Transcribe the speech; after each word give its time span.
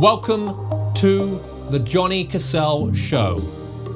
Welcome 0.00 0.94
to 0.94 1.38
the 1.68 1.78
Johnny 1.78 2.24
Cassell 2.24 2.90
Show. 2.94 3.36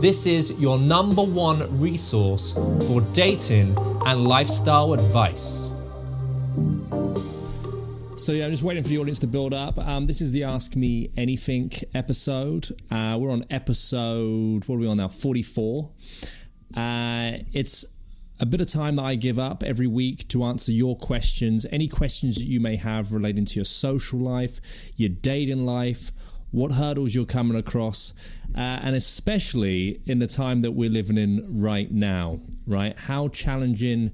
This 0.03 0.27
is 0.27 0.53
your 0.59 0.79
number 0.79 1.23
one 1.23 1.81
resource 1.81 2.53
for 2.53 3.01
dating 3.15 3.75
and 4.05 4.29
lifestyle 4.29 4.93
advice. 4.93 5.71
So 8.17 8.33
yeah, 8.33 8.45
I'm 8.45 8.51
just 8.51 8.63
waiting 8.63 8.83
for 8.83 8.91
the 8.91 8.99
audience 8.99 9.19
to 9.21 9.27
build 9.27 9.55
up. 9.55 9.79
Um, 9.79 10.05
this 10.07 10.21
is 10.21 10.31
the 10.33 10.45
Ask 10.45 10.77
Me 10.77 11.11
Anything 11.17 11.73
episode. 11.95 12.69
Uh, 12.91 13.17
we're 13.19 13.31
on 13.31 13.47
episode 13.49 14.69
what 14.69 14.77
are 14.77 14.81
we 14.81 14.87
on 14.87 14.99
now? 14.99 15.09
44. 15.09 15.91
Uh, 16.77 17.33
it's 17.55 17.87
a 18.45 18.47
bit 18.47 18.61
of 18.61 18.69
time 18.69 18.97
that 18.97 19.05
I 19.05 19.15
give 19.15 19.39
up 19.39 19.63
every 19.63 19.87
week 19.87 20.29
to 20.29 20.45
answer 20.45 20.71
your 20.71 20.99
questions, 20.99 21.65
any 21.73 21.89
questions 21.89 22.35
that 22.37 22.45
you 22.45 22.61
may 22.61 22.77
have 22.77 23.15
relating 23.15 23.47
to 23.47 23.55
your 23.55 23.65
social 23.65 24.21
life, 24.21 24.61
your 24.99 25.09
dating 25.09 25.65
life, 25.65 26.13
what 26.51 26.73
hurdles 26.73 27.15
you're 27.15 27.25
coming 27.25 27.57
across, 27.57 28.13
uh, 28.55 28.59
and 28.59 28.95
especially 28.95 30.03
in 30.05 30.19
the 30.19 30.27
time 30.27 30.61
that 30.61 30.73
we're 30.73 30.91
living 30.91 31.17
in 31.17 31.59
right 31.59 31.91
now, 31.91 32.39
right? 32.67 32.99
How 32.99 33.29
challenging 33.29 34.11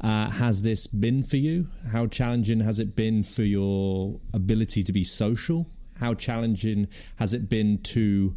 uh, 0.00 0.30
has 0.30 0.62
this 0.62 0.86
been 0.86 1.22
for 1.22 1.36
you? 1.36 1.68
How 1.92 2.06
challenging 2.06 2.60
has 2.60 2.80
it 2.80 2.96
been 2.96 3.24
for 3.24 3.42
your 3.42 4.18
ability 4.32 4.84
to 4.84 4.92
be 4.92 5.04
social? 5.04 5.66
How 6.00 6.14
challenging 6.14 6.88
has 7.16 7.34
it 7.34 7.50
been 7.50 7.82
to 7.82 8.34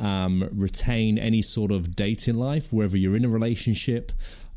um, 0.00 0.48
retain 0.52 1.16
any 1.16 1.42
sort 1.42 1.70
of 1.70 1.94
dating 1.94 2.34
life, 2.34 2.72
whether 2.72 2.96
you're 2.96 3.16
in 3.16 3.24
a 3.24 3.28
relationship 3.28 4.10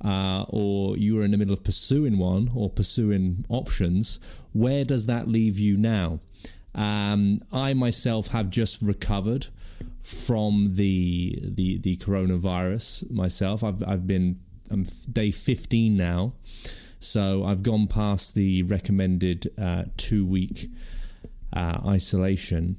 uh, 0.03 0.45
or 0.49 0.97
you 0.97 1.19
are 1.19 1.23
in 1.23 1.31
the 1.31 1.37
middle 1.37 1.53
of 1.53 1.63
pursuing 1.63 2.17
one 2.17 2.51
or 2.55 2.69
pursuing 2.69 3.45
options? 3.49 4.19
Where 4.51 4.83
does 4.83 5.07
that 5.07 5.27
leave 5.27 5.59
you 5.59 5.77
now? 5.77 6.19
Um, 6.75 7.41
I 7.51 7.73
myself 7.73 8.29
have 8.29 8.49
just 8.49 8.81
recovered 8.81 9.47
from 10.01 10.71
the 10.73 11.39
the 11.41 11.77
the 11.77 11.97
coronavirus 11.97 13.09
myself. 13.11 13.63
I've 13.63 13.83
I've 13.87 14.07
been 14.07 14.39
I'm 14.69 14.83
day 15.11 15.31
15 15.31 15.95
now, 15.95 16.33
so 16.99 17.43
I've 17.43 17.63
gone 17.63 17.87
past 17.87 18.33
the 18.33 18.63
recommended 18.63 19.51
uh, 19.61 19.85
two 19.97 20.25
week 20.25 20.69
uh, 21.53 21.79
isolation. 21.85 22.77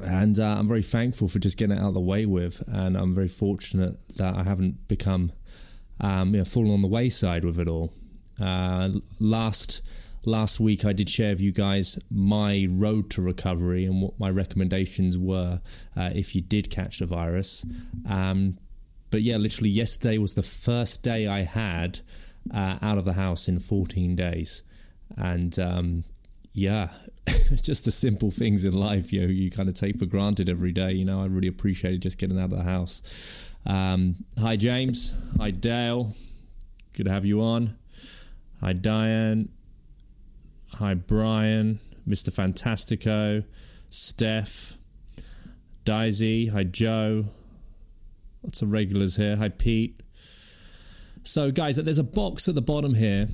And 0.00 0.40
uh, 0.40 0.56
I'm 0.58 0.66
very 0.66 0.82
thankful 0.82 1.28
for 1.28 1.38
just 1.38 1.56
getting 1.56 1.76
it 1.76 1.80
out 1.80 1.88
of 1.88 1.94
the 1.94 2.00
way 2.00 2.26
with, 2.26 2.62
and 2.66 2.96
I'm 2.96 3.14
very 3.14 3.28
fortunate 3.28 3.96
that 4.16 4.34
I 4.34 4.42
haven't 4.42 4.88
become 4.88 5.32
um, 6.00 6.32
you 6.32 6.38
know, 6.38 6.44
fallen 6.44 6.72
on 6.72 6.82
the 6.82 6.88
wayside 6.88 7.44
with 7.44 7.58
it 7.58 7.68
all. 7.68 7.92
Uh, 8.40 8.90
last 9.20 9.82
last 10.26 10.58
week, 10.58 10.84
I 10.84 10.92
did 10.92 11.08
share 11.08 11.30
with 11.30 11.40
you 11.40 11.52
guys 11.52 11.98
my 12.10 12.66
road 12.70 13.10
to 13.10 13.22
recovery 13.22 13.84
and 13.84 14.02
what 14.02 14.18
my 14.18 14.30
recommendations 14.30 15.18
were 15.18 15.60
uh, 15.96 16.10
if 16.14 16.34
you 16.34 16.40
did 16.40 16.70
catch 16.70 16.98
the 16.98 17.06
virus. 17.06 17.64
Um, 18.08 18.58
but 19.10 19.22
yeah, 19.22 19.36
literally 19.36 19.70
yesterday 19.70 20.18
was 20.18 20.34
the 20.34 20.42
first 20.42 21.02
day 21.02 21.26
I 21.28 21.42
had 21.42 22.00
uh, 22.52 22.78
out 22.82 22.98
of 22.98 23.04
the 23.04 23.12
house 23.12 23.48
in 23.48 23.60
14 23.60 24.16
days, 24.16 24.62
and 25.16 25.56
um, 25.58 26.04
yeah, 26.52 26.88
just 27.54 27.84
the 27.84 27.92
simple 27.92 28.30
things 28.30 28.64
in 28.64 28.72
life 28.72 29.12
you 29.12 29.20
know, 29.22 29.28
you 29.28 29.50
kind 29.50 29.68
of 29.68 29.74
take 29.74 29.98
for 29.98 30.06
granted 30.06 30.48
every 30.48 30.72
day. 30.72 30.92
You 30.92 31.04
know, 31.04 31.22
I 31.22 31.26
really 31.26 31.48
appreciated 31.48 32.02
just 32.02 32.18
getting 32.18 32.38
out 32.38 32.52
of 32.52 32.58
the 32.58 32.64
house. 32.64 33.53
Um, 33.66 34.24
hi, 34.38 34.56
James. 34.56 35.14
Hi, 35.38 35.50
Dale. 35.50 36.12
Good 36.92 37.06
to 37.06 37.12
have 37.12 37.24
you 37.24 37.40
on. 37.40 37.76
Hi, 38.60 38.72
Diane. 38.72 39.48
Hi, 40.74 40.94
Brian. 40.94 41.80
Mr. 42.08 42.30
Fantastico. 42.30 43.44
Steph. 43.90 44.76
Daisy. 45.84 46.48
Hi, 46.48 46.64
Joe. 46.64 47.26
Lots 48.42 48.62
of 48.62 48.72
regulars 48.72 49.16
here. 49.16 49.36
Hi, 49.36 49.48
Pete. 49.48 50.00
So, 51.22 51.50
guys, 51.50 51.76
there's 51.76 51.98
a 51.98 52.04
box 52.04 52.48
at 52.48 52.54
the 52.54 52.62
bottom 52.62 52.94
here 52.94 53.28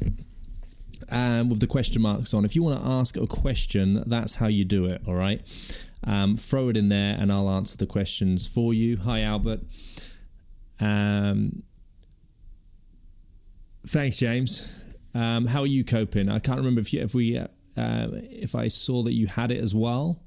um, 1.11 1.49
with 1.49 1.59
the 1.59 1.67
question 1.67 2.03
marks 2.03 2.33
on. 2.33 2.45
If 2.45 2.55
you 2.55 2.63
want 2.63 2.81
to 2.81 2.87
ask 2.87 3.17
a 3.17 3.27
question, 3.27 4.05
that's 4.07 4.37
how 4.37 4.47
you 4.47 4.65
do 4.65 4.85
it, 4.87 5.03
all 5.07 5.15
right? 5.15 5.43
Um, 6.05 6.37
throw 6.37 6.69
it 6.69 6.77
in 6.77 6.89
there 6.89 7.17
and 7.19 7.33
I'll 7.33 7.51
answer 7.51 7.77
the 7.77 7.87
questions 7.87 8.47
for 8.47 8.73
you. 8.73 8.97
Hi, 8.99 9.23
Albert. 9.23 9.61
Um, 10.81 11.63
thanks, 13.87 14.19
James. 14.19 14.73
Um, 15.15 15.47
how 15.47 15.61
are 15.61 15.67
you 15.67 15.85
coping? 15.85 16.29
I 16.29 16.39
can't 16.39 16.59
remember 16.59 16.81
if 16.81 16.93
you, 16.93 17.01
if 17.01 17.15
we 17.15 17.37
uh, 17.37 17.47
if 17.77 18.55
I 18.55 18.69
saw 18.69 19.03
that 19.03 19.15
you 19.15 19.27
had 19.27 19.51
it 19.51 19.61
as 19.61 19.75
well. 19.75 20.23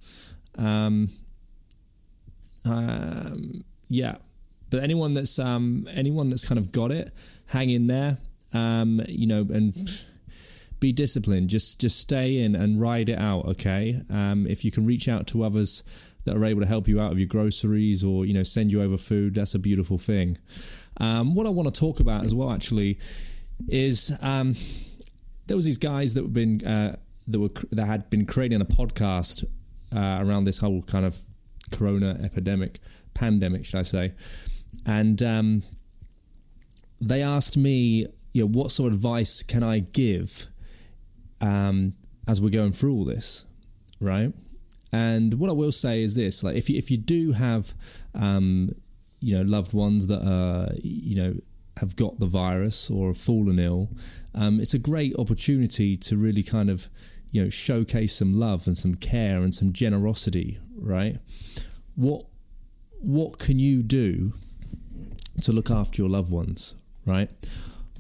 Um, 0.58 1.10
um, 2.66 3.64
yeah, 3.90 4.16
but 4.70 4.84
anyone 4.84 5.14
that's 5.14 5.40
um, 5.40 5.88
anyone 5.94 6.30
that's 6.30 6.46
kind 6.46 6.60
of 6.60 6.72
got 6.72 6.92
it, 6.92 7.14
hang 7.48 7.70
in 7.70 7.88
there. 7.88 8.18
Um, 8.54 9.02
you 9.08 9.26
know, 9.26 9.48
and 9.52 9.76
be 10.80 10.92
disciplined. 10.92 11.50
Just 11.50 11.80
just 11.80 12.00
stay 12.00 12.40
in 12.40 12.56
and 12.56 12.80
ride 12.80 13.10
it 13.10 13.18
out. 13.18 13.46
Okay. 13.46 14.02
Um, 14.10 14.46
if 14.48 14.66
you 14.66 14.72
can 14.72 14.86
reach 14.86 15.08
out 15.08 15.28
to 15.28 15.44
others 15.44 15.84
that 16.26 16.36
are 16.36 16.46
able 16.46 16.62
to 16.62 16.68
help 16.68 16.88
you 16.88 17.00
out 17.00 17.12
of 17.12 17.20
your 17.20 17.28
groceries 17.28 18.04
or 18.04 18.26
you 18.26 18.34
know 18.34 18.44
send 18.44 18.72
you 18.72 18.82
over 18.82 18.98
food, 18.98 19.36
that's 19.36 19.56
a 19.56 19.60
beautiful 19.60 19.98
thing. 19.98 20.38
Um, 20.98 21.36
what 21.36 21.48
I 21.48 21.50
want 21.50 21.74
to 21.74 21.80
talk 21.80 22.00
about 22.00 22.24
as 22.24 22.34
well, 22.34 22.52
actually, 22.52 23.00
is 23.68 24.12
um, 24.22 24.56
there 25.48 25.56
was 25.56 25.66
these 25.66 25.78
guys 25.78 26.14
that 26.14 26.24
have 26.24 26.34
been 26.34 26.66
uh, 26.66 26.98
that 27.28 27.40
were 27.40 27.52
that 27.72 27.86
had 27.86 28.10
been 28.10 28.26
creating 28.26 28.62
a 28.62 28.66
podcast 28.66 29.44
uh, 29.96 30.20
around 30.22 30.46
this 30.46 30.60
whole 30.60 30.82
kind 30.84 31.06
of 31.06 31.18
corona 31.72 32.20
epidemic, 32.24 32.80
pandemic, 33.14 33.66
should 33.66 33.80
I 33.80 33.84
say? 33.84 34.14
And 34.86 35.22
um, 35.22 35.64
they 37.00 37.22
asked 37.22 37.58
me, 37.58 38.08
you 38.34 38.44
know, 38.44 38.48
what 38.48 38.72
sort 38.72 38.88
of 38.88 38.96
advice 38.96 39.44
can 39.44 39.64
I 39.64 39.80
give 39.80 40.48
um, 41.42 41.94
as 42.28 42.42
we're 42.42 42.50
going 42.50 42.72
through 42.72 42.94
all 42.94 43.06
this, 43.06 43.46
right? 44.00 44.34
And 44.94 45.34
what 45.34 45.50
I 45.50 45.54
will 45.54 45.72
say 45.72 46.04
is 46.04 46.14
this: 46.14 46.44
like, 46.44 46.56
if 46.56 46.70
you 46.70 46.78
if 46.78 46.92
you 46.92 46.98
do 46.98 47.32
have, 47.32 47.74
um, 48.14 48.74
you 49.20 49.36
know, 49.36 49.44
loved 49.44 49.74
ones 49.74 50.06
that 50.08 50.22
are, 50.22 50.72
you 50.84 51.16
know, 51.16 51.34
have 51.78 51.96
got 51.96 52.20
the 52.20 52.28
virus 52.28 52.92
or 52.92 53.08
have 53.08 53.18
fallen 53.18 53.58
ill, 53.58 53.90
um, 54.36 54.60
it's 54.60 54.76
a 54.76 54.80
great 54.80 55.16
opportunity 55.18 55.98
to 55.98 56.16
really 56.16 56.44
kind 56.44 56.70
of, 56.70 56.90
you 57.32 57.44
know, 57.44 57.50
showcase 57.50 58.16
some 58.16 58.40
love 58.40 58.68
and 58.68 58.78
some 58.78 58.94
care 58.94 59.42
and 59.42 59.56
some 59.56 59.74
generosity, 59.74 60.60
right? 60.78 61.18
What 61.96 62.28
what 63.02 63.40
can 63.40 63.58
you 63.58 63.82
do 63.82 64.34
to 65.42 65.52
look 65.52 65.72
after 65.72 66.04
your 66.04 66.10
loved 66.10 66.32
ones, 66.32 66.76
right? 67.08 67.32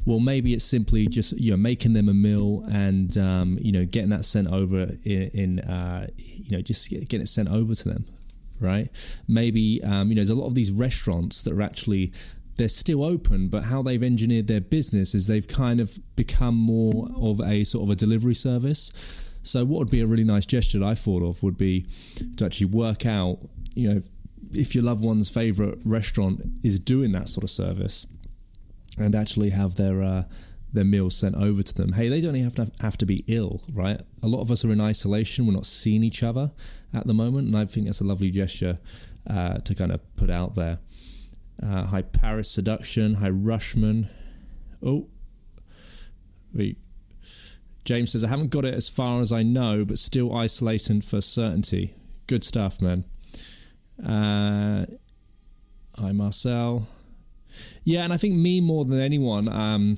Well, 0.05 0.19
maybe 0.19 0.53
it's 0.53 0.65
simply 0.65 1.07
just 1.07 1.33
you 1.33 1.51
know 1.51 1.57
making 1.57 1.93
them 1.93 2.09
a 2.09 2.13
meal 2.13 2.65
and 2.71 3.17
um, 3.17 3.57
you 3.61 3.71
know 3.71 3.85
getting 3.85 4.09
that 4.09 4.25
sent 4.25 4.47
over 4.47 4.91
in, 5.03 5.29
in 5.33 5.59
uh, 5.61 6.07
you 6.17 6.51
know 6.51 6.61
just 6.61 6.89
getting 6.89 7.21
it 7.21 7.27
sent 7.27 7.49
over 7.49 7.73
to 7.73 7.89
them, 7.89 8.05
right? 8.59 8.89
Maybe 9.27 9.81
um, 9.83 10.09
you 10.09 10.15
know 10.15 10.19
there's 10.19 10.29
a 10.29 10.35
lot 10.35 10.47
of 10.47 10.55
these 10.55 10.71
restaurants 10.71 11.43
that 11.43 11.53
are 11.53 11.61
actually 11.61 12.11
they're 12.55 12.67
still 12.67 13.03
open, 13.03 13.47
but 13.47 13.63
how 13.63 13.81
they've 13.81 14.03
engineered 14.03 14.47
their 14.47 14.61
business 14.61 15.15
is 15.15 15.25
they've 15.25 15.47
kind 15.47 15.79
of 15.79 15.97
become 16.15 16.55
more 16.55 17.07
of 17.15 17.41
a 17.41 17.63
sort 17.63 17.83
of 17.83 17.89
a 17.89 17.95
delivery 17.95 18.35
service. 18.35 18.91
So 19.41 19.65
what 19.65 19.79
would 19.79 19.89
be 19.89 20.01
a 20.01 20.07
really 20.07 20.23
nice 20.23 20.45
gesture 20.45 20.79
that 20.79 20.85
I 20.85 20.95
thought 20.95 21.23
of 21.23 21.41
would 21.43 21.57
be 21.57 21.87
to 22.37 22.45
actually 22.45 22.67
work 22.67 23.05
out, 23.05 23.39
you 23.73 23.91
know, 23.91 24.01
if 24.51 24.75
your 24.75 24.83
loved 24.83 25.03
one's 25.03 25.29
favorite 25.29 25.79
restaurant 25.83 26.41
is 26.63 26.77
doing 26.77 27.11
that 27.13 27.27
sort 27.27 27.43
of 27.43 27.49
service 27.49 28.05
and 28.97 29.15
actually 29.15 29.49
have 29.49 29.75
their 29.75 30.01
uh, 30.01 30.23
their 30.71 30.83
meals 30.83 31.15
sent 31.15 31.35
over 31.35 31.61
to 31.61 31.73
them. 31.73 31.93
Hey, 31.93 32.09
they 32.09 32.19
don't 32.19 32.35
even 32.35 32.49
have 32.49 32.55
to 32.55 32.71
have 32.81 32.97
to 32.97 33.05
be 33.05 33.23
ill, 33.27 33.61
right? 33.71 34.01
A 34.23 34.27
lot 34.27 34.41
of 34.41 34.51
us 34.51 34.65
are 34.65 34.71
in 34.71 34.81
isolation. 34.81 35.45
We're 35.45 35.53
not 35.53 35.65
seeing 35.65 36.03
each 36.03 36.23
other 36.23 36.51
at 36.93 37.05
the 37.05 37.13
moment, 37.13 37.47
and 37.47 37.57
I 37.57 37.65
think 37.65 37.85
that's 37.85 38.01
a 38.01 38.05
lovely 38.05 38.31
gesture 38.31 38.79
uh, 39.29 39.59
to 39.59 39.75
kind 39.75 39.91
of 39.91 40.01
put 40.15 40.29
out 40.29 40.55
there. 40.55 40.79
Uh, 41.61 41.85
hi, 41.85 42.01
Paris 42.01 42.49
Seduction. 42.49 43.15
Hi, 43.15 43.29
Rushman. 43.29 44.09
Oh, 44.81 45.07
wait. 46.53 46.77
James 47.85 48.13
says, 48.13 48.23
I 48.23 48.29
haven't 48.29 48.49
got 48.49 48.65
it 48.65 48.73
as 48.73 48.89
far 48.89 49.21
as 49.21 49.31
I 49.31 49.43
know, 49.43 49.85
but 49.85 49.97
still 49.97 50.35
isolating 50.35 51.01
for 51.01 51.21
certainty. 51.21 51.93
Good 52.27 52.43
stuff, 52.43 52.81
man. 52.81 53.03
Uh, 54.03 54.85
hi, 55.97 56.11
Marcel. 56.11 56.87
Yeah, 57.83 58.03
and 58.03 58.13
I 58.13 58.17
think 58.17 58.35
me 58.35 58.61
more 58.61 58.85
than 58.85 58.99
anyone, 58.99 59.49
um, 59.49 59.97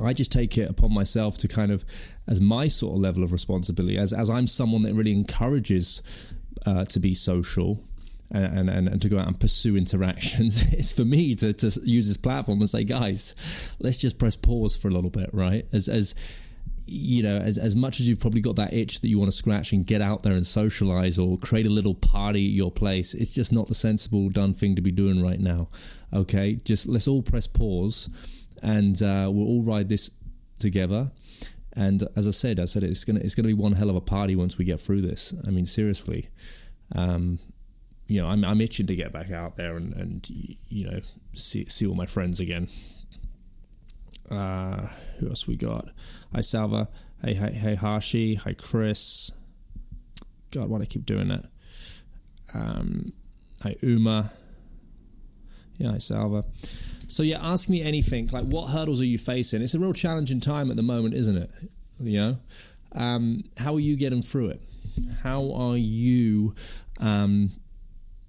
I 0.00 0.12
just 0.12 0.32
take 0.32 0.58
it 0.58 0.68
upon 0.68 0.92
myself 0.92 1.38
to 1.38 1.48
kind 1.48 1.70
of, 1.70 1.84
as 2.26 2.40
my 2.40 2.68
sort 2.68 2.96
of 2.96 3.00
level 3.00 3.22
of 3.22 3.32
responsibility, 3.32 3.96
as 3.96 4.12
as 4.12 4.30
I'm 4.30 4.46
someone 4.46 4.82
that 4.82 4.94
really 4.94 5.12
encourages 5.12 6.02
uh, 6.66 6.84
to 6.86 7.00
be 7.00 7.14
social. 7.14 7.80
And, 8.30 8.68
and, 8.68 8.88
and 8.88 9.02
to 9.02 9.08
go 9.08 9.18
out 9.18 9.28
and 9.28 9.38
pursue 9.38 9.76
interactions 9.76 10.62
it's 10.72 10.90
for 10.90 11.04
me 11.04 11.36
to, 11.36 11.52
to 11.52 11.80
use 11.84 12.08
this 12.08 12.16
platform 12.16 12.58
and 12.58 12.68
say 12.68 12.82
guys 12.82 13.34
let's 13.78 13.98
just 13.98 14.18
press 14.18 14.34
pause 14.34 14.74
for 14.74 14.88
a 14.88 14.90
little 14.90 15.10
bit 15.10 15.28
right 15.32 15.66
as 15.72 15.88
as 15.88 16.16
you 16.86 17.22
know, 17.22 17.38
as, 17.38 17.58
as 17.58 17.74
much 17.74 18.00
as 18.00 18.08
you've 18.08 18.20
probably 18.20 18.40
got 18.40 18.56
that 18.56 18.74
itch 18.74 19.00
that 19.00 19.08
you 19.08 19.18
want 19.18 19.30
to 19.30 19.36
scratch 19.36 19.72
and 19.72 19.86
get 19.86 20.02
out 20.02 20.22
there 20.22 20.34
and 20.34 20.46
socialize 20.46 21.18
or 21.18 21.38
create 21.38 21.66
a 21.66 21.70
little 21.70 21.94
party 21.94 22.46
at 22.46 22.52
your 22.52 22.70
place, 22.70 23.14
it's 23.14 23.32
just 23.32 23.52
not 23.52 23.66
the 23.66 23.74
sensible, 23.74 24.28
done 24.28 24.52
thing 24.52 24.76
to 24.76 24.82
be 24.82 24.90
doing 24.90 25.22
right 25.22 25.40
now. 25.40 25.68
Okay, 26.12 26.54
just 26.64 26.86
let's 26.86 27.08
all 27.08 27.22
press 27.22 27.46
pause 27.46 28.10
and 28.62 29.02
uh, 29.02 29.30
we'll 29.32 29.46
all 29.46 29.62
ride 29.62 29.88
this 29.88 30.10
together. 30.58 31.10
And 31.76 32.04
as 32.16 32.28
I 32.28 32.30
said, 32.30 32.60
I 32.60 32.66
said 32.66 32.84
it's 32.84 33.04
gonna 33.04 33.20
it's 33.20 33.34
gonna 33.34 33.48
be 33.48 33.54
one 33.54 33.72
hell 33.72 33.90
of 33.90 33.96
a 33.96 34.00
party 34.00 34.36
once 34.36 34.58
we 34.58 34.64
get 34.64 34.80
through 34.80 35.02
this. 35.02 35.34
I 35.46 35.50
mean, 35.50 35.66
seriously, 35.66 36.28
um, 36.94 37.38
you 38.06 38.20
know, 38.20 38.28
I'm 38.28 38.44
I'm 38.44 38.60
itching 38.60 38.86
to 38.86 38.96
get 38.96 39.12
back 39.12 39.30
out 39.30 39.56
there 39.56 39.76
and 39.76 39.92
and 39.94 40.28
you 40.68 40.90
know 40.90 41.00
see 41.32 41.66
see 41.68 41.86
all 41.86 41.94
my 41.94 42.06
friends 42.06 42.40
again. 42.40 42.68
Uh, 44.30 44.88
who 45.18 45.28
else 45.28 45.46
we 45.46 45.56
got? 45.56 45.88
Hi 46.34 46.40
Salva. 46.40 46.88
Hey 47.22 47.34
hey 47.34 47.52
hey 47.52 47.74
Hashi. 47.74 48.34
Hi 48.36 48.52
Chris. 48.54 49.30
God, 50.50 50.68
why 50.68 50.78
do 50.78 50.82
I 50.82 50.86
keep 50.86 51.04
doing 51.04 51.28
that? 51.28 51.44
Um, 52.54 53.12
hi 53.62 53.76
Uma. 53.82 54.32
Yeah, 55.76 55.92
hi 55.92 55.98
Salva. 55.98 56.44
So 57.08 57.22
yeah, 57.22 57.38
ask 57.42 57.68
me 57.68 57.82
anything. 57.82 58.28
Like, 58.28 58.44
what 58.44 58.70
hurdles 58.70 59.00
are 59.00 59.06
you 59.06 59.18
facing? 59.18 59.62
It's 59.62 59.74
a 59.74 59.78
real 59.78 59.92
challenging 59.92 60.40
time 60.40 60.70
at 60.70 60.76
the 60.76 60.82
moment, 60.82 61.14
isn't 61.14 61.36
it? 61.36 61.50
You 62.00 62.18
know, 62.18 62.38
um, 62.92 63.44
how 63.56 63.74
are 63.74 63.80
you 63.80 63.96
getting 63.96 64.22
through 64.22 64.50
it? 64.50 64.62
How 65.22 65.52
are 65.52 65.76
you 65.76 66.54
um, 67.00 67.50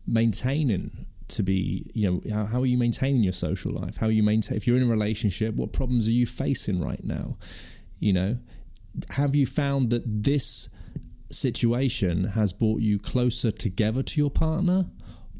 maintaining 0.08 1.06
to 1.30 1.44
be? 1.44 1.90
You 1.94 2.22
know, 2.24 2.46
how, 2.46 2.62
are 2.62 2.66
you 2.66 2.78
maintaining 2.78 3.24
your 3.24 3.34
social 3.34 3.74
life? 3.74 3.98
How 3.98 4.08
are 4.08 4.12
you 4.12 4.24
maintain? 4.24 4.58
If 4.58 4.68
you're 4.68 4.78
in 4.78 4.84
a 4.84 4.88
relationship, 4.88 5.56
what 5.56 5.74
problems 5.74 6.08
are 6.08 6.12
you 6.12 6.26
facing 6.26 6.80
right 6.80 7.04
now? 7.04 7.38
You 8.00 8.14
know, 8.14 8.38
have 9.12 9.36
you 9.36 9.46
found 9.46 9.90
that 9.90 10.04
this 10.06 10.70
situation 11.32 12.26
has 12.26 12.54
brought 12.54 12.82
you 12.82 13.00
closer 13.00 13.52
together 13.52 14.04
to 14.04 14.22
your 14.22 14.30
partner, 14.30 14.86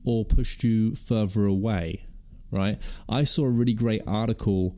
or 0.04 0.26
pushed 0.26 0.64
you 0.64 0.96
further 0.96 1.46
away? 1.46 2.06
right? 2.52 2.80
I 3.10 3.24
saw 3.24 3.46
a 3.46 3.50
really 3.50 3.74
great 3.74 4.02
article 4.08 4.76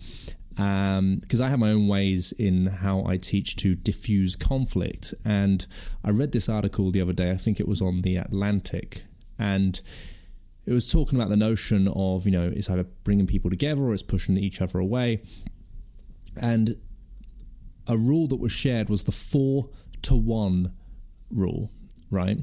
because 0.51 1.41
um, 1.41 1.45
I 1.45 1.49
have 1.49 1.59
my 1.59 1.69
own 1.69 1.87
ways 1.87 2.31
in 2.31 2.65
how 2.65 3.05
I 3.05 3.17
teach 3.17 3.55
to 3.57 3.75
diffuse 3.75 4.35
conflict. 4.35 5.13
And 5.23 5.65
I 6.03 6.09
read 6.09 6.31
this 6.31 6.49
article 6.49 6.91
the 6.91 7.01
other 7.01 7.13
day, 7.13 7.31
I 7.31 7.37
think 7.37 7.59
it 7.59 7.67
was 7.67 7.81
on 7.81 8.01
The 8.01 8.17
Atlantic, 8.17 9.03
and 9.37 9.79
it 10.67 10.73
was 10.73 10.91
talking 10.91 11.17
about 11.17 11.29
the 11.29 11.37
notion 11.37 11.87
of, 11.87 12.25
you 12.25 12.31
know, 12.31 12.51
it's 12.53 12.69
either 12.69 12.83
bringing 13.05 13.25
people 13.25 13.49
together 13.49 13.83
or 13.83 13.93
it's 13.93 14.03
pushing 14.03 14.37
each 14.37 14.61
other 14.61 14.79
away. 14.79 15.21
And 16.35 16.75
a 17.87 17.97
rule 17.97 18.27
that 18.27 18.35
was 18.35 18.51
shared 18.51 18.89
was 18.89 19.05
the 19.05 19.13
four 19.13 19.69
to 20.03 20.15
one 20.15 20.73
rule, 21.31 21.71
right? 22.11 22.37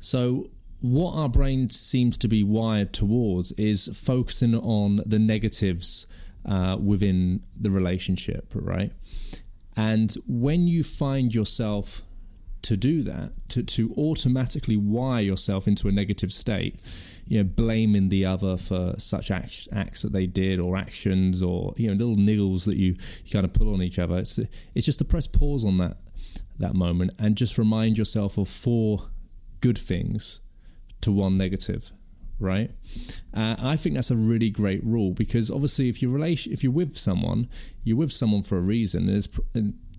So 0.00 0.50
what 0.80 1.12
our 1.12 1.28
brain 1.28 1.68
seems 1.68 2.16
to 2.18 2.28
be 2.28 2.42
wired 2.42 2.94
towards 2.94 3.52
is 3.52 3.88
focusing 3.94 4.54
on 4.54 5.02
the 5.04 5.18
negatives 5.18 6.06
uh, 6.46 6.78
within 6.82 7.44
the 7.60 7.70
relationship, 7.70 8.52
right? 8.54 8.90
And 9.76 10.14
when 10.26 10.66
you 10.66 10.82
find 10.82 11.34
yourself 11.34 12.00
to 12.62 12.76
do 12.76 13.02
that, 13.02 13.32
to, 13.50 13.62
to 13.62 13.92
automatically 13.98 14.78
wire 14.78 15.22
yourself 15.22 15.68
into 15.68 15.88
a 15.88 15.92
negative 15.92 16.32
state, 16.32 16.80
you 17.26 17.38
know, 17.38 17.44
blaming 17.44 18.08
the 18.08 18.24
other 18.24 18.56
for 18.56 18.94
such 18.98 19.30
acts, 19.30 19.68
acts 19.72 20.02
that 20.02 20.12
they 20.12 20.26
did 20.26 20.60
or 20.60 20.76
actions 20.76 21.42
or, 21.42 21.74
you 21.76 21.88
know, 21.88 21.94
little 21.94 22.16
niggles 22.16 22.64
that 22.66 22.76
you, 22.76 22.96
you 23.24 23.30
kind 23.32 23.44
of 23.44 23.52
pull 23.52 23.72
on 23.72 23.82
each 23.82 23.98
other. 23.98 24.18
It's, 24.18 24.38
it's 24.74 24.86
just 24.86 24.98
to 24.98 25.04
press 25.04 25.26
pause 25.26 25.64
on 25.64 25.78
that, 25.78 25.96
that 26.58 26.74
moment 26.74 27.12
and 27.18 27.36
just 27.36 27.58
remind 27.58 27.98
yourself 27.98 28.38
of 28.38 28.48
four 28.48 29.10
good 29.60 29.78
things 29.78 30.40
to 31.02 31.12
one 31.12 31.38
negative 31.38 31.92
right? 32.40 32.70
Uh, 33.34 33.54
I 33.58 33.76
think 33.76 33.94
that's 33.94 34.10
a 34.10 34.16
really 34.16 34.48
great 34.50 34.82
rule 34.82 35.12
because 35.12 35.50
obviously, 35.50 35.88
if 35.88 36.02
you're 36.02 36.10
relation, 36.10 36.52
if 36.52 36.64
you're 36.64 36.72
with 36.72 36.96
someone, 36.96 37.48
you're 37.84 37.98
with 37.98 38.10
someone 38.10 38.42
for 38.42 38.56
a 38.56 38.62
reason. 38.62 39.06
There's, 39.06 39.28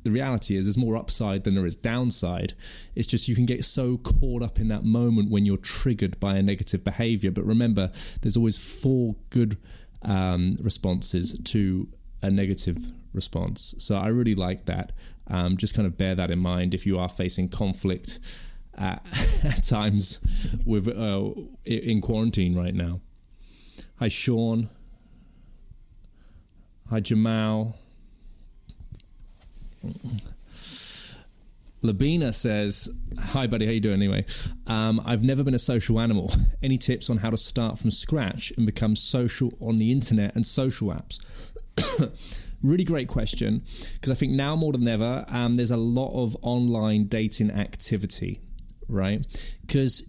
the 0.04 0.12
reality 0.12 0.56
is, 0.56 0.66
there's 0.66 0.78
more 0.78 0.96
upside 0.96 1.44
than 1.44 1.56
there 1.56 1.66
is 1.66 1.76
downside. 1.76 2.54
It's 2.96 3.08
just 3.08 3.28
you 3.28 3.36
can 3.36 3.46
get 3.46 3.64
so 3.66 3.98
caught 3.98 4.42
up 4.42 4.60
in 4.60 4.68
that 4.70 4.84
moment 4.84 5.30
when 5.30 5.46
you're 5.46 5.58
triggered 5.58 6.20
by 6.20 6.38
a 6.38 6.42
negative 6.42 6.84
behavior. 6.84 7.32
But 7.32 7.46
remember, 7.46 7.92
there's 8.22 8.38
always 8.38 8.58
four 8.58 9.16
good 9.30 9.58
um, 10.02 10.58
responses 10.62 11.38
to 11.38 11.88
a 12.22 12.32
negative 12.32 12.78
response. 13.14 13.76
So 13.78 13.96
I 13.96 14.08
really 14.08 14.36
like 14.36 14.66
that. 14.66 14.92
Um, 15.28 15.58
just 15.58 15.76
kind 15.76 15.86
of 15.86 15.98
bear 15.98 16.16
that 16.16 16.32
in 16.32 16.40
mind 16.40 16.74
if 16.74 16.86
you 16.86 17.00
are 17.00 17.10
facing 17.10 17.50
conflict 17.50 18.20
at, 18.76 19.06
at 19.44 19.64
times 19.64 20.20
with 20.66 20.88
uh, 20.88 21.32
in 21.66 22.02
quarantine 22.02 22.56
right 22.56 22.74
now. 22.74 23.02
Hi, 24.00 24.08
Sean. 24.08 24.70
Hi, 26.90 27.00
Jamal. 27.00 27.76
Labina 31.84 32.34
says, 32.34 32.90
"Hi, 33.18 33.48
buddy. 33.48 33.66
How 33.66 33.72
you 33.72 33.80
doing? 33.80 33.96
Anyway, 33.96 34.26
um, 34.68 35.02
I've 35.04 35.24
never 35.24 35.44
been 35.44 35.56
a 35.56 35.60
social 35.60 36.00
animal. 36.00 36.32
Any 36.62 36.78
tips 36.78 37.10
on 37.10 37.18
how 37.18 37.32
to 37.32 37.38
start 37.38 37.80
from 37.80 37.90
scratch 37.92 38.54
and 38.56 38.66
become 38.66 38.96
social 38.96 39.52
on 39.60 39.80
the 39.80 39.92
internet 39.92 40.36
and 40.36 40.46
social 40.46 40.90
apps?" 40.90 41.20
really 42.64 42.84
great 42.84 43.08
question 43.08 43.64
because 43.94 44.12
I 44.12 44.14
think 44.14 44.34
now 44.34 44.56
more 44.56 44.72
than 44.74 44.88
ever, 44.88 45.26
um, 45.30 45.56
there's 45.56 45.72
a 45.72 45.78
lot 45.78 46.14
of 46.14 46.38
online 46.44 47.08
dating 47.08 47.50
activity 47.50 48.40
right? 48.92 49.26
Because 49.62 50.08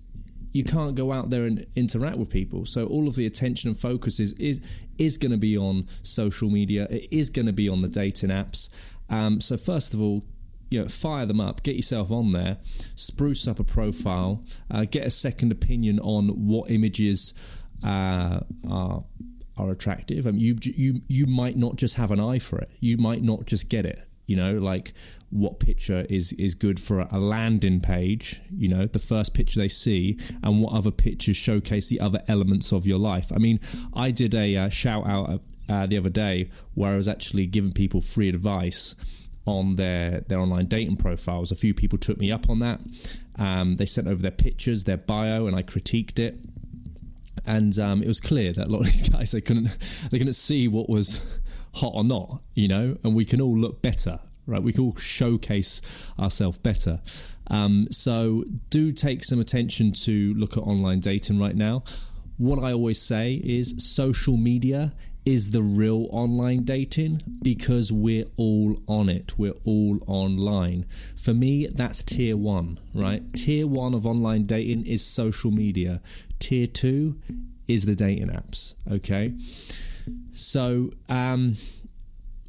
you 0.53 0.65
can't 0.65 0.95
go 0.95 1.13
out 1.13 1.31
there 1.31 1.45
and 1.45 1.67
interact 1.77 2.19
with 2.19 2.29
people. 2.29 2.67
So 2.67 2.87
all 2.87 3.09
of 3.09 3.15
the 3.15 3.25
attention 3.25 3.71
and 3.71 3.79
focus 3.79 4.21
is 4.21 4.35
is, 4.35 4.61
is 4.99 5.17
going 5.17 5.33
to 5.33 5.39
be 5.39 5.57
on 5.57 5.87
social 6.03 6.51
media. 6.51 6.87
It 6.91 7.09
is 7.11 7.31
going 7.31 7.47
to 7.47 7.53
be 7.53 7.69
on 7.69 7.81
the 7.81 7.89
dating 7.89 8.31
apps. 8.31 8.69
Um, 9.13 9.41
so 9.41 9.57
first 9.57 9.95
of 9.95 10.01
all, 10.01 10.25
you 10.71 10.81
know, 10.81 10.89
fire 10.89 11.27
them 11.27 11.41
up, 11.41 11.63
get 11.63 11.77
yourself 11.77 12.11
on 12.11 12.33
there, 12.33 12.57
spruce 12.95 13.47
up 13.47 13.61
a 13.61 13.65
profile, 13.65 14.43
uh, 14.71 14.87
get 14.91 15.07
a 15.07 15.11
second 15.11 15.53
opinion 15.53 16.01
on 16.01 16.29
what 16.29 16.71
images 16.71 17.35
uh, 17.85 18.41
are 18.69 19.05
are 19.59 19.71
attractive. 19.71 20.27
I 20.27 20.31
mean, 20.31 20.41
you 20.41 20.57
you 20.63 21.03
you 21.09 21.27
might 21.27 21.57
not 21.59 21.77
just 21.77 21.97
have 21.97 22.11
an 22.11 22.21
eye 22.21 22.39
for 22.39 22.59
it. 22.59 22.71
You 22.81 22.97
might 22.97 23.23
not 23.23 23.45
just 23.45 23.69
get 23.69 23.85
it 23.85 24.09
you 24.27 24.37
know 24.37 24.55
like 24.55 24.93
what 25.31 25.59
picture 25.59 26.07
is 26.09 26.33
is 26.35 26.55
good 26.55 26.79
for 26.79 27.01
a 27.01 27.19
landing 27.19 27.81
page 27.81 28.41
you 28.55 28.69
know 28.69 28.87
the 28.87 28.99
first 28.99 29.35
picture 29.35 29.59
they 29.59 29.69
see 29.69 30.19
and 30.43 30.63
what 30.63 30.73
other 30.73 30.91
pictures 30.91 31.37
showcase 31.37 31.89
the 31.89 32.01
other 32.01 32.23
elements 32.29 32.73
of 32.73 32.87
your 32.87 32.99
life. 32.99 33.33
I 33.35 33.39
mean 33.39 33.61
i 33.95 34.11
did 34.11 34.35
a 34.35 34.57
uh, 34.57 34.69
shout 34.69 35.07
out 35.07 35.41
uh, 35.69 35.87
the 35.87 35.97
other 35.97 36.11
day 36.11 36.51
where 36.75 36.93
i 36.93 36.97
was 36.97 37.09
actually 37.09 37.47
giving 37.47 37.73
people 37.73 38.01
free 38.01 38.29
advice 38.29 38.95
on 39.47 39.77
their 39.77 40.21
their 40.29 40.41
online 40.41 40.67
dating 40.67 40.97
profiles. 40.97 41.51
A 41.51 41.57
few 41.57 41.75
people 41.75 41.99
took 41.99 42.19
me 42.19 42.31
up 42.31 42.49
on 42.49 42.61
that. 42.61 42.81
Um, 43.39 43.77
they 43.77 43.87
sent 43.87 44.07
over 44.07 44.21
their 44.21 44.31
pictures 44.31 44.85
their 44.85 44.99
bio 44.99 45.47
and 45.47 45.57
i 45.57 45.63
critiqued 45.63 46.19
it. 46.19 46.39
And 47.45 47.77
um, 47.81 48.03
it 48.03 48.09
was 48.09 48.21
clear 48.21 48.53
that 48.53 48.69
a 48.69 48.71
lot 48.71 48.81
of 48.81 48.87
these 48.93 49.09
guys 49.09 49.33
they 49.33 49.41
couldn't 49.41 49.77
they 50.11 50.19
couldn't 50.19 50.35
see 50.35 50.69
what 50.69 50.89
was 50.89 51.23
hot 51.75 51.93
or 51.95 52.05
not, 52.05 52.43
you 52.55 52.69
know, 52.69 52.97
and 53.03 53.15
we 53.15 53.25
can 53.25 53.41
all 53.41 53.57
look 53.57 53.83
better, 53.83 54.21
right? 54.47 54.63
We 54.63 54.73
can 54.73 54.85
all 54.85 54.97
showcase 54.97 55.81
ourselves 56.19 56.59
better. 56.59 57.01
Um, 57.49 57.89
so 57.91 58.45
do 58.71 58.93
take 58.93 59.25
some 59.25 59.41
attention 59.41 59.93
to 59.93 60.35
look 60.35 60.57
at 60.57 60.63
online 60.63 61.01
dating 61.01 61.41
right 61.41 61.57
now. 61.57 61.85
What 62.39 62.63
I 62.63 62.73
always 62.73 63.01
say 63.01 63.41
is 63.45 63.75
social 63.79 64.37
media 64.37 64.95
is 65.25 65.51
the 65.51 65.63
real 65.63 66.09
online 66.11 66.65
dating 66.65 67.23
because 67.43 67.93
we're 67.93 68.25
all 68.37 68.77
on 68.89 69.09
it. 69.09 69.39
We're 69.39 69.55
all 69.65 70.01
online. 70.07 70.87
For 71.17 71.33
me, 71.33 71.69
that's 71.69 72.03
tier 72.03 72.37
one, 72.37 72.81
right? 72.93 73.23
Tier 73.35 73.67
one 73.67 73.95
of 73.95 74.05
online 74.05 74.47
dating 74.47 74.87
is 74.87 75.05
social 75.05 75.51
media. 75.53 76.01
Tier 76.41 76.67
two 76.67 77.21
is 77.69 77.87
the 77.87 77.95
dating 77.95 78.31
apps, 78.31 78.75
okay? 78.91 79.35
So, 80.33 80.91
um, 81.11 81.57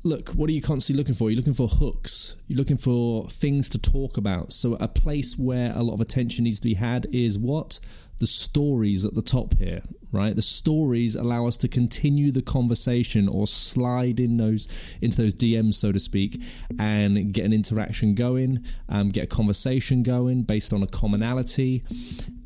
look, 0.03 0.29
what 0.29 0.49
are 0.49 0.53
you 0.53 0.61
constantly 0.61 1.01
looking 1.01 1.15
for? 1.15 1.29
You're 1.29 1.37
looking 1.37 1.53
for 1.53 1.67
hooks. 1.67 2.35
You're 2.47 2.57
looking 2.57 2.77
for 2.77 3.27
things 3.29 3.69
to 3.69 3.77
talk 3.79 4.17
about. 4.17 4.53
So, 4.53 4.75
a 4.75 4.87
place 4.87 5.37
where 5.37 5.73
a 5.75 5.83
lot 5.83 5.93
of 5.93 6.01
attention 6.01 6.45
needs 6.45 6.59
to 6.59 6.67
be 6.67 6.75
had 6.75 7.07
is 7.11 7.37
what? 7.37 7.79
The 8.19 8.27
stories 8.27 9.03
at 9.03 9.15
the 9.15 9.21
top 9.21 9.57
here, 9.57 9.81
right? 10.13 10.33
The 10.33 10.41
stories 10.41 11.15
allow 11.15 11.45
us 11.45 11.57
to 11.57 11.67
continue 11.67 12.31
the 12.31 12.41
conversation 12.41 13.27
or 13.27 13.47
slide 13.47 14.19
in 14.19 14.37
those 14.37 14.67
into 15.01 15.21
those 15.21 15.33
DMs, 15.33 15.75
so 15.75 15.91
to 15.91 15.99
speak, 15.99 16.41
and 16.79 17.33
get 17.33 17.43
an 17.43 17.51
interaction 17.51 18.15
going, 18.15 18.63
um, 18.87 19.09
get 19.09 19.25
a 19.25 19.27
conversation 19.27 20.03
going 20.03 20.43
based 20.43 20.71
on 20.71 20.83
a 20.83 20.87
commonality. 20.87 21.83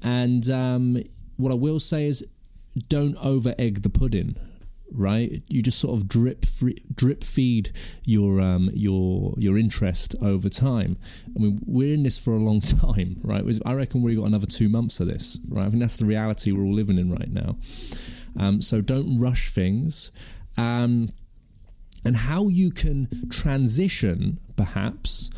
And 0.01 0.49
um, 0.49 1.03
what 1.35 1.51
I 1.51 1.55
will 1.55 1.79
say 1.79 2.07
is, 2.07 2.25
don't 2.89 3.17
over 3.23 3.53
egg 3.57 3.81
the 3.81 3.89
pudding 3.89 4.35
right? 4.91 5.43
You 5.47 5.61
just 5.61 5.79
sort 5.79 5.97
of 5.97 6.07
drip 6.07 6.45
free, 6.45 6.81
drip 6.93 7.23
feed 7.23 7.71
your 8.03 8.41
um, 8.41 8.69
your 8.73 9.33
your 9.37 9.57
interest 9.57 10.15
over 10.21 10.49
time. 10.49 10.97
I 11.35 11.39
mean, 11.39 11.59
we're 11.65 11.93
in 11.93 12.03
this 12.03 12.17
for 12.17 12.33
a 12.33 12.39
long 12.39 12.61
time, 12.61 13.19
right? 13.23 13.43
I 13.65 13.73
reckon 13.73 14.01
we've 14.01 14.17
got 14.17 14.25
another 14.25 14.47
two 14.47 14.69
months 14.69 14.99
of 14.99 15.07
this, 15.07 15.39
right? 15.49 15.65
I 15.65 15.69
think 15.69 15.81
that's 15.81 15.97
the 15.97 16.05
reality 16.05 16.51
we're 16.51 16.63
all 16.63 16.73
living 16.73 16.97
in 16.97 17.11
right 17.11 17.31
now. 17.31 17.57
Um, 18.39 18.61
so 18.61 18.81
don't 18.81 19.19
rush 19.19 19.51
things. 19.51 20.11
Um, 20.57 21.09
and 22.05 22.15
how 22.15 22.47
you 22.47 22.71
can 22.71 23.29
transition, 23.29 24.39
perhaps, 24.55 25.29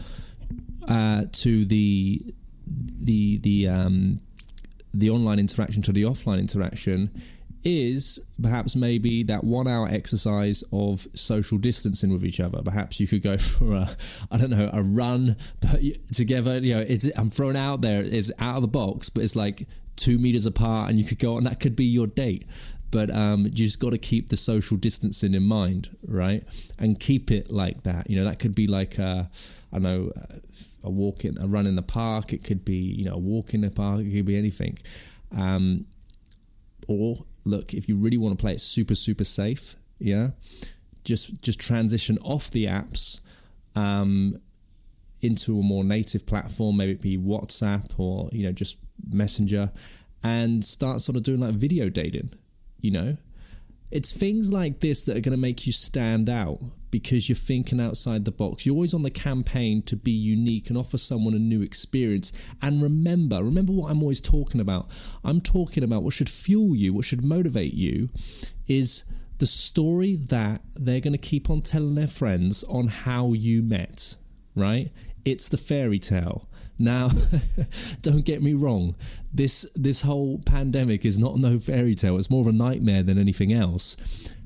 uh, 0.88 1.24
to 1.32 1.66
the 1.66 2.34
the 2.68 3.38
the 3.40 3.68
um, 3.68 4.22
the 4.94 5.10
online 5.10 5.40
interaction 5.40 5.82
to 5.84 5.92
the 5.92 6.04
offline 6.04 6.40
interaction 6.40 7.10
is 7.64 8.20
perhaps 8.42 8.76
maybe 8.76 9.24
that 9.24 9.44
one 9.44 9.68
hour 9.68 9.88
exercise 9.88 10.64
of 10.72 11.08
social 11.14 11.58
distancing 11.58 12.12
with 12.12 12.24
each 12.24 12.40
other. 12.40 12.62
Perhaps 12.62 13.00
you 13.00 13.08
could 13.08 13.22
go 13.22 13.38
for 13.38 13.74
a, 13.74 13.90
I 14.32 14.38
don't 14.38 14.50
know, 14.50 14.70
a 14.72 14.84
run 14.84 15.38
together. 16.14 16.60
You 16.60 16.76
know, 16.76 16.82
it's 16.82 17.10
I'm 17.16 17.30
thrown 17.30 17.56
out 17.56 17.82
there. 17.82 18.02
It's 18.02 18.32
out 18.40 18.58
of 18.58 18.62
the 18.62 18.68
box, 18.68 19.10
but 19.10 19.24
it's 19.24 19.36
like 19.36 19.68
two 19.96 20.18
meters 20.18 20.46
apart, 20.46 20.90
and 20.90 20.98
you 21.00 21.06
could 21.06 21.20
go 21.20 21.36
on. 21.36 21.44
That 21.44 21.60
could 21.60 21.76
be 21.76 21.86
your 21.86 22.08
date. 22.08 22.46
But 22.92 23.14
um, 23.16 23.44
you 23.44 23.52
just 23.52 23.80
got 23.80 23.92
to 23.92 24.00
keep 24.00 24.30
the 24.30 24.38
social 24.38 24.76
distancing 24.76 25.36
in 25.36 25.44
mind, 25.44 25.96
right? 26.08 26.44
And 26.80 27.00
keep 27.00 27.30
it 27.30 27.52
like 27.52 27.84
that. 27.84 28.10
You 28.10 28.18
know, 28.18 28.26
that 28.26 28.40
could 28.40 28.56
be 28.56 28.66
like 28.66 28.98
a, 28.98 29.30
I 29.72 29.78
know, 29.78 30.12
a 30.84 30.90
walk 30.90 31.24
in, 31.24 31.38
a 31.40 31.48
run 31.48 31.68
in 31.68 31.76
the 31.76 31.84
park. 31.84 32.34
It 32.34 32.44
could 32.44 32.66
be, 32.66 32.78
you 32.78 33.06
know, 33.06 33.14
a 33.14 33.20
walk 33.20 33.54
in 33.54 33.62
the 33.62 33.70
park. 33.70 34.02
It 34.02 34.12
could 34.12 34.26
be 34.26 34.38
anything. 34.38 34.80
Um, 35.38 35.86
or 36.88 37.24
look, 37.50 37.74
if 37.74 37.90
you 37.90 37.96
really 37.96 38.18
want 38.18 38.38
to 38.38 38.42
play 38.42 38.54
it 38.54 38.62
super, 38.62 38.96
super 38.96 39.24
safe, 39.24 39.76
yeah, 40.00 40.30
just 41.04 41.42
just 41.42 41.60
transition 41.60 42.18
off 42.20 42.52
the 42.52 42.66
apps 42.66 43.22
um, 43.76 44.40
into 45.22 45.60
a 45.60 45.64
more 45.64 45.84
native 45.84 46.26
platform, 46.26 46.78
maybe 46.78 46.92
it 46.92 47.02
be 47.02 47.18
WhatsApp 47.18 47.92
or 47.98 48.30
you 48.32 48.44
know 48.44 48.52
just 48.52 48.78
Messenger, 49.12 49.72
and 50.24 50.64
start 50.64 51.02
sort 51.02 51.16
of 51.16 51.24
doing 51.24 51.40
like 51.40 51.54
video 51.54 51.90
dating. 51.90 52.32
You 52.82 52.92
know, 52.92 53.18
it's 53.92 54.12
things 54.12 54.52
like 54.52 54.80
this 54.80 55.04
that 55.04 55.18
are 55.18 55.22
going 55.22 55.36
to 55.36 55.42
make 55.42 55.66
you 55.66 55.74
stand 55.74 56.30
out 56.30 56.60
because 56.92 57.30
you're 57.30 57.36
thinking 57.36 57.80
outside 57.80 58.26
the 58.26 58.32
box. 58.32 58.66
You're 58.66 58.76
always 58.76 58.94
on 58.94 59.04
the 59.04 59.12
campaign 59.12 59.82
to 59.84 59.96
be 59.96 60.12
unique 60.12 60.70
and 60.70 60.78
offer 60.78 60.98
someone 60.98 61.34
a 61.34 61.40
new 61.40 61.62
experience. 61.62 62.32
And 62.62 62.82
remember, 62.82 63.44
remember 63.44 63.74
what 63.74 63.92
I'm 63.92 64.02
always 64.02 64.22
talking 64.22 64.62
about. 64.62 64.90
I'm 65.24 65.42
talking 65.42 65.84
about 65.84 66.04
what 66.04 66.14
should 66.14 66.30
fuel 66.30 66.76
you, 66.76 66.94
what 66.94 67.06
should 67.06 67.24
motivate 67.24 67.74
you 67.74 68.10
is 68.68 69.04
the 69.38 69.46
story 69.46 70.16
that 70.16 70.62
they're 70.76 71.00
going 71.00 71.14
to 71.14 71.20
keep 71.20 71.50
on 71.50 71.62
telling 71.62 71.96
their 71.96 72.08
friends 72.08 72.64
on 72.66 72.88
how 72.88 73.34
you 73.34 73.62
met, 73.62 74.16
right? 74.56 74.92
It's 75.26 75.50
the 75.50 75.58
fairy 75.58 76.00
tale. 76.00 76.48
Now, 76.80 77.12
don't 78.02 78.26
get 78.26 78.42
me 78.42 78.54
wrong. 78.54 78.96
This 79.34 79.66
this 79.76 80.02
whole 80.02 80.40
pandemic 80.46 81.06
is 81.06 81.20
not 81.20 81.38
no 81.38 81.60
fairy 81.60 81.94
tale. 81.94 82.18
It's 82.18 82.30
more 82.30 82.42
of 82.42 82.48
a 82.48 82.54
nightmare 82.54 83.04
than 83.04 83.18
anything 83.18 83.52
else. 83.54 83.98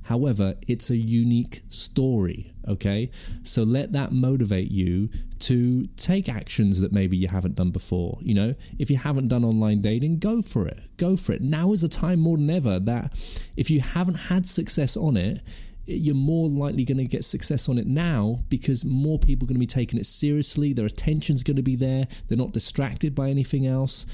However, 0.03 0.55
it's 0.67 0.89
a 0.89 0.97
unique 0.97 1.61
story, 1.69 2.53
okay? 2.67 3.09
So 3.43 3.63
let 3.63 3.93
that 3.93 4.11
motivate 4.11 4.69
you 4.69 5.09
to 5.39 5.87
take 5.95 6.27
actions 6.27 6.81
that 6.81 6.91
maybe 6.91 7.15
you 7.15 7.29
haven't 7.29 7.55
done 7.55 7.71
before. 7.71 8.17
You 8.21 8.33
know, 8.33 8.55
if 8.77 8.91
you 8.91 8.97
haven't 8.97 9.29
done 9.29 9.45
online 9.45 9.81
dating, 9.81 10.19
go 10.19 10.41
for 10.41 10.67
it. 10.67 10.79
Go 10.97 11.15
for 11.15 11.31
it. 11.31 11.41
Now 11.41 11.71
is 11.71 11.81
the 11.81 11.87
time 11.87 12.19
more 12.19 12.35
than 12.35 12.49
ever 12.49 12.79
that 12.79 13.13
if 13.55 13.71
you 13.71 13.79
haven't 13.79 14.15
had 14.15 14.45
success 14.45 14.97
on 14.97 15.15
it, 15.15 15.39
you're 15.85 16.15
more 16.15 16.49
likely 16.49 16.85
going 16.85 16.97
to 16.97 17.05
get 17.05 17.25
success 17.25 17.67
on 17.67 17.77
it 17.77 17.87
now 17.87 18.39
because 18.49 18.85
more 18.85 19.19
people 19.19 19.45
are 19.45 19.49
going 19.49 19.55
to 19.55 19.59
be 19.59 19.65
taking 19.65 19.99
it 19.99 20.05
seriously. 20.05 20.73
Their 20.73 20.85
attention's 20.85 21.43
going 21.43 21.57
to 21.57 21.63
be 21.63 21.75
there. 21.75 22.07
They're 22.27 22.37
not 22.37 22.53
distracted 22.53 23.13
by 23.13 23.29
anything 23.29 23.67
else. 23.67 24.05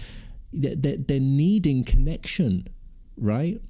They're, 0.52 1.20
needing 1.20 1.84
connection, 1.84 2.68
right? 3.18 3.62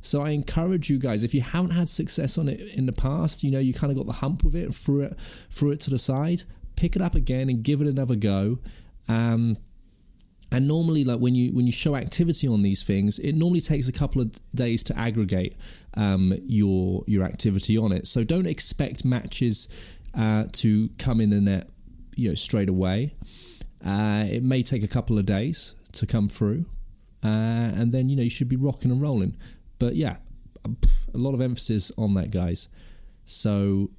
So 0.00 0.22
I 0.22 0.30
encourage 0.30 0.90
you 0.90 0.98
guys, 0.98 1.22
if 1.22 1.34
you 1.34 1.40
haven't 1.40 1.70
had 1.70 1.88
success 1.88 2.36
on 2.36 2.48
it 2.48 2.60
in 2.74 2.86
the 2.86 2.92
past, 2.92 3.44
you 3.44 3.50
know, 3.50 3.60
you 3.60 3.72
kind 3.72 3.92
of 3.92 3.96
got 3.96 4.06
the 4.06 4.12
hump 4.12 4.42
with 4.42 4.56
it, 4.56 4.64
and 4.64 4.74
threw 4.74 5.02
it, 5.02 5.16
threw 5.50 5.70
it 5.70 5.80
to 5.80 5.90
the 5.90 5.98
side, 5.98 6.42
pick 6.74 6.96
it 6.96 7.02
up 7.02 7.14
again 7.14 7.48
and 7.48 7.62
give 7.62 7.80
it 7.80 7.86
another 7.86 8.16
go. 8.16 8.58
Um, 9.08 9.56
and 10.52 10.68
normally 10.68 11.04
like 11.04 11.18
when 11.18 11.34
you 11.34 11.52
when 11.52 11.66
you 11.66 11.72
show 11.72 11.96
activity 11.96 12.46
on 12.46 12.62
these 12.62 12.82
things 12.82 13.18
it 13.18 13.34
normally 13.34 13.60
takes 13.60 13.88
a 13.88 13.92
couple 13.92 14.22
of 14.22 14.30
days 14.54 14.82
to 14.82 14.96
aggregate 14.98 15.56
um, 15.94 16.32
your 16.44 17.02
your 17.06 17.24
activity 17.24 17.76
on 17.76 17.92
it. 17.92 18.06
So 18.06 18.24
don't 18.24 18.46
expect 18.46 19.04
matches 19.04 19.68
uh, 20.14 20.44
to 20.52 20.88
come 20.98 21.20
in 21.20 21.30
the 21.30 21.40
net 21.40 21.70
you 22.14 22.28
know 22.28 22.34
straight 22.34 22.68
away. 22.68 23.14
Uh, 23.84 24.26
it 24.28 24.42
may 24.42 24.62
take 24.62 24.84
a 24.84 24.88
couple 24.88 25.18
of 25.18 25.26
days 25.26 25.74
to 25.92 26.06
come 26.06 26.28
through. 26.28 26.64
Uh, 27.24 27.72
and 27.74 27.92
then 27.92 28.08
you 28.08 28.16
know 28.16 28.22
you 28.22 28.30
should 28.30 28.48
be 28.48 28.56
rocking 28.56 28.90
and 28.90 29.00
rolling. 29.02 29.36
But 29.78 29.96
yeah 29.96 30.16
a 31.14 31.18
lot 31.18 31.34
of 31.34 31.40
emphasis 31.40 31.92
on 31.96 32.14
that 32.14 32.30
guys. 32.30 32.68
So 33.24 33.90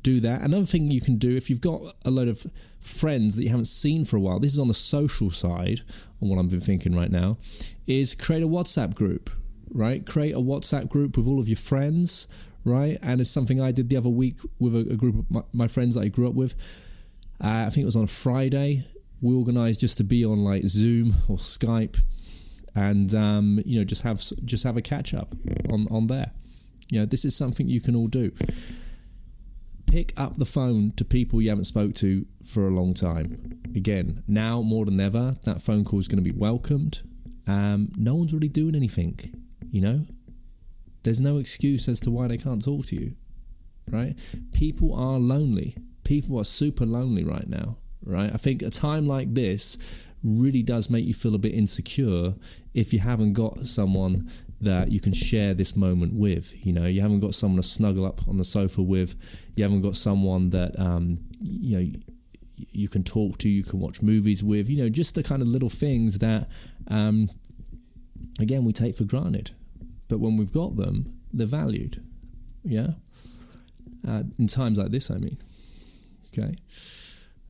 do 0.00 0.20
that. 0.20 0.42
Another 0.42 0.64
thing 0.64 0.90
you 0.90 1.00
can 1.00 1.16
do 1.16 1.36
if 1.36 1.48
you've 1.48 1.60
got 1.60 1.80
a 2.04 2.10
load 2.10 2.28
of 2.28 2.46
friends 2.80 3.36
that 3.36 3.42
you 3.42 3.48
haven't 3.48 3.66
seen 3.66 4.04
for 4.04 4.16
a 4.16 4.20
while, 4.20 4.38
this 4.38 4.52
is 4.52 4.58
on 4.58 4.68
the 4.68 4.74
social 4.74 5.30
side, 5.30 5.82
on 6.20 6.28
what 6.28 6.38
I've 6.38 6.50
been 6.50 6.60
thinking 6.60 6.96
right 6.96 7.10
now, 7.10 7.38
is 7.86 8.14
create 8.14 8.42
a 8.42 8.48
WhatsApp 8.48 8.94
group, 8.94 9.30
right? 9.70 10.04
Create 10.04 10.34
a 10.34 10.40
WhatsApp 10.40 10.88
group 10.88 11.16
with 11.16 11.26
all 11.26 11.38
of 11.38 11.48
your 11.48 11.56
friends, 11.56 12.26
right? 12.64 12.98
And 13.02 13.20
it's 13.20 13.30
something 13.30 13.60
I 13.60 13.72
did 13.72 13.88
the 13.88 13.96
other 13.96 14.08
week 14.08 14.38
with 14.58 14.74
a, 14.74 14.80
a 14.92 14.96
group 14.96 15.18
of 15.18 15.30
my, 15.30 15.42
my, 15.52 15.68
friends 15.68 15.94
that 15.94 16.02
I 16.02 16.08
grew 16.08 16.28
up 16.28 16.34
with. 16.34 16.54
Uh, 17.42 17.64
I 17.66 17.70
think 17.70 17.82
it 17.82 17.86
was 17.86 17.96
on 17.96 18.04
a 18.04 18.08
Friday. 18.08 18.84
We 19.22 19.34
organized 19.34 19.80
just 19.80 19.96
to 19.98 20.04
be 20.04 20.24
on 20.24 20.44
like 20.44 20.64
Zoom 20.64 21.14
or 21.28 21.36
Skype 21.36 21.98
and 22.74 23.14
um, 23.14 23.60
you 23.64 23.78
know 23.78 23.84
just 23.84 24.02
have 24.02 24.20
just 24.44 24.64
have 24.64 24.76
a 24.76 24.82
catch 24.82 25.14
up 25.14 25.34
on 25.70 25.86
on 25.90 26.08
there. 26.08 26.32
You 26.90 27.00
know, 27.00 27.06
this 27.06 27.24
is 27.24 27.34
something 27.34 27.68
you 27.68 27.80
can 27.80 27.96
all 27.96 28.08
do 28.08 28.32
pick 29.94 30.12
up 30.16 30.34
the 30.34 30.44
phone 30.44 30.90
to 30.90 31.04
people 31.04 31.40
you 31.40 31.48
haven't 31.48 31.66
spoke 31.66 31.94
to 31.94 32.26
for 32.44 32.66
a 32.66 32.70
long 32.70 32.94
time. 32.94 33.60
Again, 33.76 34.24
now 34.26 34.60
more 34.60 34.84
than 34.84 34.98
ever, 34.98 35.36
that 35.44 35.62
phone 35.62 35.84
call 35.84 36.00
is 36.00 36.08
going 36.08 36.22
to 36.22 36.32
be 36.32 36.36
welcomed. 36.36 37.02
Um, 37.46 37.92
no 37.96 38.16
one's 38.16 38.34
really 38.34 38.48
doing 38.48 38.74
anything, 38.74 39.20
you 39.70 39.80
know. 39.80 40.04
There's 41.04 41.20
no 41.20 41.38
excuse 41.38 41.86
as 41.86 42.00
to 42.00 42.10
why 42.10 42.26
they 42.26 42.36
can't 42.36 42.64
talk 42.64 42.86
to 42.86 42.96
you, 42.96 43.14
right? 43.88 44.16
People 44.52 44.96
are 44.96 45.20
lonely. 45.20 45.76
People 46.02 46.40
are 46.40 46.44
super 46.44 46.86
lonely 46.86 47.22
right 47.22 47.48
now, 47.48 47.76
right? 48.04 48.34
I 48.34 48.36
think 48.36 48.62
a 48.62 48.70
time 48.70 49.06
like 49.06 49.32
this 49.32 49.78
really 50.24 50.64
does 50.64 50.90
make 50.90 51.04
you 51.04 51.14
feel 51.14 51.36
a 51.36 51.38
bit 51.38 51.54
insecure 51.54 52.34
if 52.72 52.92
you 52.92 52.98
haven't 52.98 53.34
got 53.34 53.64
someone 53.68 54.28
that 54.64 54.90
you 54.90 55.00
can 55.00 55.12
share 55.12 55.54
this 55.54 55.76
moment 55.76 56.14
with. 56.14 56.54
You 56.66 56.72
know, 56.72 56.86
you 56.86 57.00
haven't 57.00 57.20
got 57.20 57.34
someone 57.34 57.60
to 57.60 57.66
snuggle 57.66 58.04
up 58.04 58.26
on 58.28 58.38
the 58.38 58.44
sofa 58.44 58.82
with. 58.82 59.14
You 59.56 59.64
haven't 59.64 59.82
got 59.82 59.96
someone 59.96 60.50
that 60.50 60.78
um, 60.78 61.20
you 61.42 61.78
know 61.78 61.92
you 62.56 62.88
can 62.88 63.04
talk 63.04 63.38
to. 63.38 63.48
You 63.48 63.62
can 63.62 63.80
watch 63.80 64.02
movies 64.02 64.42
with. 64.42 64.68
You 64.68 64.82
know, 64.82 64.88
just 64.88 65.14
the 65.14 65.22
kind 65.22 65.42
of 65.42 65.48
little 65.48 65.70
things 65.70 66.18
that 66.18 66.48
um, 66.88 67.28
again 68.40 68.64
we 68.64 68.72
take 68.72 68.96
for 68.96 69.04
granted, 69.04 69.52
but 70.08 70.20
when 70.20 70.36
we've 70.36 70.52
got 70.52 70.76
them, 70.76 71.18
they're 71.32 71.46
valued. 71.46 72.02
Yeah, 72.64 72.88
uh, 74.08 74.22
in 74.38 74.46
times 74.46 74.78
like 74.78 74.90
this, 74.90 75.10
I 75.10 75.16
mean. 75.16 75.36
Okay, 76.36 76.54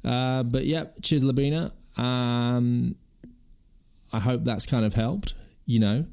uh, 0.04 0.42
but 0.42 0.66
yeah, 0.66 0.87
cheers, 1.02 1.25
Labina. 1.25 1.73
Um, 1.97 2.97
I 4.12 4.18
hope 4.21 4.44
that's 4.44 4.66
kind 4.66 4.85
of 4.85 4.94
helped. 4.94 5.35
You 5.66 5.80
know, 5.80 6.06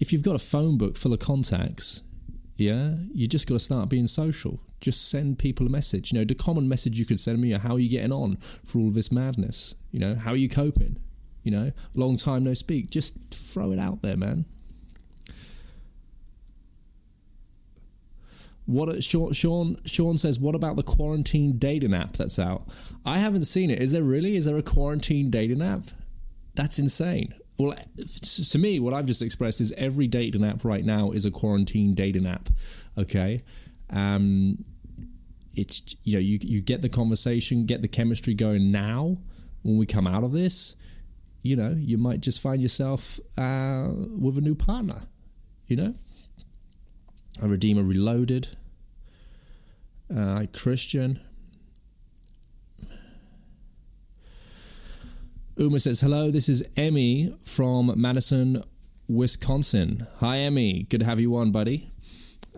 if 0.00 0.12
you've 0.12 0.22
got 0.22 0.34
a 0.34 0.40
phone 0.40 0.78
book 0.78 0.96
full 0.96 1.12
of 1.12 1.18
contacts, 1.20 2.02
yeah, 2.56 2.94
you 3.14 3.26
just 3.26 3.46
got 3.46 3.54
to 3.54 3.60
start 3.60 3.88
being 3.88 4.06
social. 4.06 4.60
Just 4.80 5.10
send 5.10 5.38
people 5.38 5.66
a 5.66 5.70
message. 5.70 6.10
You 6.10 6.18
know, 6.18 6.24
the 6.24 6.34
common 6.34 6.68
message 6.68 6.98
you 6.98 7.04
could 7.04 7.20
send 7.20 7.40
me 7.40 7.52
are 7.52 7.58
how 7.58 7.74
are 7.74 7.78
you 7.78 7.90
getting 7.90 8.12
on 8.12 8.36
for 8.64 8.78
all 8.78 8.90
this 8.90 9.12
madness? 9.12 9.74
You 9.92 10.00
know, 10.00 10.14
how 10.14 10.32
are 10.32 10.36
you 10.36 10.48
coping? 10.48 10.98
You 11.42 11.52
know, 11.52 11.72
long 11.94 12.16
time 12.16 12.44
no 12.44 12.54
speak. 12.54 12.90
Just 12.90 13.14
throw 13.30 13.72
it 13.72 13.78
out 13.78 14.02
there, 14.02 14.16
man. 14.16 14.46
What 18.66 19.02
Sean 19.02 19.32
Sean 19.32 20.18
says? 20.18 20.38
What 20.38 20.54
about 20.54 20.76
the 20.76 20.82
quarantine 20.82 21.58
dating 21.58 21.92
app 21.92 22.16
that's 22.16 22.38
out? 22.38 22.68
I 23.04 23.18
haven't 23.18 23.44
seen 23.44 23.70
it. 23.70 23.80
Is 23.82 23.90
there 23.90 24.02
really? 24.02 24.36
Is 24.36 24.44
there 24.44 24.56
a 24.56 24.62
quarantine 24.62 25.30
dating 25.30 25.60
app? 25.60 25.86
That's 26.54 26.78
insane. 26.78 27.34
Well, 27.60 27.76
to 27.96 28.58
me, 28.58 28.80
what 28.80 28.94
I've 28.94 29.04
just 29.04 29.20
expressed 29.20 29.60
is 29.60 29.72
every 29.76 30.06
dating 30.06 30.44
app 30.44 30.64
right 30.64 30.84
now 30.84 31.10
is 31.10 31.26
a 31.26 31.30
quarantine 31.30 31.94
dating 31.94 32.26
app. 32.26 32.48
Okay, 32.96 33.40
um, 33.90 34.64
it's 35.54 35.94
you 36.04 36.14
know 36.14 36.20
you 36.20 36.38
you 36.40 36.62
get 36.62 36.80
the 36.80 36.88
conversation, 36.88 37.66
get 37.66 37.82
the 37.82 37.88
chemistry 37.88 38.32
going 38.32 38.72
now. 38.72 39.18
When 39.62 39.76
we 39.76 39.84
come 39.84 40.06
out 40.06 40.24
of 40.24 40.32
this, 40.32 40.74
you 41.42 41.54
know 41.54 41.74
you 41.78 41.98
might 41.98 42.20
just 42.20 42.40
find 42.40 42.62
yourself 42.62 43.20
uh, 43.36 43.90
with 44.18 44.38
a 44.38 44.40
new 44.40 44.54
partner. 44.54 45.02
You 45.66 45.76
know. 45.76 45.94
A 47.42 47.48
Redeemer 47.48 47.82
Reloaded. 47.82 48.56
Uh, 50.14 50.46
Christian. 50.52 51.20
Uma 55.60 55.78
says, 55.78 56.00
Hello, 56.00 56.30
this 56.30 56.48
is 56.48 56.64
Emmy 56.74 57.36
from 57.44 57.92
Madison, 57.94 58.62
Wisconsin. 59.08 60.06
Hi, 60.20 60.38
Emmy. 60.38 60.84
Good 60.84 61.00
to 61.00 61.04
have 61.04 61.20
you 61.20 61.36
on, 61.36 61.52
buddy. 61.52 61.92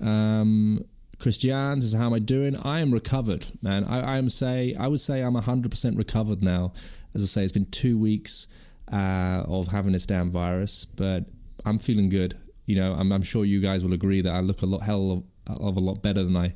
Um, 0.01 0.85
Christian 1.19 1.81
says, 1.81 1.95
How 1.95 2.07
am 2.07 2.13
I 2.13 2.21
doing? 2.21 2.57
I 2.59 2.79
am 2.79 2.93
recovered, 2.93 3.45
man. 3.61 3.83
I, 3.87 4.15
I 4.15 4.19
am 4.19 4.29
say 4.29 4.77
I 4.79 4.87
would 4.87 5.01
say 5.01 5.21
I'm 5.21 5.35
100% 5.35 5.99
recovered 5.99 6.45
now. 6.45 6.75
As 7.13 7.25
I 7.25 7.27
say, 7.27 7.43
it's 7.43 7.51
been 7.51 7.67
two 7.67 7.99
weeks 7.99 8.47
uh, 8.93 9.43
of 9.49 9.67
having 9.67 9.91
this 9.91 10.07
damn 10.07 10.31
virus, 10.31 10.85
but 10.85 11.25
I'm 11.67 11.81
feeling 11.81 12.09
good. 12.09 12.37
You 12.67 12.77
know, 12.77 12.95
I'm, 12.95 13.11
I'm 13.11 13.25
sure 13.25 13.45
you 13.45 13.61
guys 13.61 13.83
will 13.83 13.95
agree 13.95 14.21
that 14.21 14.33
I 14.33 14.39
look 14.39 14.63
a 14.63 14.67
lot 14.67 14.83
hell 14.83 15.25
of, 15.49 15.61
of 15.61 15.77
a 15.77 15.81
lot 15.81 16.05
better 16.05 16.23
than 16.23 16.37
I 16.37 16.55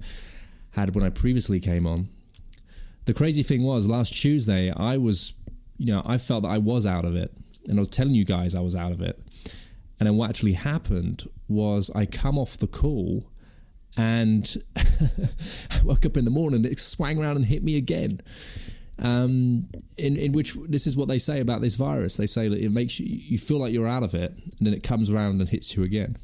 had 0.71 0.95
when 0.95 1.03
I 1.03 1.11
previously 1.11 1.59
came 1.59 1.89
on. 1.89 2.09
The 3.07 3.15
crazy 3.15 3.43
thing 3.43 3.65
was, 3.65 3.89
last 3.89 4.17
Tuesday, 4.21 4.71
I 4.71 4.97
was, 4.97 5.35
you 5.79 5.93
know, 5.93 6.03
I 6.05 6.19
felt 6.19 6.43
that 6.43 6.51
I 6.51 6.59
was 6.59 6.87
out 6.87 7.05
of 7.05 7.17
it, 7.17 7.33
and 7.67 7.79
I 7.79 7.81
was 7.81 7.89
telling 7.89 8.15
you 8.15 8.25
guys 8.25 8.55
I 8.55 8.61
was 8.61 8.75
out 8.75 8.93
of 8.93 9.01
it. 9.01 9.21
And 9.99 10.07
then 10.07 10.17
what 10.17 10.29
actually 10.29 10.53
happened 10.53 11.29
was 11.49 11.91
I 11.95 12.07
come 12.07 12.39
off 12.39 12.59
the 12.59 12.67
call 12.67 13.31
and 13.97 14.57
I 14.77 15.81
woke 15.85 16.05
up 16.05 16.17
in 16.17 16.25
the 16.25 16.31
morning, 16.31 16.65
it 16.65 16.79
swang 16.79 17.21
around 17.21 17.37
and 17.37 17.47
hit 17.47 17.63
me 17.65 17.77
again. 17.77 18.21
Um, 18.99 19.69
in 19.99 20.17
in 20.17 20.33
which 20.33 20.55
this 20.69 20.87
is 20.87 20.97
what 20.97 21.09
they 21.09 21.19
say 21.19 21.41
about 21.41 21.61
this 21.61 21.75
virus. 21.75 22.17
They 22.17 22.27
say 22.27 22.49
that 22.49 22.59
it 22.59 22.71
makes 22.71 22.99
you 22.99 23.07
you 23.07 23.37
feel 23.37 23.59
like 23.59 23.73
you're 23.73 23.87
out 23.87 24.03
of 24.03 24.15
it, 24.15 24.33
and 24.33 24.67
then 24.67 24.73
it 24.73 24.83
comes 24.83 25.11
around 25.11 25.41
and 25.41 25.49
hits 25.49 25.77
you 25.77 25.83
again. 25.83 26.17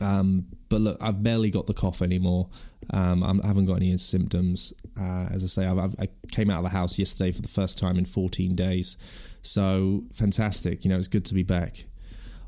Um, 0.00 0.46
but 0.70 0.80
look, 0.80 0.96
I've 1.02 1.22
barely 1.22 1.50
got 1.50 1.66
the 1.66 1.74
cough 1.74 2.00
anymore. 2.00 2.48
Um, 2.92 3.22
I'm, 3.22 3.40
have 3.40 3.56
not 3.56 3.66
got 3.66 3.76
any 3.76 3.96
symptoms. 3.96 4.72
Uh, 5.00 5.26
as 5.32 5.44
I 5.44 5.46
say, 5.46 5.66
I've, 5.66 5.78
I've, 5.78 5.94
i 6.00 6.08
came 6.32 6.50
out 6.50 6.58
of 6.58 6.64
the 6.64 6.70
house 6.70 6.98
yesterday 6.98 7.30
for 7.30 7.42
the 7.42 7.48
first 7.48 7.78
time 7.78 7.96
in 7.96 8.04
14 8.04 8.54
days, 8.56 8.96
so 9.42 10.04
fantastic. 10.12 10.84
You 10.84 10.90
know, 10.90 10.98
it's 10.98 11.08
good 11.08 11.24
to 11.26 11.34
be 11.34 11.42
back. 11.42 11.84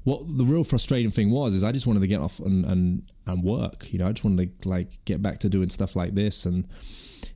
What 0.04 0.22
the 0.36 0.44
real 0.44 0.64
frustrating 0.64 1.12
thing 1.12 1.30
was 1.30 1.54
is 1.54 1.62
I 1.62 1.70
just 1.70 1.86
wanted 1.86 2.00
to 2.00 2.08
get 2.08 2.20
off 2.20 2.40
and, 2.40 2.64
and 2.64 3.02
and 3.26 3.44
work. 3.44 3.92
You 3.92 4.00
know, 4.00 4.08
I 4.08 4.12
just 4.12 4.24
wanted 4.24 4.60
to 4.62 4.68
like 4.68 4.98
get 5.04 5.22
back 5.22 5.38
to 5.40 5.48
doing 5.48 5.68
stuff 5.68 5.94
like 5.94 6.14
this 6.14 6.44
and 6.44 6.66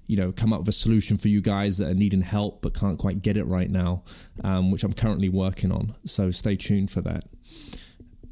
you 0.09 0.17
know 0.17 0.33
come 0.33 0.53
up 0.53 0.61
with 0.61 0.69
a 0.69 0.73
solution 0.73 1.17
for 1.17 1.29
you 1.29 1.41
guys 1.41 1.79
that 1.79 1.89
are 1.89 1.95
needing 1.95 2.23
help 2.23 2.63
but 2.63 2.75
can't 2.75 2.99
quite 2.99 3.23
get 3.23 3.37
it 3.37 3.45
right 3.45 3.71
now, 3.71 4.03
um, 4.43 4.73
which 4.73 4.83
I'm 4.83 4.93
currently 4.93 5.29
working 5.29 5.71
on. 5.71 5.95
So 6.07 6.33
stay 6.33 6.57
tuned 6.57 6.91
for 6.91 7.03
that. 7.03 7.25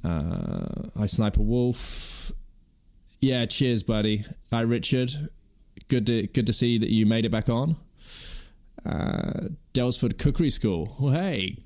Uh, 0.02 0.88
hi, 0.98 1.06
Sniper 1.06 1.42
Wolf. 1.42 2.13
Yeah, 3.24 3.46
cheers, 3.46 3.82
buddy. 3.82 4.26
Hi, 4.52 4.60
Richard. 4.60 5.30
Good 5.88 6.06
to 6.08 6.26
good 6.26 6.44
to 6.44 6.52
see 6.52 6.76
that 6.76 6.90
you 6.90 7.06
made 7.06 7.24
it 7.24 7.30
back 7.30 7.48
on. 7.48 7.76
Uh, 8.84 9.48
Cookery 9.72 10.50
School. 10.50 10.94
Well, 11.00 11.14
hey, 11.14 11.56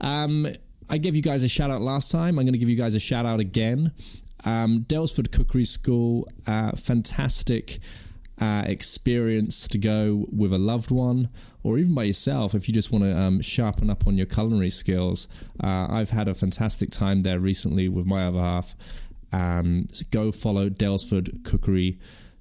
um, 0.00 0.46
I 0.88 0.96
gave 0.96 1.14
you 1.14 1.20
guys 1.20 1.42
a 1.42 1.48
shout 1.48 1.70
out 1.70 1.82
last 1.82 2.10
time. 2.10 2.38
I'm 2.38 2.46
going 2.46 2.54
to 2.54 2.58
give 2.58 2.70
you 2.70 2.74
guys 2.74 2.94
a 2.94 2.98
shout 2.98 3.26
out 3.26 3.38
again. 3.38 3.92
Um, 4.46 4.86
Cookery 4.88 5.66
School, 5.66 6.26
uh, 6.46 6.72
fantastic 6.72 7.80
uh, 8.40 8.62
experience 8.64 9.68
to 9.68 9.78
go 9.78 10.26
with 10.32 10.54
a 10.54 10.58
loved 10.58 10.90
one 10.90 11.28
or 11.62 11.78
even 11.78 11.94
by 11.94 12.04
yourself 12.04 12.54
if 12.54 12.66
you 12.66 12.74
just 12.74 12.90
want 12.90 13.04
to 13.04 13.16
um, 13.16 13.40
sharpen 13.40 13.90
up 13.90 14.06
on 14.06 14.16
your 14.16 14.26
culinary 14.26 14.70
skills. 14.70 15.28
Uh, 15.62 15.86
I've 15.90 16.10
had 16.10 16.28
a 16.28 16.34
fantastic 16.34 16.90
time 16.90 17.20
there 17.20 17.38
recently 17.38 17.88
with 17.88 18.06
my 18.06 18.26
other 18.26 18.40
half. 18.40 18.74
Um, 19.34 19.88
so 19.92 20.04
go 20.10 20.30
follow 20.30 20.68
Daylesford 20.68 21.44
Cookery 21.44 21.98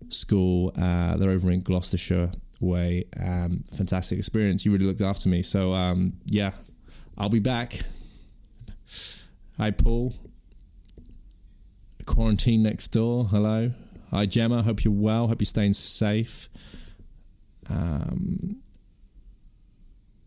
School. 0.10 0.72
Uh, 0.78 1.18
they're 1.18 1.32
over 1.32 1.52
in 1.52 1.62
Gloucestershire 1.62 2.32
way. 2.60 3.06
Um, 3.20 3.64
fantastic 3.76 4.18
experience. 4.18 4.66
You 4.66 4.72
really 4.72 4.86
looked 4.86 5.02
after 5.02 5.28
me. 5.28 5.42
So, 5.42 5.74
um, 5.74 6.14
yeah, 6.26 6.52
I'll 7.18 7.30
be 7.30 7.40
back. 7.40 7.80
Hi, 9.58 9.72
Paul. 9.72 10.14
Quarantine 12.06 12.64
next 12.64 12.88
door. 12.88 13.26
Hello. 13.26 13.72
Hi, 14.12 14.26
Gemma. 14.26 14.62
Hope 14.62 14.84
you're 14.84 14.94
well. 14.94 15.28
Hope 15.28 15.42
you're 15.42 15.46
staying 15.46 15.74
safe. 15.74 16.50
Um, 17.70 18.58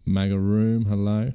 Maga 0.04 0.38
Room. 0.38 0.86
Hello. 0.86 1.32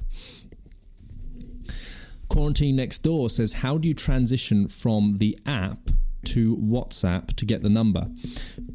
Quarantine 2.32 2.78
Next 2.78 3.00
Door 3.00 3.30
says, 3.30 3.52
How 3.52 3.78
do 3.78 3.90
you 3.90 3.94
transition 3.94 4.70
from 4.70 5.18
the 5.18 5.38
app 5.46 5.90
to 6.28 6.56
WhatsApp 6.56 7.36
to 7.36 7.46
get 7.46 7.62
the 7.62 7.70
number? 7.70 8.08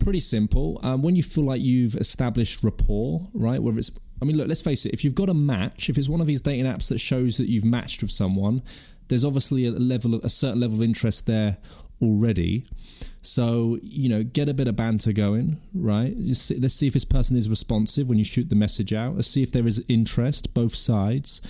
Pretty 0.00 0.20
simple. 0.20 0.78
Um, 0.82 1.00
when 1.00 1.16
you 1.16 1.22
feel 1.22 1.44
like 1.44 1.62
you've 1.62 1.94
established 1.94 2.62
rapport, 2.62 3.26
right? 3.32 3.62
Whether 3.62 3.78
it's, 3.78 3.90
I 4.20 4.26
mean, 4.26 4.36
look, 4.36 4.48
let's 4.48 4.60
face 4.60 4.84
it, 4.84 4.92
if 4.92 5.04
you've 5.04 5.14
got 5.14 5.30
a 5.30 5.34
match, 5.34 5.88
if 5.88 5.96
it's 5.96 6.08
one 6.08 6.20
of 6.20 6.26
these 6.26 6.42
dating 6.42 6.66
apps 6.66 6.90
that 6.90 7.00
shows 7.00 7.38
that 7.38 7.48
you've 7.48 7.64
matched 7.64 8.02
with 8.02 8.10
someone, 8.10 8.62
there's 9.08 9.24
obviously 9.24 9.64
a 9.64 9.70
level 9.70 10.14
of 10.14 10.22
a 10.22 10.28
certain 10.28 10.60
level 10.60 10.76
of 10.76 10.82
interest 10.82 11.26
there 11.26 11.56
already. 12.02 12.66
So, 13.22 13.78
you 13.82 14.10
know, 14.10 14.22
get 14.22 14.50
a 14.50 14.54
bit 14.54 14.68
of 14.68 14.76
banter 14.76 15.12
going, 15.12 15.62
right? 15.72 16.14
See, 16.34 16.58
let's 16.58 16.74
see 16.74 16.88
if 16.88 16.92
this 16.92 17.06
person 17.06 17.38
is 17.38 17.48
responsive 17.48 18.10
when 18.10 18.18
you 18.18 18.24
shoot 18.24 18.50
the 18.50 18.54
message 18.54 18.92
out. 18.92 19.14
Let's 19.14 19.28
see 19.28 19.42
if 19.42 19.50
there 19.50 19.66
is 19.66 19.82
interest, 19.88 20.52
both 20.52 20.74
sides. 20.74 21.40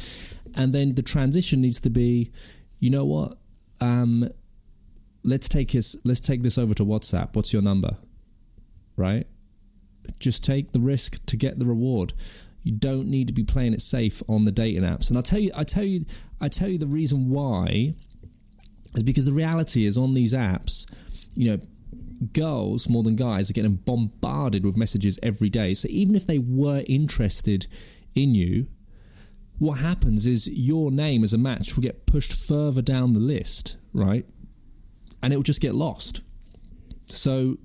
And 0.57 0.73
then 0.73 0.95
the 0.95 1.03
transition 1.03 1.61
needs 1.61 1.81
to 1.81 1.90
be, 1.90 2.33
you 2.79 2.90
know 2.90 3.05
what? 3.05 3.35
Um, 3.81 4.29
let's 5.23 5.49
take 5.49 5.73
this 5.73 5.97
let's 6.05 6.21
take 6.21 6.42
this 6.42 6.57
over 6.57 6.73
to 6.75 6.85
WhatsApp. 6.85 7.35
What's 7.35 7.53
your 7.53 7.62
number? 7.62 7.97
Right? 8.97 9.27
Just 10.19 10.45
take 10.45 10.73
the 10.73 10.81
risk 10.81 11.25
to 11.27 11.37
get 11.37 11.59
the 11.59 11.66
reward. 11.66 12.14
You 12.62 12.73
don't 12.73 13.09
need 13.09 13.27
to 13.27 13.33
be 13.33 13.45
playing 13.45 13.75
it 13.75 13.81
safe 13.81 14.23
on 14.29 14.45
the 14.45 14.53
dating 14.53 14.83
apps. 14.83 15.09
And 15.09 15.16
I'll 15.16 15.23
tell 15.23 15.38
you 15.38 15.51
I 15.57 15.64
tell 15.64 15.85
you 15.85 16.07
I 16.40 16.49
tell 16.49 16.69
you 16.69 16.79
the 16.79 16.87
reason 16.87 17.29
why 17.29 17.95
is 18.95 19.03
because 19.03 19.27
the 19.27 19.33
reality 19.33 19.85
is 19.85 19.99
on 19.99 20.14
these 20.14 20.33
apps, 20.33 20.90
you 21.35 21.51
know, 21.51 21.61
girls 22.33 22.88
more 22.88 23.03
than 23.03 23.16
guys 23.16 23.51
are 23.51 23.53
getting 23.53 23.77
bombarded 23.77 24.64
with 24.64 24.77
messages 24.77 25.19
every 25.23 25.51
day. 25.51 25.75
So 25.75 25.88
even 25.90 26.14
if 26.14 26.27
they 26.27 26.38
were 26.38 26.83
interested 26.87 27.66
in 28.14 28.35
you, 28.35 28.66
what 29.59 29.79
happens 29.79 30.27
is 30.27 30.49
your 30.49 30.90
name 30.90 31.25
as 31.25 31.33
a 31.33 31.38
match 31.38 31.77
will 31.77 31.83
get 31.83 32.07
pushed 32.07 32.33
further 32.33 32.83
down 32.83 33.12
the 33.12 33.21
list, 33.21 33.77
right? 33.92 34.27
And 35.23 35.33
it 35.33 35.37
will 35.37 35.42
just 35.42 35.61
get 35.61 35.75
lost. 35.75 36.23
So 37.07 37.57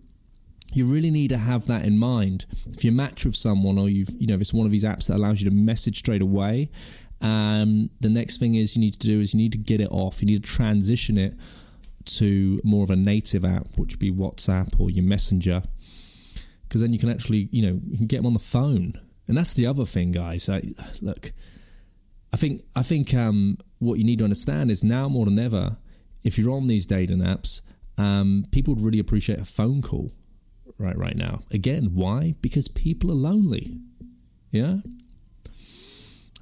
you 0.74 0.86
really 0.86 1.12
need 1.12 1.30
to 1.30 1.38
have 1.38 1.66
that 1.68 1.84
in 1.84 1.98
mind. 1.98 2.46
If 2.68 2.86
you 2.86 2.92
match 2.92 3.26
with 3.26 3.36
someone 3.36 3.78
or 3.78 3.90
you've, 3.90 4.10
you 4.18 4.28
know, 4.28 4.36
if 4.36 4.42
it's 4.42 4.54
one 4.54 4.66
of 4.66 4.72
these 4.72 4.86
apps 4.86 5.08
that 5.08 5.18
allows 5.18 5.42
you 5.42 5.50
to 5.50 5.56
message 5.56 6.00
straight 6.00 6.22
away, 6.22 6.70
um, 7.20 7.90
the 8.00 8.10
next 8.10 8.38
thing 8.38 8.56
is 8.56 8.76
you 8.76 8.82
need 8.82 8.94
to 8.94 9.00
do 9.00 9.20
is 9.20 9.34
you 9.34 9.38
need 9.38 9.52
to 9.52 9.58
get 9.58 9.82
it 9.82 9.90
off. 9.92 10.22
You 10.22 10.28
need 10.28 10.44
to 10.44 10.50
transition 10.50 11.18
it 11.18 11.36
to 12.06 12.60
more 12.64 12.84
of 12.84 12.90
a 12.90 12.96
native 12.96 13.46
app, 13.46 13.68
which 13.78 13.94
would 13.94 14.00
be 14.00 14.12
WhatsApp 14.12 14.80
or 14.80 14.90
your 14.90 15.04
Messenger, 15.04 15.62
because 16.64 16.82
then 16.82 16.94
you 16.94 17.00
can 17.00 17.10
actually, 17.10 17.50
you 17.52 17.62
know, 17.62 17.80
you 17.90 17.98
can 17.98 18.08
get 18.08 18.18
them 18.18 18.26
on 18.26 18.34
the 18.34 18.40
phone. 18.40 18.94
And 19.28 19.38
that's 19.38 19.54
the 19.54 19.68
other 19.68 19.86
thing, 19.86 20.12
guys. 20.12 20.50
I, 20.50 20.74
look, 21.02 21.32
I 22.34 22.38
think 22.38 22.62
I 22.76 22.84
think 22.84 23.14
um, 23.14 23.58
what 23.80 23.98
you 23.98 24.04
need 24.04 24.20
to 24.20 24.24
understand 24.24 24.72
is 24.72 24.84
now 24.84 25.10
more 25.10 25.26
than 25.26 25.38
ever, 25.40 25.78
if 26.24 26.38
you're 26.38 26.52
on 26.52 26.68
these 26.68 26.86
dating 26.86 27.20
apps, 27.20 27.62
um, 27.98 28.46
people 28.52 28.74
would 28.74 28.84
really 28.84 29.00
appreciate 29.00 29.40
a 29.40 29.46
phone 29.46 29.82
call 29.82 30.12
right 30.78 30.98
right 30.98 31.16
now. 31.16 31.42
Again, 31.52 31.92
why? 31.94 32.36
Because 32.42 32.68
people 32.68 33.12
are 33.12 33.16
lonely. 33.16 33.80
Yeah. 34.50 34.78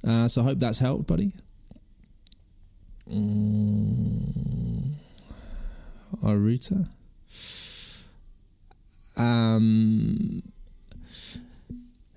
Uh, 0.06 0.28
so 0.28 0.42
I 0.42 0.44
hope 0.44 0.58
that's 0.58 0.78
helped, 0.78 1.06
buddy. 1.06 1.32
Mm. 3.10 4.94
Aruta. 6.22 6.88
Um, 9.16 10.42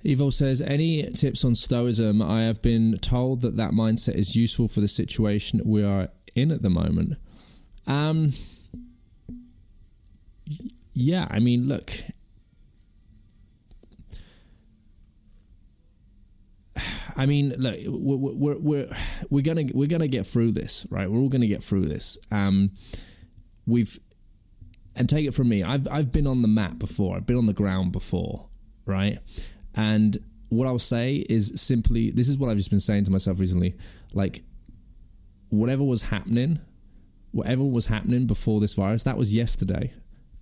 Evo 0.03 0.31
says, 0.31 0.61
any 0.61 1.03
tips 1.11 1.43
on 1.45 1.55
Stoicism? 1.55 2.21
I 2.21 2.43
have 2.43 2.61
been 2.61 2.97
told 2.99 3.41
that 3.41 3.57
that 3.57 3.71
mindset 3.71 4.15
is 4.15 4.35
useful 4.35 4.67
for 4.67 4.81
the 4.81 4.87
situation 4.87 5.61
we 5.65 5.83
are 5.83 6.07
in 6.35 6.51
at 6.51 6.61
the 6.61 6.69
moment. 6.69 7.17
Um, 7.87 8.33
yeah, 10.93 11.27
I 11.29 11.39
mean, 11.39 11.67
look. 11.67 11.91
I 17.15 17.25
mean, 17.25 17.53
look, 17.57 17.77
we're 17.85 18.17
we're 18.17 18.57
we're, 18.57 18.97
we're 19.29 19.43
gonna 19.43 19.65
we're 19.73 19.87
gonna 19.87 20.07
get 20.07 20.25
through 20.25 20.51
this, 20.51 20.87
right? 20.89 21.09
We're 21.09 21.19
all 21.19 21.29
gonna 21.29 21.47
get 21.47 21.63
through 21.63 21.85
this. 21.85 22.17
Um, 22.31 22.71
we've 23.65 23.99
and 24.95 25.09
take 25.09 25.25
it 25.25 25.33
from 25.33 25.49
me 25.49 25.63
i've 25.63 25.87
i've 25.89 26.11
been 26.11 26.27
on 26.27 26.41
the 26.41 26.47
map 26.47 26.77
before 26.79 27.15
i've 27.15 27.25
been 27.25 27.37
on 27.37 27.45
the 27.45 27.53
ground 27.53 27.91
before 27.91 28.45
right 28.85 29.19
and 29.75 30.17
what 30.49 30.67
i'll 30.67 30.79
say 30.79 31.25
is 31.29 31.59
simply 31.59 32.11
this 32.11 32.29
is 32.29 32.37
what 32.37 32.49
i've 32.49 32.57
just 32.57 32.69
been 32.69 32.79
saying 32.79 33.03
to 33.03 33.11
myself 33.11 33.39
recently 33.39 33.75
like 34.13 34.43
whatever 35.49 35.83
was 35.83 36.03
happening 36.03 36.59
whatever 37.31 37.63
was 37.63 37.87
happening 37.87 38.27
before 38.27 38.59
this 38.59 38.73
virus 38.73 39.03
that 39.03 39.17
was 39.17 39.33
yesterday 39.33 39.91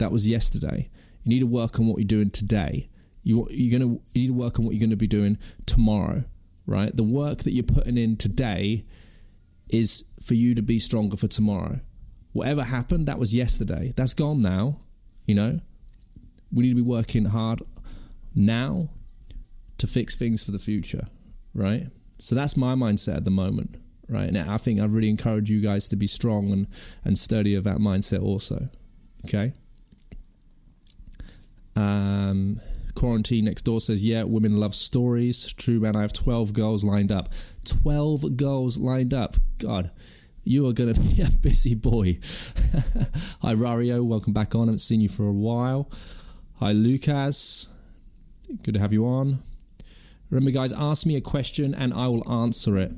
that 0.02 0.12
was 0.12 0.28
yesterday. 0.28 0.90
You 1.24 1.30
need 1.30 1.40
to 1.40 1.48
work 1.48 1.80
on 1.80 1.88
what 1.88 1.98
you're 2.00 2.06
doing 2.06 2.32
today. 2.32 2.90
You 3.24 3.48
you're 3.52 3.80
gonna 3.80 3.94
you 4.14 4.22
need 4.22 4.28
to 4.28 4.34
work 4.34 4.60
on 4.60 4.66
what 4.66 4.74
you're 4.74 4.82
gonna 4.82 4.96
be 4.96 5.08
doing 5.08 5.38
tomorrow, 5.66 6.24
right? 6.66 6.96
The 6.96 7.04
work 7.04 7.40
that 7.40 7.54
you're 7.54 7.64
putting 7.64 7.98
in 7.98 8.18
today 8.18 8.84
is 9.70 10.04
for 10.24 10.34
you 10.34 10.56
to 10.56 10.62
be 10.62 10.80
stronger 10.80 11.16
for 11.16 11.28
tomorrow. 11.28 11.80
Whatever 12.34 12.64
happened, 12.64 13.08
that 13.08 13.20
was 13.20 13.34
yesterday. 13.34 13.94
That's 13.96 14.16
gone 14.16 14.42
now. 14.42 14.80
You 15.28 15.36
know, 15.36 15.60
we 16.52 16.64
need 16.64 16.70
to 16.70 16.76
be 16.76 16.82
working 16.82 17.26
hard 17.26 17.62
now 18.34 18.90
to 19.82 19.88
fix 19.88 20.16
things 20.16 20.44
for 20.44 20.52
the 20.52 20.60
future, 20.60 21.08
right? 21.56 21.88
So 22.20 22.36
that's 22.36 22.56
my 22.56 22.76
mindset 22.76 23.18
at 23.18 23.26
the 23.26 23.32
moment, 23.32 23.78
right? 24.08 24.32
Now 24.32 24.54
I 24.54 24.58
think 24.58 24.80
I 24.80 24.86
really 24.86 25.10
encourage 25.10 25.50
you 25.50 25.60
guys 25.60 25.88
to 25.88 25.96
be 25.96 26.06
strong 26.06 26.52
and 26.52 26.68
and 27.04 27.18
sturdy 27.18 27.56
of 27.56 27.64
that 27.64 27.78
mindset 27.78 28.22
also. 28.22 28.70
Okay. 29.26 29.54
Um, 31.76 32.62
quarantine 32.94 33.46
next 33.46 33.64
door 33.64 33.82
says, 33.82 34.04
"Yeah, 34.04 34.22
women 34.24 34.58
love 34.58 34.76
stories. 34.76 35.52
True, 35.54 35.80
man. 35.80 35.96
I 35.96 36.02
have 36.02 36.14
twelve 36.14 36.54
girls 36.54 36.84
lined 36.84 37.12
up. 37.12 37.30
Twelve 37.66 38.38
girls 38.38 38.78
lined 38.78 39.14
up. 39.14 39.38
God." 39.58 39.92
You 40.44 40.68
are 40.68 40.74
going 40.74 40.92
to 40.94 41.00
be 41.00 41.22
a 41.22 41.30
busy 41.30 41.76
boy. 41.76 42.18
Hi, 43.44 43.54
Rario. 43.54 44.04
Welcome 44.04 44.34
back 44.34 44.56
on. 44.56 44.62
I 44.62 44.66
haven't 44.66 44.80
seen 44.80 45.00
you 45.00 45.10
for 45.10 45.28
a 45.28 45.32
while. 45.32 45.92
Hi, 46.56 46.72
Lucas. 46.72 47.70
Good 48.64 48.74
to 48.74 48.80
have 48.80 48.92
you 48.92 49.06
on. 49.06 49.44
Remember, 50.32 50.52
guys, 50.52 50.72
ask 50.72 51.06
me 51.06 51.18
a 51.18 51.22
question 51.22 51.76
and 51.76 51.94
I 51.94 52.08
will 52.08 52.30
answer 52.32 52.78
it. 52.78 52.94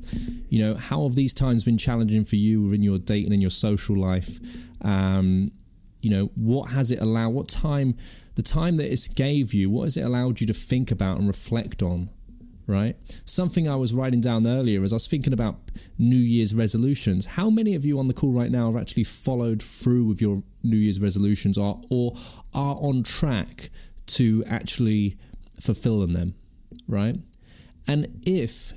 You 0.48 0.60
know, 0.60 0.74
how 0.76 1.02
have 1.02 1.16
these 1.16 1.34
times 1.34 1.64
been 1.64 1.76
challenging 1.76 2.24
for 2.24 2.36
you 2.36 2.62
within 2.62 2.82
your 2.82 2.98
dating 2.98 3.32
and 3.32 3.40
your 3.40 3.50
social 3.50 3.96
life? 3.96 4.38
Um, 4.82 5.48
you 6.00 6.10
know, 6.10 6.30
what 6.36 6.70
has 6.70 6.92
it 6.92 7.00
allowed? 7.00 7.30
What 7.30 7.48
time, 7.48 7.96
the 8.36 8.42
time 8.42 8.76
that 8.76 8.92
it 8.92 9.08
gave 9.16 9.52
you, 9.52 9.68
what 9.68 9.84
has 9.84 9.96
it 9.96 10.02
allowed 10.02 10.40
you 10.40 10.46
to 10.46 10.54
think 10.54 10.92
about 10.92 11.18
and 11.18 11.26
reflect 11.26 11.82
on? 11.82 12.08
Right? 12.66 12.96
Something 13.26 13.68
I 13.68 13.76
was 13.76 13.92
writing 13.92 14.20
down 14.20 14.46
earlier 14.46 14.82
as 14.84 14.92
I 14.92 14.96
was 14.96 15.06
thinking 15.06 15.32
about 15.32 15.56
New 15.98 16.16
Year's 16.16 16.54
resolutions. 16.54 17.26
How 17.26 17.50
many 17.50 17.74
of 17.74 17.84
you 17.84 17.98
on 17.98 18.06
the 18.06 18.14
call 18.14 18.32
right 18.32 18.50
now 18.50 18.72
have 18.72 18.80
actually 18.80 19.04
followed 19.04 19.60
through 19.60 20.04
with 20.04 20.22
your 20.22 20.42
New 20.62 20.76
Year's 20.76 21.00
resolutions 21.00 21.58
or, 21.58 21.82
or 21.90 22.14
are 22.54 22.76
on 22.76 23.02
track 23.02 23.70
to 24.06 24.44
actually 24.46 25.18
fulfilling 25.60 26.12
them? 26.12 26.36
Right? 26.88 27.16
And 27.86 28.22
if, 28.26 28.72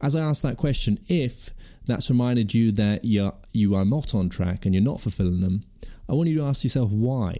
as 0.00 0.16
I 0.16 0.20
asked 0.20 0.42
that 0.42 0.56
question, 0.56 0.98
if 1.08 1.50
that's 1.86 2.10
reminded 2.10 2.54
you 2.54 2.72
that 2.72 3.04
you're, 3.04 3.34
you 3.52 3.74
are 3.74 3.84
not 3.84 4.14
on 4.14 4.28
track 4.28 4.64
and 4.64 4.74
you're 4.74 4.84
not 4.84 5.00
fulfilling 5.00 5.40
them, 5.40 5.62
I 6.08 6.14
want 6.14 6.28
you 6.28 6.36
to 6.38 6.44
ask 6.44 6.64
yourself 6.64 6.92
why, 6.92 7.36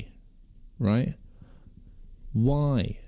right? 0.78 1.14
Why? 2.32 2.98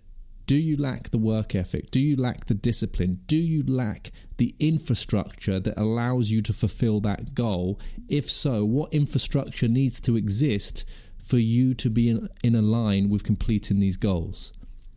Do 0.47 0.57
you 0.57 0.77
lack 0.77 1.11
the 1.11 1.19
work 1.19 1.55
ethic? 1.55 1.91
Do 1.91 2.01
you 2.01 2.17
lack 2.17 2.47
the 2.47 2.55
discipline? 2.55 3.21
Do 3.27 3.37
you 3.37 3.63
lack 3.65 4.13
the 4.39 4.55
infrastructure 4.59 5.61
that 5.61 5.79
allows 5.79 6.31
you 6.31 6.41
to 6.41 6.55
fulfill 6.55 7.01
that 7.01 7.35
goal? 7.35 7.79
If 8.09 8.31
so, 8.31 8.65
what 8.65 8.95
infrastructure 8.95 9.69
needs 9.69 10.01
to 10.01 10.17
exist 10.17 10.87
for 11.23 11.37
you 11.37 11.75
to 11.75 11.91
be 11.91 12.09
in, 12.09 12.31
in 12.43 12.55
a 12.55 12.63
line 12.63 13.11
with 13.11 13.25
completing 13.25 13.79
these 13.79 13.99
goals, 13.99 14.55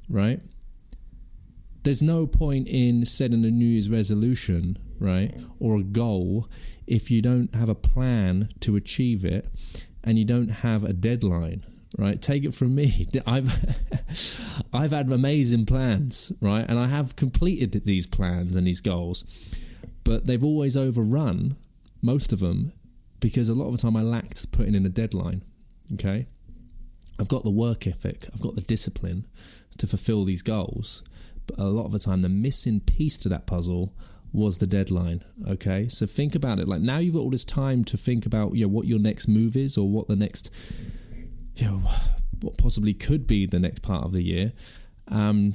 right? 0.07 0.39
There's 1.83 2.01
no 2.01 2.27
point 2.27 2.67
in 2.67 3.05
setting 3.05 3.43
a 3.43 3.49
New 3.49 3.65
Year's 3.65 3.89
resolution, 3.89 4.77
right, 4.99 5.35
mm. 5.35 5.49
or 5.59 5.77
a 5.77 5.83
goal 5.83 6.47
if 6.87 7.09
you 7.09 7.21
don't 7.21 7.53
have 7.55 7.69
a 7.69 7.75
plan 7.75 8.49
to 8.59 8.75
achieve 8.75 9.25
it 9.25 9.47
and 10.03 10.19
you 10.19 10.25
don't 10.25 10.49
have 10.49 10.83
a 10.83 10.93
deadline 10.93 11.65
right? 11.97 12.21
Take 12.21 12.45
it 12.45 12.53
from 12.53 12.75
me. 12.75 13.07
I've 13.25 13.51
i've 14.73 14.91
had 14.91 15.09
amazing 15.11 15.65
plans 15.65 16.31
right? 16.41 16.65
And 16.67 16.79
i 16.79 16.87
have 16.87 17.15
completed 17.15 17.83
these 17.85 18.07
plans 18.07 18.55
and 18.55 18.67
these 18.67 18.81
goals 18.81 19.23
but 20.03 20.27
they've 20.27 20.43
always 20.43 20.75
overrun 20.75 21.55
most 22.01 22.33
of 22.33 22.39
them 22.39 22.73
because 23.19 23.49
a 23.49 23.53
lot 23.53 23.67
of 23.67 23.73
the 23.73 23.77
time 23.77 23.95
i 23.95 24.01
lacked 24.01 24.51
putting 24.51 24.75
in 24.75 24.85
a 24.85 24.89
deadline 24.89 25.43
okay? 25.93 26.27
I've 27.19 27.27
got 27.27 27.43
the 27.43 27.51
work 27.51 27.87
ethic 27.87 28.27
i've 28.33 28.41
got 28.41 28.55
the 28.55 28.61
discipline 28.61 29.27
to 29.77 29.87
fulfill 29.87 30.25
these 30.25 30.41
goals 30.41 31.03
but 31.47 31.59
a 31.59 31.63
lot 31.65 31.85
of 31.85 31.91
the 31.91 31.99
time 31.99 32.21
the 32.21 32.29
missing 32.29 32.79
piece 32.79 33.17
to 33.17 33.29
that 33.29 33.47
puzzle 33.47 33.93
was 34.33 34.59
the 34.59 34.67
deadline. 34.67 35.23
Okay, 35.47 35.87
so 35.87 36.05
think 36.05 36.35
about 36.35 36.59
it. 36.59 36.67
Like 36.67 36.81
now 36.81 36.97
you've 36.97 37.15
got 37.15 37.21
all 37.21 37.29
this 37.29 37.45
time 37.45 37.83
to 37.85 37.97
think 37.97 38.25
about 38.25 38.55
you 38.55 38.65
know 38.65 38.69
what 38.69 38.87
your 38.87 38.99
next 38.99 39.27
move 39.27 39.55
is 39.55 39.77
or 39.77 39.87
what 39.89 40.07
the 40.07 40.15
next 40.15 40.49
you 41.55 41.65
know 41.65 41.81
what 42.41 42.57
possibly 42.57 42.93
could 42.93 43.27
be 43.27 43.45
the 43.45 43.59
next 43.59 43.81
part 43.81 44.03
of 44.03 44.11
the 44.13 44.23
year. 44.23 44.53
Um, 45.07 45.53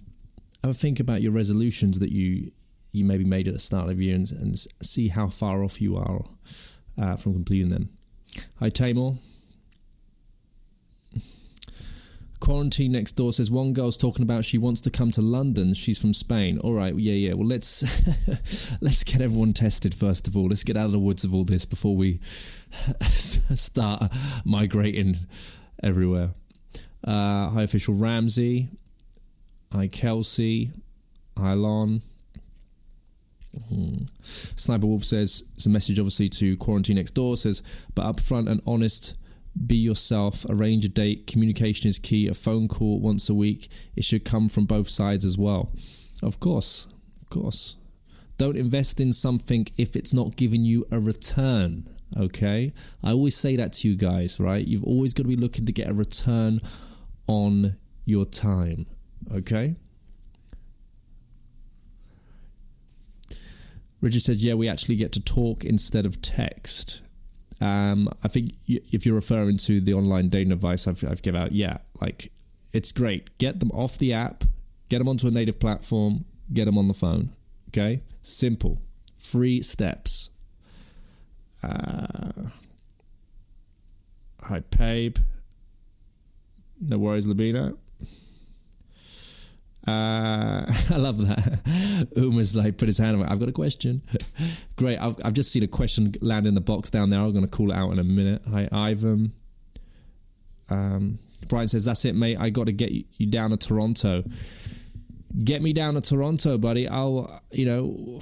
have 0.63 0.73
a 0.73 0.75
think 0.75 1.01
about 1.01 1.23
your 1.23 1.33
resolutions 1.33 1.99
that 2.01 2.13
you 2.13 2.53
you 2.93 3.05
maybe 3.05 3.25
made 3.25 3.47
at 3.49 3.55
the 3.55 3.61
start 3.61 3.89
of 3.91 3.99
the 3.99 4.05
year 4.05 4.15
and, 4.15 4.31
and 4.33 4.59
see 4.83 5.09
how 5.09 5.29
far 5.29 5.63
off 5.63 5.81
you 5.81 5.97
are 5.97 6.25
uh, 6.99 7.17
from 7.17 7.35
completing 7.35 7.69
them. 7.69 7.91
Hi 8.59 8.71
Tamor. 8.71 9.19
Quarantine 12.47 12.93
next 12.93 13.15
door 13.15 13.33
says 13.33 13.51
one 13.51 13.73
girl's 13.73 13.97
talking 13.97 14.23
about 14.23 14.45
she 14.45 14.57
wants 14.57 14.81
to 14.83 14.89
come 14.89 15.11
to 15.11 15.21
London. 15.21 15.75
She's 15.75 15.99
from 15.99 16.15
Spain. 16.15 16.59
All 16.59 16.75
right, 16.75 16.95
yeah, 16.95 17.15
yeah. 17.15 17.33
Well, 17.33 17.49
let's 17.49 17.83
let's 18.81 19.03
get 19.03 19.21
everyone 19.21 19.53
tested 19.53 19.93
first 19.93 20.29
of 20.29 20.37
all. 20.37 20.47
Let's 20.47 20.63
get 20.63 20.77
out 20.77 20.85
of 20.85 20.93
the 20.93 21.01
woods 21.01 21.25
of 21.25 21.35
all 21.35 21.43
this 21.43 21.65
before 21.65 21.97
we 21.97 22.21
start 23.01 24.13
migrating 24.45 25.17
everywhere. 25.83 26.35
Uh, 27.03 27.49
hi, 27.49 27.63
official 27.63 27.95
Ramsey. 27.95 28.69
Hi, 29.73 29.89
Kelsey. 29.89 30.71
Hi, 31.37 31.55
Lon. 31.55 32.01
Hmm. 33.69 34.05
Sniper 34.23 34.87
Wolf 34.87 35.03
says 35.03 35.43
it's 35.57 35.67
a 35.67 35.69
message, 35.69 35.99
obviously, 35.99 36.29
to 36.29 36.57
quarantine 36.59 36.95
next 36.95 37.17
door. 37.17 37.37
Says, 37.37 37.65
but 37.97 38.05
upfront 38.05 38.49
and 38.49 38.61
honest 38.69 39.17
be 39.65 39.77
yourself, 39.77 40.45
arrange 40.49 40.85
a 40.85 40.89
date, 40.89 41.27
communication 41.27 41.89
is 41.89 41.99
key, 41.99 42.29
a 42.29 42.35
phone 42.35 42.69
call 42.69 43.01
once 43.01 43.29
a 43.29 43.35
week. 43.35 43.69
It 43.95 44.05
should 44.05 44.25
come 44.25 44.49
from 44.49 44.67
both 44.67 44.89
sides 44.89 45.25
as 45.25 45.39
well. 45.39 45.73
Of 46.23 46.41
course, 46.41 46.89
of 47.23 47.31
course. 47.31 47.77
Don't 48.39 48.57
invest 48.57 49.01
in 49.01 49.13
something 49.13 49.67
if 49.79 49.97
it's 49.97 50.13
not 50.13 50.37
giving 50.37 50.65
you 50.65 50.87
a 50.91 51.01
return, 51.01 51.89
okay? 52.17 52.73
I 53.03 53.13
always 53.13 53.37
say 53.37 53.57
that 53.57 53.73
to 53.75 53.89
you 53.89 53.97
guys, 53.97 54.39
right? 54.39 54.67
You've 54.67 54.85
always 54.85 55.15
got 55.15 55.23
to 55.23 55.29
be 55.29 55.37
looking 55.37 55.65
to 55.67 55.73
get 55.73 55.91
a 55.91 55.97
return 55.97 56.61
on 57.27 57.77
your 58.05 58.27
time, 58.27 58.87
okay? 59.33 59.77
Richard 64.01 64.23
said, 64.23 64.37
Yeah, 64.37 64.55
we 64.55 64.69
actually 64.69 64.97
get 64.97 65.13
to 65.13 65.21
talk 65.21 65.65
instead 65.65 66.05
of 66.05 66.21
text. 66.21 67.01
Um, 67.61 68.09
I 68.23 68.29
think 68.29 68.55
if 68.67 69.07
you're 69.07 69.15
referring 69.15 69.57
to 69.59 69.81
the 69.81 69.95
online 69.95 70.29
dating 70.29 70.53
advice 70.53 70.87
I've, 70.87 71.03
I've 71.05 71.23
given 71.23 71.41
out, 71.41 71.53
yeah, 71.53 71.79
like 72.01 72.31
it's 72.73 72.93
great. 72.93 73.37
Get 73.39 73.61
them 73.61 73.71
off 73.73 73.97
the 73.99 74.13
app, 74.13 74.45
get 74.89 74.99
them 74.99 75.09
onto 75.09 75.27
a 75.27 75.31
native 75.31 75.59
platform, 75.59 76.27
get 76.53 76.67
them 76.67 76.77
on 76.77 76.89
the 76.89 76.95
phone. 76.95 77.31
Okay, 77.69 78.03
simple, 78.23 78.81
three 79.17 79.63
steps. 79.63 80.31
Uh, 81.63 82.51
hi, 84.43 84.61
Pabe. 84.61 85.17
No 86.81 86.99
worries, 86.99 87.27
Labino. 87.27 87.79
Uh, 89.87 90.65
I 90.91 90.97
love 90.97 91.19
that. 91.27 92.09
Uma's 92.17 92.57
like 92.57 92.79
put 92.79 92.89
his 92.89 92.99
hand 92.99 93.21
on. 93.21 93.29
I've 93.29 93.39
got 93.39 93.49
a 93.49 93.53
question. 93.53 94.03
Great. 94.77 94.99
I've, 94.99 95.17
I've 95.25 95.33
just 95.33 95.53
seen 95.53 95.63
a 95.63 95.69
question 95.69 96.13
land 96.21 96.47
in 96.47 96.55
the 96.55 96.61
box 96.61 96.91
down 96.91 97.11
there. 97.11 97.21
I'm 97.21 97.33
going 97.33 97.47
to 97.47 97.51
call 97.51 97.71
it 97.71 97.77
out 97.77 97.93
in 97.93 97.99
a 97.99 98.05
minute. 98.05 98.43
Hi, 98.51 98.69
Ivan. 98.73 99.33
Um, 100.69 101.19
Brian 101.49 101.69
says, 101.69 101.85
"That's 101.85 102.05
it, 102.05 102.15
mate. 102.15 102.37
I 102.41 102.51
got 102.51 102.67
to 102.67 102.73
get 102.73 102.93
you 102.93 103.27
down 103.27 103.51
to 103.51 103.57
Toronto. 103.57 104.25
Get 105.45 105.63
me 105.63 105.73
down 105.73 105.95
to 105.95 106.01
Toronto, 106.01 106.59
buddy. 106.59 106.89
I'll, 106.89 107.43
you 107.53 107.67
know, 107.67 108.21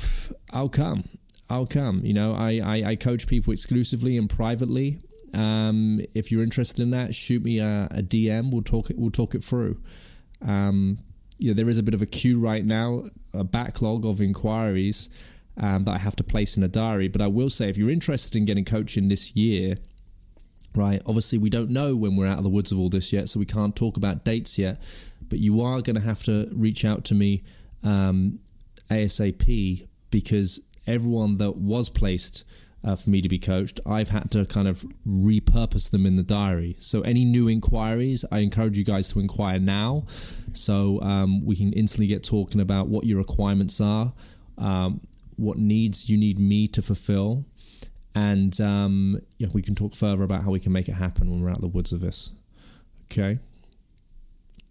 I'll 0.50 0.68
come. 0.68 1.04
I'll 1.48 1.66
come. 1.66 2.04
You 2.04 2.12
know, 2.12 2.34
I, 2.34 2.60
I, 2.64 2.90
I 2.90 2.96
coach 2.96 3.26
people 3.26 3.52
exclusively 3.52 4.16
and 4.18 4.28
privately. 4.28 5.00
Um, 5.32 6.00
if 6.14 6.30
you're 6.32 6.42
interested 6.42 6.82
in 6.82 6.90
that, 6.90 7.14
shoot 7.14 7.42
me 7.42 7.58
a, 7.60 7.88
a 7.90 8.02
DM. 8.02 8.52
We'll 8.52 8.62
talk 8.62 8.90
it. 8.90 8.98
We'll 8.98 9.10
talk 9.10 9.34
it 9.34 9.44
through. 9.44 9.80
Um, 10.42 10.98
you 11.38 11.50
know, 11.50 11.54
there 11.54 11.68
is 11.68 11.78
a 11.78 11.82
bit 11.82 11.94
of 11.94 12.02
a 12.02 12.06
queue 12.06 12.38
right 12.38 12.64
now, 12.64 13.04
a 13.32 13.44
backlog 13.44 14.04
of 14.04 14.20
inquiries 14.20 15.08
um, 15.56 15.84
that 15.84 15.92
I 15.92 15.98
have 15.98 16.16
to 16.16 16.24
place 16.24 16.56
in 16.56 16.62
a 16.62 16.68
diary. 16.68 17.08
But 17.08 17.22
I 17.22 17.26
will 17.26 17.50
say, 17.50 17.68
if 17.68 17.76
you're 17.76 17.90
interested 17.90 18.36
in 18.36 18.44
getting 18.44 18.64
coaching 18.64 19.08
this 19.08 19.34
year, 19.36 19.76
right, 20.74 21.02
obviously 21.06 21.38
we 21.38 21.50
don't 21.50 21.70
know 21.70 21.96
when 21.96 22.16
we're 22.16 22.26
out 22.26 22.38
of 22.38 22.44
the 22.44 22.50
woods 22.50 22.72
of 22.72 22.78
all 22.78 22.88
this 22.88 23.12
yet, 23.12 23.28
so 23.28 23.38
we 23.38 23.46
can't 23.46 23.74
talk 23.74 23.96
about 23.96 24.24
dates 24.24 24.58
yet. 24.58 24.80
But 25.28 25.38
you 25.38 25.60
are 25.60 25.80
going 25.80 25.96
to 25.96 26.02
have 26.02 26.22
to 26.24 26.48
reach 26.52 26.84
out 26.84 27.04
to 27.06 27.14
me 27.14 27.42
um, 27.82 28.38
ASAP 28.90 29.88
because 30.10 30.60
everyone 30.86 31.38
that 31.38 31.56
was 31.56 31.88
placed 31.88 32.44
uh, 32.84 32.96
for 32.96 33.10
me 33.10 33.22
to 33.22 33.28
be 33.28 33.38
coached, 33.38 33.80
I've 33.86 34.10
had 34.10 34.30
to 34.32 34.44
kind 34.44 34.68
of 34.68 34.84
repurpose 35.08 35.90
them 35.90 36.04
in 36.04 36.16
the 36.16 36.22
diary. 36.22 36.76
So 36.78 37.00
any 37.00 37.24
new 37.24 37.48
inquiries, 37.48 38.24
I 38.30 38.38
encourage 38.38 38.76
you 38.76 38.84
guys 38.84 39.08
to 39.08 39.20
inquire 39.20 39.58
now, 39.58 40.04
so 40.52 41.00
um, 41.00 41.44
we 41.44 41.56
can 41.56 41.72
instantly 41.72 42.06
get 42.06 42.22
talking 42.22 42.60
about 42.60 42.88
what 42.88 43.04
your 43.06 43.18
requirements 43.18 43.80
are, 43.80 44.12
um, 44.58 45.00
what 45.36 45.56
needs 45.56 46.10
you 46.10 46.18
need 46.18 46.38
me 46.38 46.66
to 46.68 46.82
fulfill, 46.82 47.44
and 48.14 48.60
um, 48.60 49.20
yeah, 49.38 49.48
we 49.52 49.62
can 49.62 49.74
talk 49.74 49.94
further 49.94 50.22
about 50.22 50.44
how 50.44 50.50
we 50.50 50.60
can 50.60 50.72
make 50.72 50.88
it 50.88 50.92
happen 50.94 51.30
when 51.30 51.40
we're 51.40 51.50
out 51.50 51.56
of 51.56 51.62
the 51.62 51.68
woods 51.68 51.92
of 51.92 52.00
this. 52.00 52.30
Okay. 53.10 53.38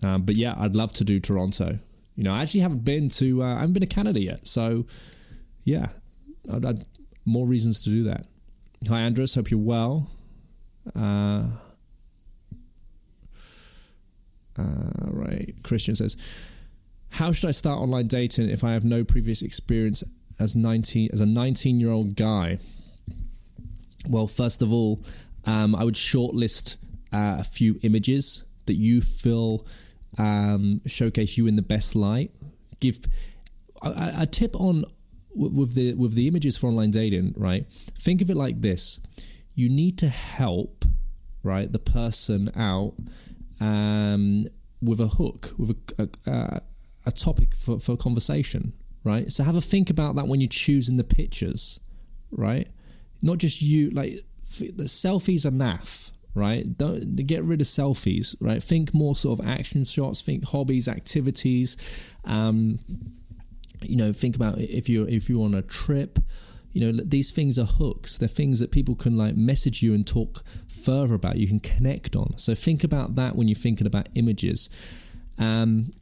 Um, 0.03 0.23
but 0.23 0.35
yeah, 0.35 0.53
I'd 0.57 0.75
love 0.75 0.93
to 0.93 1.03
do 1.03 1.19
Toronto. 1.19 1.79
You 2.15 2.23
know, 2.23 2.33
I 2.33 2.41
actually 2.41 2.61
haven't 2.61 2.83
been 2.83 3.09
to 3.09 3.43
uh, 3.43 3.55
I 3.55 3.59
haven't 3.59 3.73
been 3.73 3.81
to 3.81 3.87
Canada 3.87 4.19
yet, 4.19 4.47
so 4.47 4.85
yeah, 5.63 5.87
I'd, 6.53 6.65
I'd 6.65 6.85
more 7.25 7.47
reasons 7.47 7.83
to 7.83 7.89
do 7.89 8.03
that. 8.03 8.25
Hi, 8.87 9.01
Andres. 9.01 9.35
Hope 9.35 9.49
you're 9.49 9.59
well. 9.59 10.09
Uh, 10.95 11.45
uh, 14.57 14.63
right. 15.03 15.53
Christian 15.63 15.95
says, 15.95 16.17
"How 17.09 17.31
should 17.31 17.47
I 17.47 17.51
start 17.51 17.79
online 17.79 18.07
dating 18.07 18.49
if 18.49 18.63
I 18.63 18.73
have 18.73 18.83
no 18.83 19.03
previous 19.03 19.41
experience 19.41 20.03
as 20.39 20.55
19 20.55 21.09
as 21.13 21.21
a 21.21 21.25
19 21.25 21.79
year 21.79 21.91
old 21.91 22.15
guy?" 22.15 22.57
Well, 24.07 24.27
first 24.27 24.61
of 24.61 24.73
all, 24.73 25.01
um, 25.45 25.75
I 25.75 25.83
would 25.83 25.95
shortlist 25.95 26.75
uh, 27.13 27.37
a 27.39 27.43
few 27.43 27.79
images 27.83 28.43
that 28.65 28.75
you 28.75 29.01
feel 29.01 29.65
um, 30.17 30.81
showcase 30.85 31.37
you 31.37 31.47
in 31.47 31.55
the 31.55 31.61
best 31.61 31.95
light. 31.95 32.31
Give 32.79 32.99
a, 33.81 34.13
a 34.19 34.25
tip 34.25 34.59
on 34.59 34.83
with 35.35 35.73
the 35.73 35.93
with 35.95 36.13
the 36.13 36.27
images 36.27 36.57
for 36.57 36.67
online 36.67 36.91
dating, 36.91 37.33
right? 37.37 37.65
Think 37.97 38.21
of 38.21 38.29
it 38.29 38.37
like 38.37 38.61
this: 38.61 38.99
you 39.53 39.69
need 39.69 39.97
to 39.99 40.09
help, 40.09 40.85
right, 41.43 41.71
the 41.71 41.79
person 41.79 42.51
out 42.55 42.93
um, 43.59 44.47
with 44.81 44.99
a 44.99 45.07
hook, 45.07 45.53
with 45.57 45.71
a 45.97 46.09
a, 46.27 46.61
a 47.05 47.11
topic 47.11 47.55
for, 47.55 47.79
for 47.79 47.97
conversation, 47.97 48.73
right? 49.03 49.31
So 49.31 49.43
have 49.43 49.55
a 49.55 49.61
think 49.61 49.89
about 49.89 50.15
that 50.15 50.27
when 50.27 50.41
you're 50.41 50.49
choosing 50.49 50.97
the 50.97 51.03
pictures, 51.03 51.79
right? 52.31 52.67
Not 53.21 53.37
just 53.37 53.61
you, 53.61 53.89
like 53.91 54.19
the 54.59 54.83
selfies 54.83 55.45
are 55.45 55.51
naff, 55.51 56.11
right? 56.35 56.77
Don't 56.77 57.15
get 57.15 57.43
rid 57.43 57.61
of 57.61 57.67
selfies, 57.67 58.35
right? 58.39 58.61
Think 58.61 58.93
more 58.93 59.15
sort 59.15 59.39
of 59.39 59.47
action 59.47 59.85
shots. 59.85 60.21
Think 60.21 60.45
hobbies, 60.45 60.87
activities. 60.87 61.77
Um, 62.25 62.79
you 63.89 63.95
know, 63.95 64.13
think 64.13 64.35
about 64.35 64.57
if 64.59 64.89
you're 64.89 65.07
if 65.07 65.29
you're 65.29 65.43
on 65.43 65.53
a 65.53 65.61
trip. 65.61 66.19
You 66.71 66.91
know, 66.91 67.03
these 67.05 67.29
things 67.29 67.59
are 67.59 67.65
hooks. 67.65 68.17
They're 68.17 68.27
things 68.27 68.59
that 68.59 68.71
people 68.71 68.95
can 68.95 69.15
like 69.15 69.35
message 69.35 69.83
you 69.83 69.93
and 69.93 70.07
talk 70.07 70.43
further 70.67 71.13
about. 71.13 71.37
You 71.37 71.47
can 71.47 71.59
connect 71.59 72.15
on. 72.15 72.35
So 72.37 72.55
think 72.55 72.83
about 72.83 73.13
that 73.13 73.35
when 73.35 73.47
you're 73.47 73.55
thinking 73.55 73.85
about 73.85 74.09
images. 74.15 74.71
Um, 75.37 75.93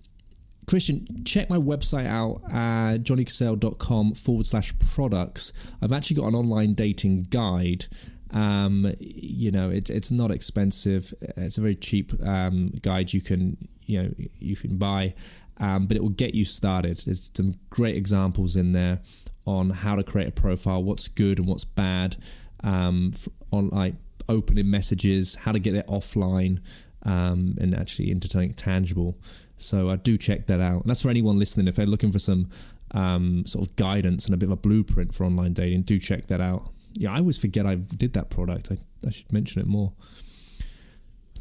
Christian, 0.68 1.26
check 1.26 1.50
my 1.50 1.58
website 1.58 2.06
out, 2.06 2.42
uh, 2.50 2.98
johnnycassell.com 3.00 4.14
forward 4.14 4.46
slash 4.46 4.74
products. 4.94 5.52
I've 5.82 5.92
actually 5.92 6.16
got 6.16 6.28
an 6.28 6.36
online 6.36 6.74
dating 6.74 7.24
guide. 7.24 7.88
Um, 8.32 8.94
you 8.98 9.52
know, 9.52 9.70
it's 9.70 9.90
it's 9.90 10.10
not 10.10 10.32
expensive. 10.32 11.14
It's 11.36 11.58
a 11.58 11.62
very 11.62 11.76
cheap 11.76 12.14
um, 12.26 12.72
guide 12.82 13.12
you 13.12 13.20
can 13.20 13.58
you 13.86 14.02
know 14.02 14.14
you 14.40 14.56
can 14.56 14.78
buy, 14.78 15.14
um, 15.62 15.86
but 15.86 15.96
it 15.96 16.02
will 16.02 16.10
get 16.10 16.34
you 16.34 16.44
started. 16.44 17.02
There's 17.06 17.32
some 17.34 17.54
great 17.70 17.96
examples 17.96 18.56
in 18.56 18.74
there 18.74 19.00
on 19.46 19.70
how 19.70 19.96
to 19.96 20.04
create 20.04 20.28
a 20.28 20.32
profile, 20.32 20.84
what's 20.84 21.08
good 21.08 21.40
and 21.40 21.48
what's 21.48 21.64
bad, 21.64 22.18
um, 22.64 23.12
on 23.52 23.70
like 23.70 23.94
opening 24.28 24.70
messages, 24.70 25.36
how 25.36 25.52
to 25.52 25.60
get 25.60 25.76
it 25.76 25.88
offline, 25.88 26.60
um, 27.04 27.56
and 27.62 27.76
actually 27.76 28.12
into 28.12 28.28
something 28.28 28.54
tangible. 28.54 29.18
So 29.58 29.90
I 29.90 29.94
uh, 29.94 29.98
do 29.98 30.18
check 30.18 30.48
that 30.48 30.60
out. 30.60 30.82
And 30.82 30.90
that's 30.90 31.04
for 31.04 31.10
anyone 31.10 31.38
listening. 31.38 31.68
If 31.68 31.76
they're 31.76 31.86
looking 31.86 32.12
for 32.12 32.20
some 32.20 32.50
um, 32.92 33.46
sort 33.46 33.68
of 33.68 33.76
guidance 33.76 34.26
and 34.26 34.34
a 34.34 34.38
bit 34.38 34.48
of 34.48 34.54
a 34.54 34.56
blueprint 34.56 35.14
for 35.14 35.26
online 35.26 35.54
dating, 35.54 35.84
do 35.84 36.00
check 36.00 36.26
that 36.28 36.42
out. 36.42 36.72
Yeah, 36.94 37.14
I 37.14 37.20
always 37.20 37.38
forget 37.38 37.68
I 37.68 37.76
did 37.76 38.14
that 38.14 38.32
product. 38.32 38.70
I, 38.72 38.78
I 39.06 39.12
should 39.12 39.32
mention 39.32 39.62
it 39.62 39.68
more. 39.68 39.94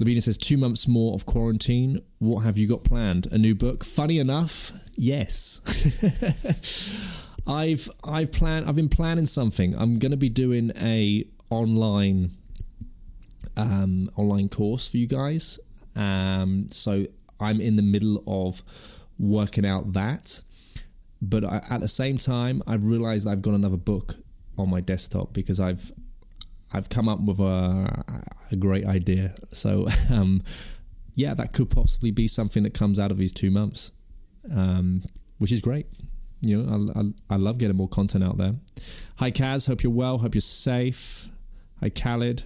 Lavina 0.01 0.23
says, 0.23 0.39
two 0.39 0.57
months 0.57 0.89
more 0.89 1.15
of 1.15 1.27
quarantine. 1.27 2.01
What 2.19 2.41
have 2.41 2.57
you 2.57 2.67
got 2.67 2.85
planned? 2.85 3.27
A 3.31 3.37
new 3.37 3.55
book? 3.55 3.85
Funny 3.85 4.19
enough, 4.19 4.73
yes. 4.97 5.61
I've 7.47 7.89
I've 8.03 8.33
planned 8.33 8.67
I've 8.67 8.77
been 8.77 8.89
planning 8.89 9.27
something. 9.27 9.75
I'm 9.77 9.99
gonna 9.99 10.17
be 10.17 10.31
doing 10.31 10.73
a 10.77 11.27
online 11.51 12.31
um, 13.57 14.11
online 14.17 14.49
course 14.49 14.89
for 14.89 14.97
you 14.97 15.07
guys. 15.07 15.61
Um, 15.95 16.69
so 16.71 17.07
I'm 17.39 17.61
in 17.61 17.77
the 17.77 17.83
middle 17.83 18.23
of 18.27 18.63
working 19.19 19.67
out 19.67 19.93
that. 19.93 20.41
But 21.21 21.45
I, 21.45 21.63
at 21.69 21.81
the 21.81 21.89
same 21.89 22.17
time, 22.17 22.63
I've 22.67 22.87
realized 22.87 23.29
I've 23.29 23.43
got 23.43 23.53
another 23.53 23.77
book 23.77 24.17
on 24.57 24.71
my 24.71 24.81
desktop 24.81 25.35
because 25.35 25.61
I've 25.61 25.93
I've 26.73 26.89
come 26.89 27.09
up 27.09 27.21
with 27.21 27.41
a, 27.41 28.25
a 28.51 28.57
great 28.57 28.87
idea. 28.87 29.35
So, 29.53 29.89
um, 30.11 30.43
yeah, 31.15 31.35
that 31.35 31.53
could 31.53 31.71
possibly 31.71 32.11
be 32.11 32.29
something 32.29 32.63
that 32.63 32.75
comes 32.75 33.01
out 33.01 33.11
of 33.11 33.19
these 33.19 33.33
two 33.33 33.51
months, 33.51 33.93
um, 34.55 35.03
which 35.39 35.53
is 35.53 35.61
great. 35.61 35.87
You 36.41 36.63
know, 36.63 36.93
I, 36.95 37.01
I, 37.01 37.35
I, 37.35 37.37
love 37.37 37.59
getting 37.59 37.77
more 37.77 37.89
content 37.89 38.25
out 38.25 38.39
there. 38.39 38.53
Hi, 39.17 39.31
Kaz. 39.31 39.67
Hope 39.67 39.83
you're 39.83 39.93
well. 39.93 40.19
Hope 40.19 40.35
you're 40.35 40.41
safe. 40.41 41.29
Hi, 41.81 41.91
Khalid. 41.91 42.45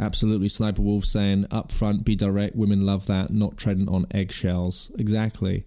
Absolutely, 0.00 0.48
Sniper 0.48 0.82
Wolf 0.82 1.04
saying 1.04 1.46
up 1.52 1.70
front, 1.70 2.04
be 2.04 2.16
direct. 2.16 2.56
Women 2.56 2.80
love 2.80 3.06
that, 3.06 3.30
not 3.30 3.56
treading 3.56 3.88
on 3.88 4.06
eggshells. 4.10 4.90
Exactly. 4.98 5.64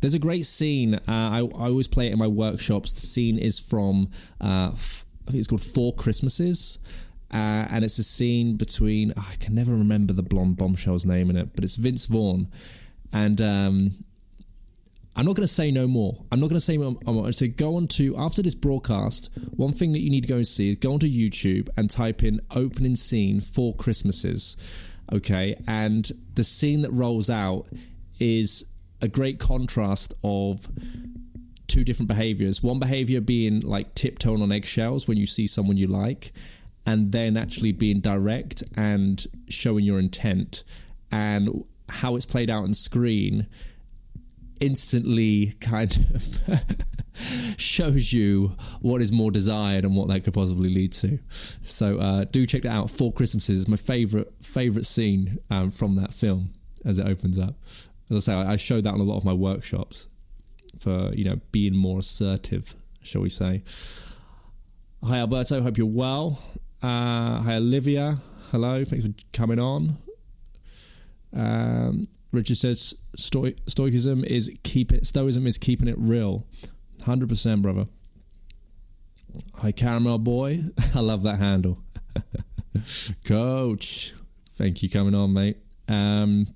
There's 0.00 0.12
a 0.12 0.18
great 0.18 0.44
scene. 0.44 0.94
Uh, 0.94 1.00
I, 1.08 1.38
I, 1.38 1.68
always 1.68 1.88
play 1.88 2.08
it 2.08 2.12
in 2.12 2.18
my 2.18 2.26
workshops. 2.26 2.92
The 2.92 3.00
scene 3.00 3.38
is 3.38 3.58
from, 3.58 4.10
uh, 4.40 4.70
f- 4.74 5.06
I 5.26 5.30
think 5.30 5.38
it's 5.38 5.48
called 5.48 5.62
Four 5.62 5.94
Christmases. 5.94 6.78
Uh, 7.32 7.66
and 7.70 7.84
it's 7.84 7.98
a 7.98 8.02
scene 8.02 8.56
between, 8.56 9.14
oh, 9.16 9.28
I 9.30 9.36
can 9.36 9.54
never 9.54 9.72
remember 9.72 10.12
the 10.12 10.22
blonde 10.22 10.56
bombshell's 10.56 11.06
name 11.06 11.30
in 11.30 11.36
it, 11.36 11.54
but 11.54 11.64
it's 11.64 11.76
Vince 11.76 12.06
Vaughn. 12.06 12.48
And 13.12 13.40
um, 13.40 14.04
I'm 15.20 15.26
not 15.26 15.36
going 15.36 15.46
to 15.46 15.52
say 15.52 15.70
no 15.70 15.86
more. 15.86 16.16
I'm 16.32 16.40
not 16.40 16.46
going 16.46 16.56
to 16.56 16.64
say 16.64 16.78
more. 16.78 17.32
So 17.32 17.46
go 17.46 17.76
on 17.76 17.88
to, 17.88 18.16
after 18.16 18.40
this 18.40 18.54
broadcast, 18.54 19.28
one 19.54 19.74
thing 19.74 19.92
that 19.92 19.98
you 19.98 20.08
need 20.08 20.22
to 20.22 20.28
go 20.28 20.36
and 20.36 20.48
see 20.48 20.70
is 20.70 20.78
go 20.78 20.94
onto 20.94 21.06
YouTube 21.06 21.68
and 21.76 21.90
type 21.90 22.22
in 22.22 22.40
opening 22.52 22.96
scene 22.96 23.42
Four 23.42 23.74
Christmases. 23.74 24.56
Okay. 25.12 25.62
And 25.68 26.10
the 26.36 26.42
scene 26.42 26.80
that 26.80 26.90
rolls 26.92 27.28
out 27.28 27.66
is 28.18 28.64
a 29.02 29.08
great 29.08 29.38
contrast 29.38 30.14
of 30.24 30.66
two 31.66 31.84
different 31.84 32.08
behaviors. 32.08 32.62
One 32.62 32.78
behavior 32.78 33.20
being 33.20 33.60
like 33.60 33.94
tiptoeing 33.94 34.40
on 34.40 34.50
eggshells 34.50 35.06
when 35.06 35.18
you 35.18 35.26
see 35.26 35.46
someone 35.46 35.76
you 35.76 35.86
like, 35.86 36.32
and 36.86 37.12
then 37.12 37.36
actually 37.36 37.72
being 37.72 38.00
direct 38.00 38.62
and 38.74 39.22
showing 39.50 39.84
your 39.84 39.98
intent 39.98 40.64
and 41.12 41.62
how 41.90 42.16
it's 42.16 42.24
played 42.24 42.48
out 42.48 42.62
on 42.62 42.72
screen 42.72 43.46
instantly 44.60 45.54
kind 45.60 45.96
of 46.14 46.60
shows 47.58 48.12
you 48.12 48.56
what 48.80 49.00
is 49.00 49.12
more 49.12 49.30
desired 49.30 49.84
and 49.84 49.96
what 49.96 50.08
that 50.08 50.24
could 50.24 50.34
possibly 50.34 50.68
lead 50.70 50.92
to. 50.92 51.18
So 51.62 51.98
uh, 51.98 52.24
do 52.24 52.46
check 52.46 52.62
that 52.62 52.72
out. 52.72 52.90
Four 52.90 53.12
Christmases 53.12 53.60
is 53.60 53.68
my 53.68 53.76
favorite 53.76 54.32
favorite 54.42 54.86
scene 54.86 55.38
um, 55.50 55.70
from 55.70 55.96
that 55.96 56.12
film 56.12 56.50
as 56.84 56.98
it 56.98 57.06
opens 57.06 57.38
up. 57.38 57.54
As 58.10 58.16
I 58.16 58.32
say, 58.32 58.34
I, 58.34 58.52
I 58.52 58.56
show 58.56 58.80
that 58.80 58.92
on 58.92 59.00
a 59.00 59.04
lot 59.04 59.16
of 59.16 59.24
my 59.24 59.32
workshops 59.32 60.08
for 60.78 61.10
you 61.14 61.24
know 61.24 61.40
being 61.52 61.76
more 61.76 61.98
assertive, 61.98 62.74
shall 63.02 63.22
we 63.22 63.30
say. 63.30 63.62
Hi 65.04 65.18
Alberto, 65.18 65.62
hope 65.62 65.78
you're 65.78 65.86
well. 65.86 66.38
Uh, 66.82 67.40
hi 67.40 67.56
Olivia, 67.56 68.18
hello, 68.50 68.84
thanks 68.84 69.04
for 69.04 69.12
coming 69.32 69.58
on. 69.58 69.96
Um, 71.34 72.02
Richard 72.32 72.58
says 72.58 72.94
Sto- 73.16 73.52
stoicism 73.66 74.24
is 74.24 74.50
keep 74.62 74.92
it. 74.92 75.06
Stoicism 75.06 75.46
is 75.46 75.58
keeping 75.58 75.88
it 75.88 75.96
real. 75.98 76.46
Hundred 77.04 77.28
percent, 77.28 77.62
brother. 77.62 77.86
Hi, 79.56 79.72
caramel 79.72 80.18
boy. 80.18 80.64
I 80.94 81.00
love 81.00 81.22
that 81.24 81.38
handle, 81.38 81.78
Coach. 83.24 84.14
Thank 84.54 84.82
you 84.82 84.90
coming 84.90 85.14
on, 85.14 85.32
mate. 85.32 85.56
Um, 85.88 86.48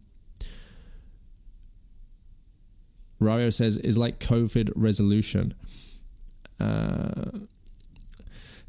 Rario 3.21 3.51
says 3.51 3.79
is 3.79 3.97
like 3.99 4.19
COVID 4.21 4.73
resolution. 4.77 5.55
Uh, 6.61 7.31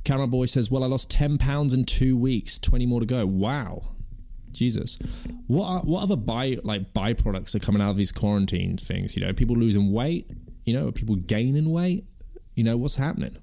Caramel 0.04 0.28
Boy 0.28 0.46
says, 0.46 0.70
"Well, 0.72 0.84
I 0.84 0.88
lost 0.88 1.10
ten 1.10 1.38
pounds 1.38 1.74
in 1.74 1.84
two 1.86 2.16
weeks. 2.18 2.60
Twenty 2.60 2.86
more 2.86 3.00
to 3.00 3.06
go. 3.06 3.26
Wow, 3.26 3.82
Jesus, 4.56 4.98
what 5.48 5.68
are, 5.68 5.80
what 5.82 6.04
other 6.04 6.16
by 6.16 6.58
like 6.64 6.94
byproducts 6.94 7.56
are 7.56 7.60
coming 7.60 7.82
out 7.82 7.92
of 7.92 7.98
these 7.98 8.12
quarantine 8.12 8.78
things? 8.78 9.16
You 9.16 9.26
know, 9.26 9.34
people 9.34 9.56
losing 9.56 9.92
weight. 9.92 10.30
You 10.66 10.74
know, 10.74 10.92
people 10.92 11.16
gaining 11.16 11.72
weight. 11.72 12.08
You 12.56 12.64
know, 12.64 12.78
what's 12.78 12.96
happening? 12.96 13.38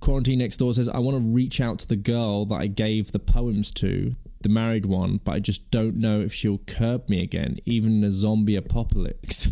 Quarantine 0.00 0.38
next 0.38 0.56
door 0.58 0.72
says, 0.74 0.88
I 0.88 0.98
want 0.98 1.18
to 1.18 1.22
reach 1.22 1.60
out 1.60 1.80
to 1.80 1.88
the 1.88 1.96
girl 1.96 2.44
that 2.46 2.54
I 2.54 2.66
gave 2.66 3.12
the 3.12 3.18
poems 3.18 3.72
to, 3.72 4.12
the 4.42 4.48
married 4.48 4.86
one, 4.86 5.20
but 5.24 5.32
I 5.32 5.40
just 5.40 5.70
don't 5.70 5.96
know 5.96 6.20
if 6.20 6.32
she'll 6.32 6.58
curb 6.66 7.08
me 7.08 7.22
again, 7.22 7.58
even 7.66 7.98
in 7.98 8.04
a 8.04 8.10
zombie 8.10 8.56
apocalypse. 8.56 9.48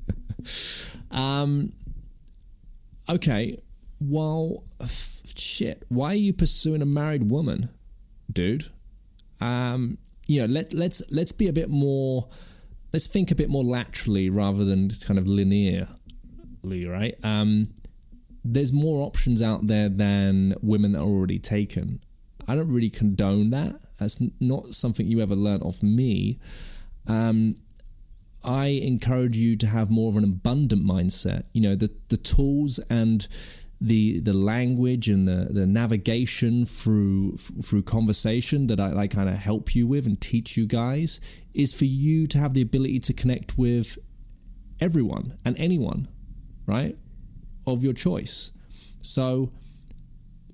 um, 1.10 1.72
okay, 3.08 3.58
well, 4.00 4.64
f- 4.80 5.22
shit. 5.34 5.84
Why 5.88 6.12
are 6.12 6.14
you 6.14 6.32
pursuing 6.32 6.82
a 6.82 6.86
married 6.86 7.30
woman, 7.30 7.70
dude? 8.32 8.66
Um, 9.40 9.98
you 10.26 10.40
know, 10.40 10.52
let 10.52 10.72
let's 10.72 11.02
let's 11.10 11.32
be 11.32 11.48
a 11.48 11.52
bit 11.52 11.70
more. 11.70 12.28
Let's 12.92 13.06
think 13.06 13.30
a 13.30 13.34
bit 13.34 13.50
more 13.50 13.64
laterally 13.64 14.30
rather 14.30 14.64
than 14.64 14.88
just 14.88 15.06
kind 15.06 15.18
of 15.18 15.26
linearly, 15.26 16.88
right? 16.88 17.14
Um, 17.22 17.68
there's 18.44 18.72
more 18.72 19.06
options 19.06 19.42
out 19.42 19.66
there 19.66 19.88
than 19.88 20.54
women 20.62 20.96
are 20.96 21.02
already 21.02 21.38
taken. 21.38 22.00
I 22.46 22.54
don't 22.54 22.72
really 22.72 22.90
condone 22.90 23.50
that. 23.50 23.74
That's 23.98 24.18
not 24.40 24.68
something 24.68 25.06
you 25.06 25.20
ever 25.20 25.34
learned 25.34 25.62
off 25.62 25.82
me. 25.82 26.38
Um, 27.06 27.56
I 28.44 28.66
encourage 28.66 29.36
you 29.36 29.56
to 29.56 29.66
have 29.66 29.90
more 29.90 30.08
of 30.08 30.16
an 30.16 30.24
abundant 30.24 30.84
mindset. 30.84 31.44
You 31.52 31.62
know, 31.62 31.74
the 31.74 31.90
the 32.08 32.16
tools 32.16 32.78
and 32.88 33.26
the 33.80 34.18
the 34.20 34.32
language 34.32 35.08
and 35.08 35.28
the 35.28 35.48
the 35.50 35.66
navigation 35.66 36.66
through 36.66 37.36
through 37.36 37.82
conversation 37.82 38.66
that 38.66 38.80
I 38.80 38.88
like 38.88 39.12
kind 39.12 39.28
of 39.28 39.36
help 39.36 39.74
you 39.74 39.86
with 39.86 40.04
and 40.06 40.20
teach 40.20 40.56
you 40.56 40.66
guys 40.66 41.20
is 41.54 41.72
for 41.72 41.84
you 41.84 42.26
to 42.28 42.38
have 42.38 42.54
the 42.54 42.62
ability 42.62 42.98
to 43.00 43.12
connect 43.12 43.56
with 43.56 43.98
everyone 44.80 45.36
and 45.44 45.58
anyone, 45.58 46.08
right? 46.66 46.96
Of 47.66 47.84
your 47.84 47.92
choice. 47.92 48.52
So 49.02 49.52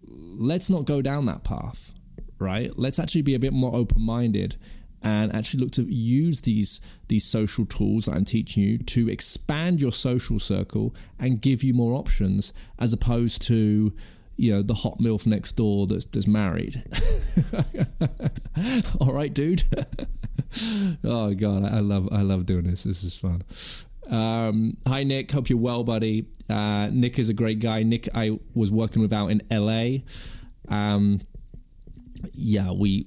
let's 0.07 0.69
not 0.69 0.85
go 0.85 1.01
down 1.01 1.25
that 1.25 1.45
path, 1.45 1.95
right? 2.39 2.71
Let's 2.77 2.99
actually 2.99 3.23
be 3.23 3.35
a 3.35 3.39
bit 3.39 3.53
more 3.53 3.75
open 3.75 4.03
minded 4.03 4.57
and 5.05 5.35
actually 5.35 5.61
look 5.63 5.73
to 5.73 5.83
use 5.83 6.41
these 6.41 6.81
these 7.09 7.25
social 7.25 7.67
tools 7.67 8.07
that 8.07 8.15
I'm 8.15 8.25
teaching 8.25 8.63
you 8.63 8.79
to 8.79 9.11
expand 9.11 9.81
your 9.81 9.93
social 9.93 10.41
circle 10.41 10.95
and 11.19 11.41
give 11.41 11.63
you 11.63 11.75
more 11.75 11.93
options 11.95 12.53
as 12.79 12.93
opposed 12.93 13.43
to 13.43 13.93
you 14.37 14.53
know 14.53 14.63
the 14.63 14.75
hot 14.75 14.99
milf 14.99 15.27
next 15.27 15.53
door 15.53 15.87
that's 15.87 16.07
that's 16.07 16.27
married. 16.27 16.83
All 19.01 19.13
right, 19.13 19.33
dude. 19.33 19.63
oh 21.05 21.35
god, 21.35 21.65
I 21.65 21.81
love 21.81 22.09
I 22.11 22.23
love 22.23 22.47
doing 22.47 22.65
this. 22.65 22.85
This 22.85 23.05
is 23.05 23.15
fun. 23.15 23.43
Um, 24.11 24.77
hi 24.87 25.05
Nick, 25.05 25.31
hope 25.31 25.49
you're 25.49 25.59
well, 25.59 25.85
buddy. 25.85 26.27
Uh, 26.49 26.89
Nick 26.91 27.19
is 27.19 27.29
a 27.29 27.35
great 27.35 27.59
guy. 27.59 27.83
Nick, 27.83 28.09
I 28.15 28.39
was 28.55 28.71
working 28.71 29.03
with 29.03 29.13
out 29.13 29.29
in 29.29 29.43
LA. 29.51 29.99
Um, 30.69 31.21
yeah, 32.33 32.71
we 32.71 33.07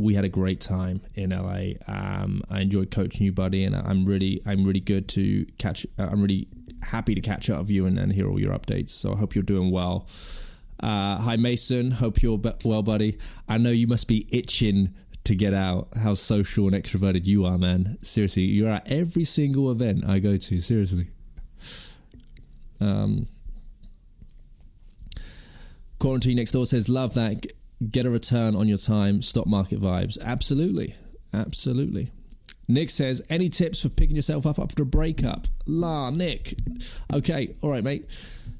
we 0.00 0.14
had 0.14 0.24
a 0.24 0.28
great 0.28 0.60
time 0.60 1.02
in 1.14 1.30
LA. 1.30 1.74
Um, 1.86 2.42
I 2.50 2.60
enjoyed 2.60 2.90
coaching 2.90 3.26
you, 3.26 3.32
buddy, 3.32 3.64
and 3.64 3.76
I'm 3.76 4.04
really, 4.04 4.42
I'm 4.46 4.64
really 4.64 4.80
good 4.80 5.08
to 5.10 5.44
catch. 5.58 5.86
Uh, 5.98 6.08
I'm 6.10 6.22
really 6.22 6.48
happy 6.82 7.14
to 7.14 7.20
catch 7.20 7.50
up 7.50 7.60
with 7.60 7.70
you 7.70 7.86
and, 7.86 7.98
and, 7.98 8.10
hear 8.12 8.28
all 8.28 8.40
your 8.40 8.54
updates. 8.54 8.88
So 8.88 9.12
I 9.12 9.16
hope 9.16 9.34
you're 9.34 9.44
doing 9.44 9.70
well. 9.70 10.08
Uh, 10.82 11.18
hi, 11.18 11.36
Mason. 11.36 11.90
Hope 11.90 12.22
you're 12.22 12.40
well, 12.64 12.82
buddy. 12.82 13.18
I 13.48 13.58
know 13.58 13.70
you 13.70 13.86
must 13.86 14.08
be 14.08 14.26
itching 14.30 14.94
to 15.24 15.34
get 15.34 15.52
out. 15.52 15.88
How 15.96 16.14
social 16.14 16.66
and 16.66 16.74
extroverted 16.74 17.26
you 17.26 17.44
are, 17.44 17.58
man. 17.58 17.98
Seriously, 18.02 18.44
you're 18.44 18.70
at 18.70 18.90
every 18.90 19.24
single 19.24 19.70
event 19.70 20.04
I 20.08 20.18
go 20.18 20.38
to. 20.38 20.60
Seriously. 20.60 21.08
Um, 22.80 23.28
Quarantine 25.98 26.36
next 26.36 26.52
door 26.52 26.64
says, 26.64 26.88
"Love 26.88 27.12
that." 27.14 27.46
Get 27.88 28.06
a 28.06 28.10
return 28.10 28.54
on 28.54 28.68
your 28.68 28.78
time, 28.78 29.22
stock 29.22 29.46
market 29.46 29.80
vibes. 29.80 30.18
Absolutely. 30.22 30.94
Absolutely. 31.32 32.10
Nick 32.68 32.90
says, 32.90 33.22
any 33.28 33.48
tips 33.48 33.82
for 33.82 33.88
picking 33.88 34.16
yourself 34.16 34.46
up 34.46 34.58
after 34.58 34.82
a 34.82 34.86
breakup? 34.86 35.46
La, 35.66 36.10
Nick. 36.10 36.54
Okay, 37.12 37.54
all 37.62 37.70
right, 37.70 37.82
mate. 37.82 38.06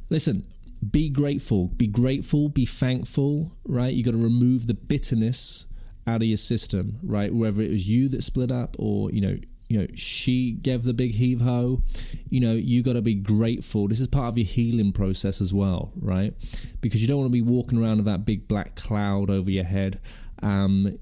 Listen, 0.09 0.45
be 0.91 1.11
grateful. 1.11 1.69
Be 1.69 1.87
grateful, 1.87 2.49
be 2.49 2.67
thankful, 2.67 3.53
right? 3.65 3.93
You 3.95 4.03
got 4.03 4.13
to 4.13 4.17
remove 4.17 4.67
the 4.67 4.75
bitterness 4.75 5.67
out 6.07 6.23
of 6.23 6.29
your 6.29 6.37
system, 6.37 6.99
right? 7.03 7.33
Whether 7.33 7.63
it 7.63 7.71
was 7.71 7.89
you 7.89 8.09
that 8.09 8.23
split 8.23 8.51
up 8.51 8.75
or, 8.79 9.11
you 9.13 9.21
know, 9.21 9.37
you 9.71 9.79
know 9.79 9.87
she 9.95 10.51
gave 10.51 10.83
the 10.83 10.93
big 10.93 11.13
heave 11.13 11.41
ho 11.41 11.81
you 12.29 12.41
know 12.41 12.53
you 12.53 12.83
got 12.83 12.95
to 12.95 13.03
be 13.03 13.15
grateful. 13.15 13.87
This 13.87 14.01
is 14.01 14.09
part 14.09 14.27
of 14.27 14.37
your 14.37 14.47
healing 14.47 14.93
process 14.93 15.41
as 15.41 15.55
well 15.55 15.93
right? 15.97 16.35
Because 16.81 17.01
you 17.01 17.07
don't 17.07 17.19
want 17.19 17.29
to 17.29 17.33
be 17.33 17.41
walking 17.41 17.83
around 17.83 17.99
with 17.99 18.07
that 18.07 18.27
big 18.27 18.49
black 18.49 18.75
cloud 18.75 19.31
over 19.31 19.49
your 19.49 19.65
head. 19.65 20.01
Um 20.43 20.99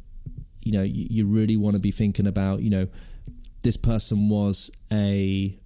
you 0.60 0.72
know 0.72 0.82
you, 0.82 1.06
you 1.08 1.26
really 1.26 1.56
want 1.56 1.74
to 1.74 1.80
be 1.80 1.90
thinking 1.90 2.26
about 2.26 2.60
you 2.60 2.68
know 2.68 2.86
this 3.62 3.78
person 3.78 4.28
was 4.28 4.70
a 4.92 5.58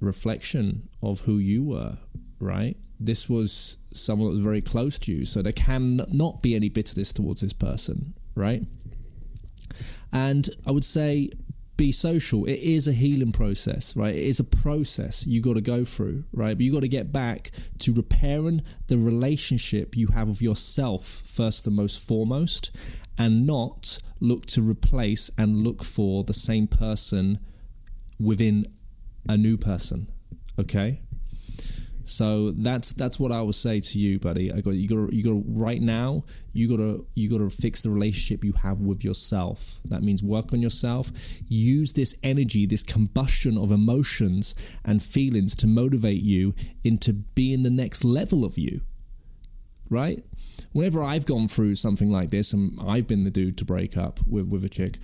reflection 0.00 0.88
of 1.00 1.20
who 1.20 1.38
you 1.38 1.62
were 1.64 1.96
right? 2.40 2.76
This 3.00 3.28
was 3.28 3.78
someone 3.92 4.26
that 4.28 4.32
was 4.32 4.40
very 4.40 4.60
close 4.60 4.98
to 5.00 5.12
you 5.12 5.24
so 5.24 5.42
there 5.42 5.52
can 5.52 6.00
not 6.08 6.42
be 6.42 6.54
any 6.56 6.68
bitterness 6.68 7.12
towards 7.12 7.40
this 7.40 7.52
person 7.52 8.14
right? 8.34 8.64
And 10.12 10.48
i 10.66 10.72
would 10.72 10.84
say 10.84 11.30
be 11.78 11.92
social. 11.92 12.44
It 12.44 12.58
is 12.58 12.86
a 12.86 12.92
healing 12.92 13.32
process, 13.32 13.96
right? 13.96 14.14
It 14.14 14.24
is 14.24 14.38
a 14.38 14.44
process 14.44 15.26
you 15.26 15.40
got 15.40 15.54
to 15.54 15.62
go 15.62 15.84
through, 15.84 16.24
right? 16.32 16.54
But 16.54 16.64
you 16.64 16.72
got 16.72 16.82
to 16.82 16.88
get 16.88 17.10
back 17.10 17.52
to 17.78 17.94
repairing 17.94 18.62
the 18.88 18.98
relationship 18.98 19.96
you 19.96 20.08
have 20.08 20.28
with 20.28 20.42
yourself 20.42 21.22
first 21.24 21.66
and 21.66 21.74
most 21.74 22.06
foremost, 22.06 22.70
and 23.16 23.46
not 23.46 23.98
look 24.20 24.44
to 24.46 24.60
replace 24.60 25.30
and 25.38 25.62
look 25.62 25.82
for 25.82 26.24
the 26.24 26.34
same 26.34 26.66
person 26.66 27.38
within 28.20 28.66
a 29.28 29.36
new 29.36 29.56
person. 29.56 30.10
Okay? 30.58 31.00
So 32.08 32.52
that's 32.52 32.92
that's 32.94 33.20
what 33.20 33.32
I 33.32 33.42
would 33.42 33.54
say 33.54 33.80
to 33.80 33.98
you, 33.98 34.18
buddy. 34.18 34.50
I 34.50 34.60
got 34.60 34.70
you 34.70 34.88
got 34.88 35.12
you 35.12 35.22
got 35.22 35.42
right 35.46 35.80
now. 35.80 36.24
You 36.54 36.66
got 36.66 36.78
to 36.78 37.06
you 37.14 37.28
got 37.28 37.38
to 37.38 37.50
fix 37.50 37.82
the 37.82 37.90
relationship 37.90 38.42
you 38.44 38.54
have 38.54 38.80
with 38.80 39.04
yourself. 39.04 39.78
That 39.84 40.02
means 40.02 40.22
work 40.22 40.54
on 40.54 40.62
yourself. 40.62 41.12
Use 41.48 41.92
this 41.92 42.16
energy, 42.22 42.64
this 42.64 42.82
combustion 42.82 43.58
of 43.58 43.70
emotions 43.70 44.54
and 44.86 45.02
feelings 45.02 45.54
to 45.56 45.66
motivate 45.66 46.22
you 46.22 46.54
into 46.82 47.12
being 47.12 47.62
the 47.62 47.70
next 47.70 48.04
level 48.04 48.44
of 48.44 48.56
you. 48.56 48.80
Right? 49.90 50.24
Whenever 50.72 51.02
I've 51.02 51.26
gone 51.26 51.46
through 51.46 51.74
something 51.74 52.10
like 52.10 52.30
this, 52.30 52.54
and 52.54 52.78
I've 52.80 53.06
been 53.06 53.24
the 53.24 53.30
dude 53.30 53.58
to 53.58 53.66
break 53.66 53.98
up 53.98 54.20
with 54.26 54.48
with 54.48 54.64
a 54.64 54.68
chick 54.70 54.98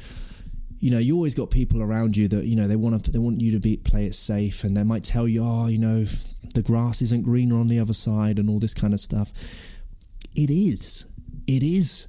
you 0.84 0.90
know, 0.90 0.98
you 0.98 1.14
always 1.14 1.34
got 1.34 1.50
people 1.50 1.80
around 1.80 2.14
you 2.14 2.28
that 2.28 2.44
you 2.44 2.54
know 2.54 2.68
they 2.68 2.76
want 2.76 3.06
to 3.06 3.10
they 3.10 3.18
want 3.18 3.40
you 3.40 3.50
to 3.52 3.58
be 3.58 3.78
play 3.78 4.04
it 4.04 4.14
safe, 4.14 4.64
and 4.64 4.76
they 4.76 4.82
might 4.82 5.02
tell 5.02 5.26
you, 5.26 5.42
oh, 5.42 5.66
you 5.66 5.78
know, 5.78 6.04
the 6.54 6.60
grass 6.60 7.00
isn't 7.00 7.22
greener 7.22 7.56
on 7.56 7.68
the 7.68 7.78
other 7.78 7.94
side, 7.94 8.38
and 8.38 8.50
all 8.50 8.58
this 8.58 8.74
kind 8.74 8.92
of 8.92 9.00
stuff. 9.00 9.32
It 10.36 10.50
is, 10.50 11.06
it 11.46 11.62
is 11.62 12.06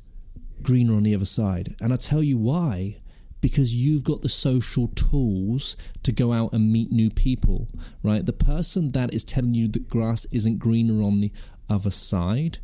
greener 0.61 0.93
on 0.93 1.03
the 1.03 1.15
other 1.15 1.23
side, 1.23 1.77
and 1.79 1.93
I 1.93 1.95
tell 1.95 2.21
you 2.21 2.37
why. 2.37 2.97
Because 3.39 3.75
you've 3.75 4.03
got 4.03 4.21
the 4.21 4.29
social 4.29 4.87
tools 4.87 5.77
to 6.01 6.11
go 6.11 6.33
out 6.33 6.51
and 6.51 6.71
meet 6.71 6.91
new 6.91 7.11
people, 7.11 7.67
right? 8.01 8.25
The 8.25 8.33
person 8.33 8.91
that 8.93 9.13
is 9.13 9.23
telling 9.23 9.53
you 9.53 9.67
that 9.67 9.87
grass 9.87 10.25
isn't 10.31 10.57
greener 10.57 11.03
on 11.03 11.21
the 11.21 11.31
other 11.69 11.91
side 11.91 12.57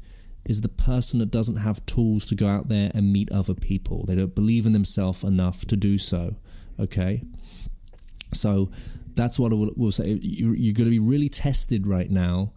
is 0.46 0.62
the 0.62 0.70
person 0.70 1.20
that 1.20 1.32
doesn't 1.32 1.58
have 1.58 1.86
tools 1.86 2.26
to 2.26 2.36
go 2.36 2.48
out 2.48 2.68
there 2.68 2.92
and 2.94 3.14
meet 3.14 3.32
other 3.32 3.54
people. 3.54 4.06
They 4.06 4.16
don't 4.16 4.34
believe 4.34 4.66
in 4.66 4.74
themselves 4.74 5.24
enough 5.24 5.66
to 5.66 5.76
do 5.76 5.98
so. 5.98 6.36
Okay? 6.80 7.24
So 8.34 8.72
that's 9.16 9.38
what 9.38 9.52
I 9.52 9.56
will, 9.56 9.92
say. 9.92 10.20
You, 10.22 10.54
you're 10.54 10.74
going 10.74 10.86
to 10.86 10.92
be 10.92 11.00
really 11.00 11.30
tested 11.30 11.86
right 11.86 12.10
now 12.10 12.54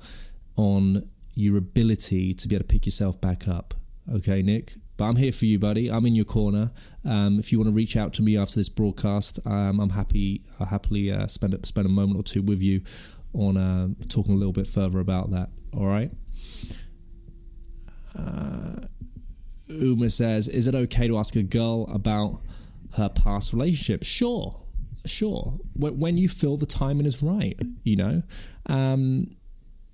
on 0.57 1.09
your 1.35 1.57
ability 1.59 2.33
to 2.35 2.49
be 2.49 2.55
able 2.55 2.65
to 2.65 2.69
pick 2.69 2.87
yourself 2.87 3.21
back 3.21 3.49
up. 3.49 3.75
Okay, 4.13 4.43
Nick? 4.43 4.75
But 4.97 5.07
I'm 5.07 5.17
here 5.17 5.33
for 5.33 5.47
you, 5.47 5.59
buddy. 5.59 5.91
I'm 5.91 6.07
in 6.07 6.15
your 6.15 6.25
corner. 6.25 6.71
Um, 7.05 7.39
if 7.41 7.51
you 7.51 7.59
want 7.59 7.69
to 7.71 7.75
reach 7.75 7.97
out 7.97 8.13
to 8.15 8.23
me 8.23 8.39
after 8.39 8.57
this 8.57 8.69
broadcast, 8.69 9.41
um, 9.45 9.81
I'm 9.81 9.91
happy. 9.91 10.43
I'll 10.61 10.67
happily 10.67 11.11
uh, 11.11 11.27
spend 11.27 11.67
spend 11.67 11.87
a 11.87 11.91
moment 11.91 12.21
or 12.21 12.23
two 12.23 12.43
with 12.43 12.63
you 12.63 12.83
on 13.33 13.57
uh, 13.57 13.89
talking 14.09 14.35
a 14.35 14.37
little 14.37 14.53
bit 14.53 14.69
further 14.69 15.01
about 15.01 15.33
that. 15.33 15.49
All 15.77 15.87
right. 15.87 16.13
Uh, 18.17 18.87
Uma 19.69 20.11
says, 20.11 20.49
"Is 20.49 20.69
it 20.69 20.75
okay 20.75 21.09
to 21.09 21.19
ask 21.19 21.37
a 21.37 21.43
girl 21.43 21.89
about 21.93 22.41
her 22.93 23.09
past 23.09 23.53
relationship?" 23.53 24.05
Sure, 24.05 24.61
sure. 25.07 25.59
When 25.75 26.17
you 26.17 26.29
feel 26.29 26.57
the 26.57 26.67
timing 26.67 27.07
is 27.07 27.23
right, 27.23 27.59
you 27.83 27.97
know, 27.97 28.23
um, 28.67 29.29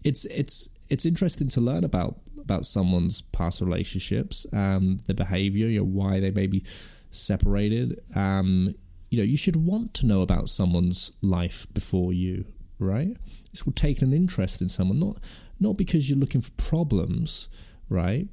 it's 0.04 0.24
it's 0.26 0.68
it's 0.88 1.06
interesting 1.06 1.48
to 1.48 1.60
learn 1.60 1.84
about 1.84 2.20
about 2.38 2.66
someone's 2.66 3.22
past 3.22 3.60
relationships, 3.60 4.46
um, 4.52 4.98
their 5.06 5.14
behavior, 5.14 5.66
you 5.66 5.78
know, 5.78 5.84
why 5.84 6.20
they 6.20 6.30
may 6.30 6.46
be 6.46 6.64
separated. 7.10 8.00
Um, 8.16 8.74
you 9.08 9.18
know, 9.18 9.24
you 9.24 9.36
should 9.36 9.56
want 9.56 9.94
to 9.94 10.06
know 10.06 10.22
about 10.22 10.48
someone's 10.48 11.12
life 11.22 11.66
before 11.74 12.12
you 12.12 12.44
right? 12.80 13.16
It's 13.50 13.62
called 13.62 13.76
taking 13.76 14.08
an 14.08 14.14
interest 14.14 14.60
in 14.60 14.68
someone, 14.68 14.98
not 14.98 15.18
not 15.60 15.76
because 15.76 16.08
you're 16.08 16.18
looking 16.18 16.40
for 16.40 16.50
problems, 16.52 17.48
right? 17.90 18.28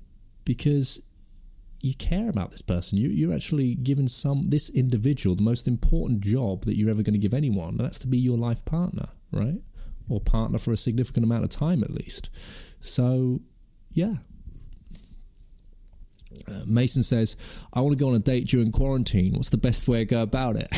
Because 0.46 1.02
you 1.82 1.94
care 1.96 2.30
about 2.30 2.52
this 2.52 2.62
person. 2.62 2.98
You, 2.98 3.10
you're 3.10 3.34
actually 3.34 3.76
giving 3.76 4.08
some 4.08 4.46
this 4.46 4.70
individual 4.70 5.36
the 5.36 5.44
most 5.44 5.68
important 5.68 6.22
job 6.22 6.64
that 6.66 6.78
you're 6.78 6.90
ever 6.90 7.04
going 7.04 7.14
to 7.14 7.20
give 7.20 7.34
anyone, 7.34 7.70
and 7.70 7.80
that's 7.80 8.00
to 8.00 8.08
be 8.08 8.18
your 8.18 8.38
life 8.38 8.64
partner, 8.64 9.10
right? 9.32 9.62
Or 10.10 10.22
partner 10.22 10.58
for 10.58 10.72
a 10.72 10.78
significant 10.78 11.26
amount 11.26 11.44
of 11.44 11.50
time 11.50 11.84
at 11.84 11.92
least. 11.92 12.30
So, 12.80 13.42
yeah. 13.92 14.16
Uh, 16.48 16.62
Mason 16.66 17.04
says, 17.04 17.36
"I 17.74 17.82
want 17.82 17.98
to 17.98 18.04
go 18.04 18.10
on 18.10 18.16
a 18.16 18.20
date 18.20 18.48
during 18.48 18.72
quarantine. 18.72 19.34
What's 19.34 19.50
the 19.50 19.58
best 19.58 19.88
way 19.88 20.00
to 20.00 20.06
go 20.06 20.22
about 20.22 20.56
it?" 20.56 20.70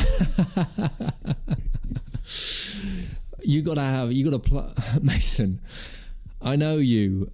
you 3.44 3.62
gotta 3.62 3.80
have 3.82 4.12
you 4.12 4.24
gotta 4.24 4.38
pl- 4.38 4.72
Mason. 5.02 5.60
I 6.42 6.56
know 6.56 6.76
you, 6.76 7.30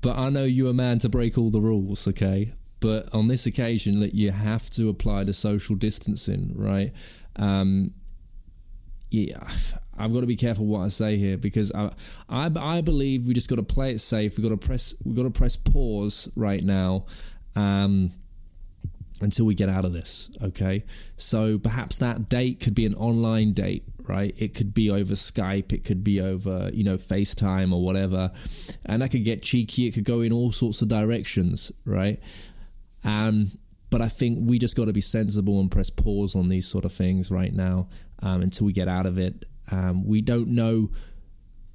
but 0.00 0.16
I 0.16 0.30
know 0.30 0.44
you're 0.44 0.70
a 0.70 0.74
man 0.74 0.98
to 1.00 1.08
break 1.08 1.38
all 1.38 1.50
the 1.50 1.60
rules. 1.60 2.06
Okay, 2.08 2.52
but 2.80 3.12
on 3.14 3.28
this 3.28 3.46
occasion, 3.46 4.00
that 4.00 4.14
you 4.14 4.30
have 4.30 4.70
to 4.70 4.88
apply 4.88 5.24
the 5.24 5.32
social 5.32 5.76
distancing, 5.76 6.52
right? 6.56 6.92
Um, 7.36 7.92
yeah, 9.10 9.46
I've 9.98 10.12
got 10.12 10.20
to 10.20 10.26
be 10.26 10.36
careful 10.36 10.66
what 10.66 10.80
I 10.80 10.88
say 10.88 11.16
here 11.16 11.36
because 11.36 11.72
I, 11.72 11.90
I, 12.28 12.50
I 12.56 12.80
believe 12.80 13.26
we 13.26 13.34
just 13.34 13.50
got 13.50 13.56
to 13.56 13.62
play 13.62 13.92
it 13.92 14.00
safe. 14.00 14.36
We 14.36 14.42
got 14.42 14.50
to 14.50 14.56
press, 14.56 14.94
we 15.04 15.14
got 15.14 15.24
to 15.24 15.30
press 15.30 15.56
pause 15.56 16.28
right 16.36 16.62
now. 16.62 17.06
Um, 17.56 18.12
until 19.20 19.46
we 19.46 19.54
get 19.54 19.68
out 19.68 19.84
of 19.84 19.92
this. 19.92 20.30
Okay. 20.42 20.84
So 21.16 21.58
perhaps 21.58 21.98
that 21.98 22.28
date 22.28 22.60
could 22.60 22.74
be 22.74 22.86
an 22.86 22.94
online 22.94 23.52
date, 23.52 23.84
right? 24.08 24.34
It 24.38 24.54
could 24.54 24.72
be 24.72 24.90
over 24.90 25.14
Skype, 25.14 25.72
it 25.72 25.84
could 25.84 26.02
be 26.02 26.20
over, 26.20 26.70
you 26.72 26.84
know, 26.84 26.94
FaceTime 26.94 27.72
or 27.72 27.82
whatever. 27.82 28.32
And 28.86 29.02
that 29.02 29.10
could 29.10 29.24
get 29.24 29.42
cheeky, 29.42 29.86
it 29.86 29.94
could 29.94 30.04
go 30.04 30.20
in 30.22 30.32
all 30.32 30.52
sorts 30.52 30.82
of 30.82 30.88
directions, 30.88 31.70
right? 31.84 32.18
Um, 33.04 33.50
but 33.90 34.00
I 34.00 34.08
think 34.08 34.38
we 34.48 34.58
just 34.58 34.76
got 34.76 34.86
to 34.86 34.92
be 34.92 35.00
sensible 35.00 35.60
and 35.60 35.70
press 35.70 35.90
pause 35.90 36.36
on 36.36 36.48
these 36.48 36.66
sort 36.66 36.84
of 36.84 36.92
things 36.92 37.30
right 37.30 37.52
now 37.52 37.88
um, 38.22 38.42
until 38.42 38.66
we 38.66 38.72
get 38.72 38.88
out 38.88 39.06
of 39.06 39.18
it. 39.18 39.46
Um, 39.70 40.06
we 40.06 40.20
don't 40.20 40.48
know 40.48 40.90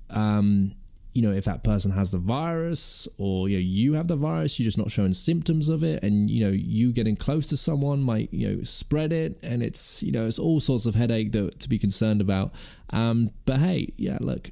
um, 0.10 0.74
you 1.16 1.22
know, 1.22 1.32
if 1.32 1.46
that 1.46 1.64
person 1.64 1.92
has 1.92 2.12
the 2.12 2.18
virus 2.18 3.08
or 3.18 3.48
you 3.48 3.56
know, 3.56 3.62
you 3.62 3.94
have 3.94 4.10
the 4.10 4.18
virus, 4.18 4.60
you're 4.60 4.66
just 4.66 4.78
not 4.78 4.92
showing 4.92 5.14
symptoms 5.14 5.70
of 5.70 5.82
it, 5.82 6.04
and 6.04 6.30
you 6.30 6.44
know, 6.44 6.52
you 6.52 6.92
getting 6.92 7.16
close 7.16 7.48
to 7.48 7.58
someone 7.58 8.02
might 8.02 8.32
you 8.34 8.50
know 8.50 8.64
spread 8.64 9.14
it, 9.14 9.40
and 9.42 9.64
it's 9.64 10.04
you 10.04 10.12
know, 10.12 10.26
it's 10.26 10.38
all 10.38 10.60
sorts 10.60 10.86
of 10.86 10.94
headache 10.94 11.32
that, 11.32 11.58
to 11.62 11.70
be 11.70 11.80
concerned 11.80 12.20
about. 12.20 12.52
Um, 12.92 13.32
but 13.46 13.60
hey, 13.60 13.94
yeah, 13.96 14.18
look, 14.20 14.52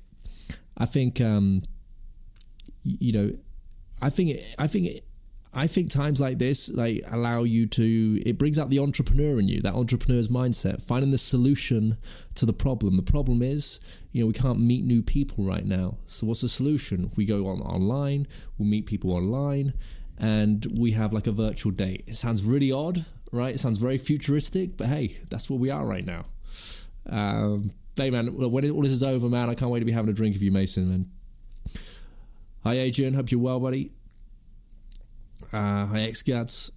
I 0.78 0.86
think 0.86 1.20
um, 1.20 1.64
you 2.84 3.12
know, 3.12 3.38
I 4.02 4.10
think 4.10 4.40
I 4.58 4.68
think 4.68 5.02
I 5.56 5.68
think 5.68 5.90
times 5.90 6.20
like 6.20 6.40
this 6.40 6.70
like 6.70 7.02
allow 7.12 7.44
you 7.44 7.68
to 7.68 8.22
it 8.26 8.38
brings 8.38 8.58
out 8.58 8.70
the 8.70 8.80
entrepreneur 8.80 9.40
in 9.40 9.48
you, 9.48 9.62
that 9.62 9.76
entrepreneur's 9.76 10.28
mindset, 10.28 10.82
finding 10.82 11.12
the 11.12 11.18
solution 11.18 11.98
to 12.36 12.46
the 12.46 12.54
problem. 12.54 12.98
The 12.98 13.04
problem 13.04 13.42
is, 13.42 13.80
you 14.12 14.22
know, 14.22 14.28
we 14.28 14.34
can't 14.34 14.60
meet 14.60 14.84
new 14.84 15.04
people 15.04 15.46
right 15.46 15.66
now. 15.66 15.98
So 16.08 16.26
what's 16.26 16.42
the 16.42 16.50
solution? 16.50 17.12
We 17.16 17.26
go 17.26 17.48
on 17.48 17.62
online, 17.62 18.28
we 18.58 18.66
meet 18.66 18.88
people 18.88 19.12
online, 19.12 19.74
and 20.18 20.66
we 20.78 20.92
have 20.92 21.14
like 21.14 21.28
a 21.28 21.32
virtual 21.32 21.72
date. 21.72 22.04
It 22.08 22.16
sounds 22.16 22.44
really 22.44 22.72
odd, 22.72 23.06
right? 23.32 23.54
It 23.54 23.60
sounds 23.60 23.78
very 23.78 24.00
futuristic, 24.00 24.76
but 24.76 24.88
hey, 24.88 25.20
that's 25.30 25.50
where 25.50 25.60
we 25.60 25.70
are 25.70 25.86
right 25.86 26.06
now. 26.06 26.26
Um, 27.06 27.74
hey 27.96 28.10
man, 28.10 28.28
when 28.50 28.70
all 28.72 28.82
this 28.82 28.92
is 28.92 29.04
over, 29.04 29.30
man, 29.30 29.50
I 29.50 29.56
can't 29.56 29.70
wait 29.70 29.80
to 29.80 29.86
be 29.86 29.92
having 29.92 30.10
a 30.10 30.14
drink 30.14 30.34
with 30.34 30.42
you, 30.42 30.52
Mason, 30.52 30.90
man. 30.90 31.12
Hi 32.64 32.80
Adrian, 32.80 33.14
hope 33.14 33.30
you're 33.30 33.40
well, 33.40 33.60
buddy 33.60 33.92
uh, 35.54 35.86
hi 35.86 36.02
X 36.02 36.72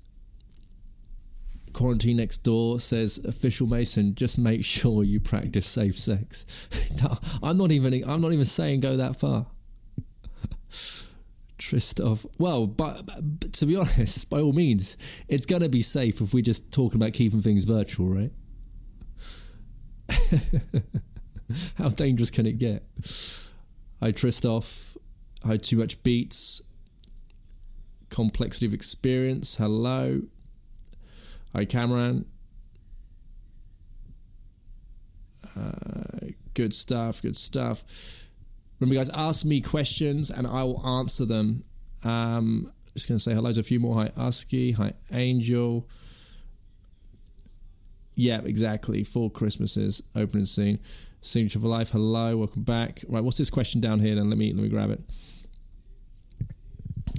Quarantine 1.72 2.16
next 2.16 2.38
door 2.38 2.80
says 2.80 3.18
official 3.24 3.66
Mason. 3.66 4.14
Just 4.14 4.38
make 4.38 4.64
sure 4.64 5.04
you 5.04 5.20
practice 5.20 5.66
safe 5.66 5.98
sex. 5.98 6.46
I'm 7.42 7.58
not 7.58 7.70
even. 7.70 8.08
I'm 8.08 8.20
not 8.20 8.32
even 8.32 8.44
saying 8.44 8.80
go 8.80 8.96
that 8.96 9.20
far. 9.20 9.46
Tristov. 11.58 12.26
Well, 12.38 12.66
but, 12.66 13.02
but, 13.06 13.52
to 13.54 13.66
be 13.66 13.76
honest, 13.76 14.30
by 14.30 14.40
all 14.40 14.52
means, 14.52 14.96
it's 15.28 15.46
going 15.46 15.62
to 15.62 15.68
be 15.68 15.82
safe 15.82 16.20
if 16.20 16.32
we're 16.32 16.42
just 16.42 16.72
talking 16.72 17.00
about 17.00 17.12
keeping 17.12 17.42
things 17.42 17.64
virtual, 17.64 18.06
right? 18.06 18.30
How 21.76 21.88
dangerous 21.88 22.30
can 22.30 22.46
it 22.46 22.58
get? 22.58 22.84
Hi, 24.00 24.12
Tristov. 24.12 24.96
Hi, 25.44 25.56
too 25.56 25.76
much 25.78 26.02
beats. 26.02 26.62
Complexity 28.10 28.66
of 28.66 28.74
Experience. 28.74 29.56
Hello. 29.56 30.22
Hi, 31.54 31.64
Cameron. 31.64 32.26
Uh, 35.56 36.28
good 36.54 36.74
stuff. 36.74 37.22
Good 37.22 37.36
stuff. 37.36 37.84
Remember, 38.78 38.96
guys, 38.96 39.10
ask 39.10 39.44
me 39.44 39.60
questions 39.60 40.30
and 40.30 40.46
I 40.46 40.64
will 40.64 40.86
answer 40.86 41.24
them. 41.24 41.64
Um, 42.04 42.72
just 42.94 43.08
going 43.08 43.16
to 43.16 43.22
say 43.22 43.34
hello 43.34 43.52
to 43.52 43.60
a 43.60 43.62
few 43.62 43.80
more. 43.80 43.94
Hi, 43.94 44.08
Usky. 44.16 44.74
Hi, 44.74 44.92
Angel. 45.12 45.88
Yeah, 48.14 48.40
exactly. 48.42 49.04
Four 49.04 49.30
Christmases 49.30 50.02
opening 50.14 50.46
scene. 50.46 50.78
Signature 51.20 51.58
for 51.58 51.68
life. 51.68 51.90
Hello, 51.90 52.36
welcome 52.38 52.62
back. 52.62 53.04
Right, 53.08 53.22
what's 53.22 53.36
this 53.36 53.50
question 53.50 53.80
down 53.80 54.00
here? 54.00 54.14
Then 54.14 54.30
let 54.30 54.38
me 54.38 54.48
let 54.48 54.62
me 54.62 54.68
grab 54.68 54.90
it. 54.90 55.00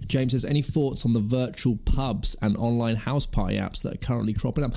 James 0.08 0.32
says, 0.32 0.46
any 0.46 0.62
thoughts 0.62 1.06
on 1.06 1.14
the 1.14 1.20
virtual 1.20 1.78
pubs 1.86 2.36
and 2.42 2.58
online 2.58 2.96
house 2.96 3.26
party 3.26 3.58
apps 3.58 3.84
that 3.84 3.94
are 3.94 3.98
currently 3.98 4.34
cropping 4.34 4.64
up? 4.64 4.74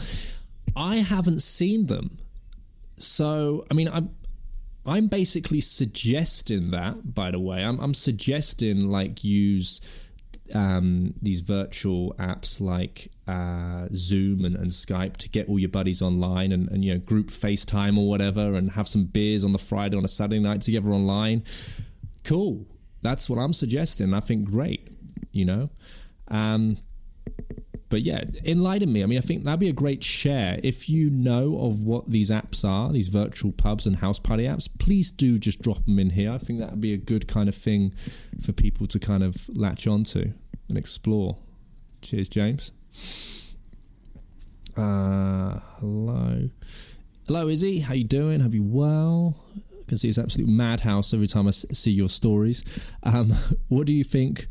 I 0.77 0.97
haven't 0.97 1.43
seen 1.43 1.87
them. 1.87 2.19
So, 2.99 3.65
I 3.71 3.75
mean, 3.75 3.89
I'm 3.89 4.11
I'm 4.87 5.09
basically 5.09 5.61
suggesting 5.61 6.71
that, 6.71 7.15
by 7.15 7.31
the 7.31 7.39
way. 7.39 7.63
I'm, 7.63 7.79
I'm 7.81 7.95
suggesting 7.95 8.87
like 8.91 9.23
use 9.23 9.81
um, 10.55 11.15
these 11.21 11.41
virtual 11.41 12.15
apps 12.19 12.61
like 12.61 13.11
uh, 13.29 13.87
Zoom 13.95 14.45
and, 14.45 14.57
and, 14.57 14.71
Skype 14.71 15.17
to 15.19 15.29
get 15.29 15.49
all 15.49 15.59
your 15.59 15.69
buddies 15.69 16.03
online 16.03 16.51
and, 16.51 16.69
and, 16.71 16.85
you 16.85 16.93
know 16.93 16.99
group 16.99 17.29
FaceTime 17.29 17.97
or 17.97 18.09
whatever 18.09 18.55
and 18.55 18.73
have 18.73 18.89
some 18.89 19.05
beers 19.05 19.45
on 19.45 19.53
the 19.53 19.59
Friday 19.59 19.97
on 19.97 20.05
a 20.05 20.09
Saturday 20.09 20.41
night 20.41 20.63
together 20.63 20.91
online. 20.91 21.45
Cool. 22.25 22.67
That's 23.03 23.31
what 23.31 23.39
I'm 23.39 23.53
suggesting. 23.53 24.13
I 24.13 24.21
think 24.21 24.45
great 24.45 24.90
you 25.33 25.45
know. 25.45 25.71
Um, 26.29 26.77
but 27.91 28.03
yeah, 28.03 28.23
enlighten 28.45 28.93
me. 28.93 29.03
I 29.03 29.07
mean, 29.07 29.19
I 29.19 29.21
think 29.21 29.45
that'd 29.45 29.59
be 29.59 29.69
a 29.69 29.73
great 29.73 30.03
share. 30.05 30.61
If 30.63 30.89
you 30.89 31.11
know 31.11 31.59
of 31.61 31.81
what 31.81 32.09
these 32.09 32.31
apps 32.31 32.67
are, 32.67 32.93
these 32.93 33.09
virtual 33.09 33.51
pubs 33.51 33.85
and 33.85 33.97
house 33.97 34.21
party 34.21 34.45
apps, 34.45 34.69
please 34.79 35.11
do 35.11 35.39
just 35.39 35.61
drop 35.61 35.85
them 35.85 35.99
in 35.99 36.11
here. 36.11 36.31
I 36.31 36.39
think 36.39 36.61
that 36.61 36.71
would 36.71 36.81
be 36.81 36.95
a 36.95 36.97
good 36.97 37.27
kind 37.27 37.49
of 37.49 37.55
thing 37.55 37.93
for 38.41 38.53
people 38.53 38.87
to 38.87 38.99
kind 39.01 39.25
of 39.25 39.49
latch 39.55 39.89
onto 39.89 40.33
and 40.69 40.79
explore. 40.79 41.37
Cheers, 42.01 42.29
James. 42.29 42.71
Uh, 44.77 45.59
hello, 45.79 46.49
hello, 47.27 47.49
Izzy. 47.49 47.81
How 47.81 47.95
you 47.95 48.05
doing? 48.05 48.39
Have 48.41 48.55
you 48.55 48.63
well? 48.63 49.37
I 49.57 49.85
can 49.89 49.97
see 49.99 50.09
it's 50.09 50.17
absolute 50.17 50.49
madhouse 50.49 51.13
every 51.13 51.27
time 51.27 51.49
I 51.49 51.51
see 51.51 51.91
your 51.91 52.09
stories. 52.09 52.63
Um, 53.03 53.31
what 53.69 53.89
do 53.89 53.93
you 53.93 54.05
think? 54.05 54.47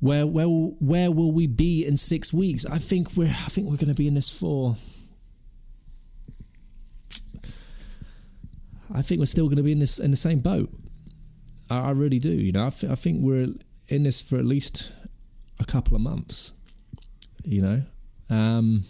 Where 0.00 0.26
where 0.26 0.46
where 0.46 1.10
will 1.10 1.30
we 1.30 1.46
be 1.46 1.86
in 1.86 1.96
six 1.96 2.32
weeks? 2.32 2.64
I 2.66 2.78
think 2.78 3.16
we're 3.16 3.28
I 3.28 3.48
think 3.48 3.68
we're 3.68 3.76
going 3.76 3.88
to 3.88 3.94
be 3.94 4.08
in 4.08 4.14
this 4.14 4.30
for. 4.30 4.76
I 8.92 9.02
think 9.02 9.20
we're 9.20 9.26
still 9.26 9.46
going 9.46 9.58
to 9.58 9.62
be 9.62 9.72
in 9.72 9.78
this 9.78 9.98
in 9.98 10.10
the 10.10 10.16
same 10.16 10.40
boat. 10.40 10.70
I, 11.70 11.78
I 11.78 11.90
really 11.90 12.18
do. 12.18 12.30
You 12.30 12.52
know, 12.52 12.66
I, 12.66 12.70
th- 12.70 12.90
I 12.90 12.96
think 12.96 13.22
we're 13.22 13.48
in 13.88 14.02
this 14.02 14.20
for 14.20 14.36
at 14.38 14.44
least 14.44 14.90
a 15.60 15.64
couple 15.64 15.94
of 15.94 16.00
months. 16.00 16.54
You 17.44 17.62
know, 17.62 17.82
um, 18.30 18.84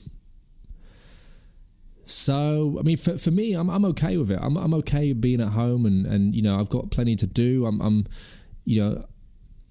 so 2.04 2.76
I 2.78 2.82
mean, 2.82 2.96
for 2.96 3.18
for 3.18 3.32
me, 3.32 3.54
I'm 3.54 3.68
I'm 3.68 3.84
okay 3.86 4.16
with 4.16 4.30
it. 4.30 4.38
I'm 4.40 4.56
I'm 4.56 4.74
okay 4.74 5.12
being 5.12 5.40
at 5.40 5.48
home 5.48 5.86
and 5.86 6.06
and 6.06 6.34
you 6.36 6.42
know 6.42 6.58
I've 6.58 6.70
got 6.70 6.90
plenty 6.90 7.16
to 7.16 7.26
do. 7.26 7.66
I'm 7.66 7.80
I'm 7.80 8.06
you 8.64 8.82
know 8.82 9.04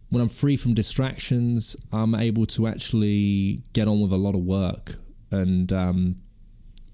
when 0.10 0.22
I'm 0.22 0.30
free 0.30 0.58
from 0.58 0.74
distractions, 0.74 1.76
I'm 1.92 2.16
able 2.16 2.46
to 2.48 2.68
actually 2.68 3.64
get 3.74 3.88
on 3.88 4.02
with 4.02 4.12
a 4.12 4.18
lot 4.18 4.36
of 4.36 4.42
work 4.42 4.96
and 5.32 5.72
um, 5.72 6.16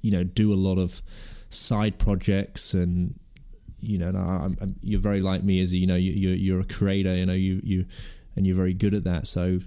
you 0.01 0.11
know 0.11 0.23
do 0.23 0.53
a 0.53 0.55
lot 0.55 0.77
of 0.77 1.01
side 1.49 1.97
projects 1.97 2.73
and 2.73 3.17
you 3.79 3.97
know 3.97 4.09
I'm, 4.09 4.57
I'm, 4.59 4.75
you're 4.81 4.99
very 4.99 5.21
like 5.21 5.43
me 5.43 5.61
as 5.61 5.73
you 5.73 5.87
know 5.87 5.95
you, 5.95 6.31
are 6.31 6.35
you're 6.35 6.59
a 6.59 6.65
creator 6.65 7.15
you 7.15 7.25
know 7.25 7.33
you 7.33 7.61
you 7.63 7.85
and 8.35 8.45
you're 8.45 8.55
very 8.55 8.73
good 8.73 8.93
at 8.93 9.03
that. 9.05 9.27
So 9.27 9.59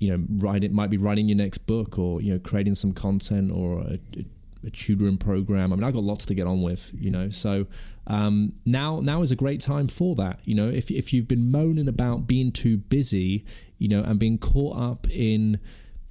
you 0.00 0.10
know 0.10 0.24
write 0.38 0.64
it 0.64 0.72
might 0.72 0.90
be 0.90 0.96
writing 0.96 1.28
your 1.28 1.38
next 1.38 1.58
book 1.58 1.98
or 1.98 2.20
you 2.20 2.32
know 2.32 2.38
creating 2.38 2.74
some 2.74 2.92
content 2.92 3.52
or 3.52 3.80
a, 3.80 3.98
a 4.18 4.26
tutoring 4.70 5.18
program. 5.18 5.72
I 5.72 5.76
mean, 5.76 5.84
I've 5.84 5.94
got 5.94 6.04
lots 6.04 6.24
to 6.26 6.34
get 6.34 6.46
on 6.46 6.62
with, 6.62 6.90
you 6.94 7.10
know. 7.10 7.30
So 7.30 7.66
um, 8.06 8.52
now 8.64 9.00
now 9.00 9.22
is 9.22 9.32
a 9.32 9.36
great 9.36 9.60
time 9.60 9.88
for 9.88 10.14
that. 10.16 10.40
You 10.46 10.54
know, 10.54 10.68
if 10.68 10.90
if 10.90 11.12
you've 11.12 11.28
been 11.28 11.50
moaning 11.50 11.88
about 11.88 12.26
being 12.26 12.52
too 12.52 12.76
busy, 12.78 13.44
you 13.78 13.88
know, 13.88 14.02
and 14.02 14.18
being 14.18 14.38
caught 14.38 14.76
up 14.76 15.06
in 15.10 15.58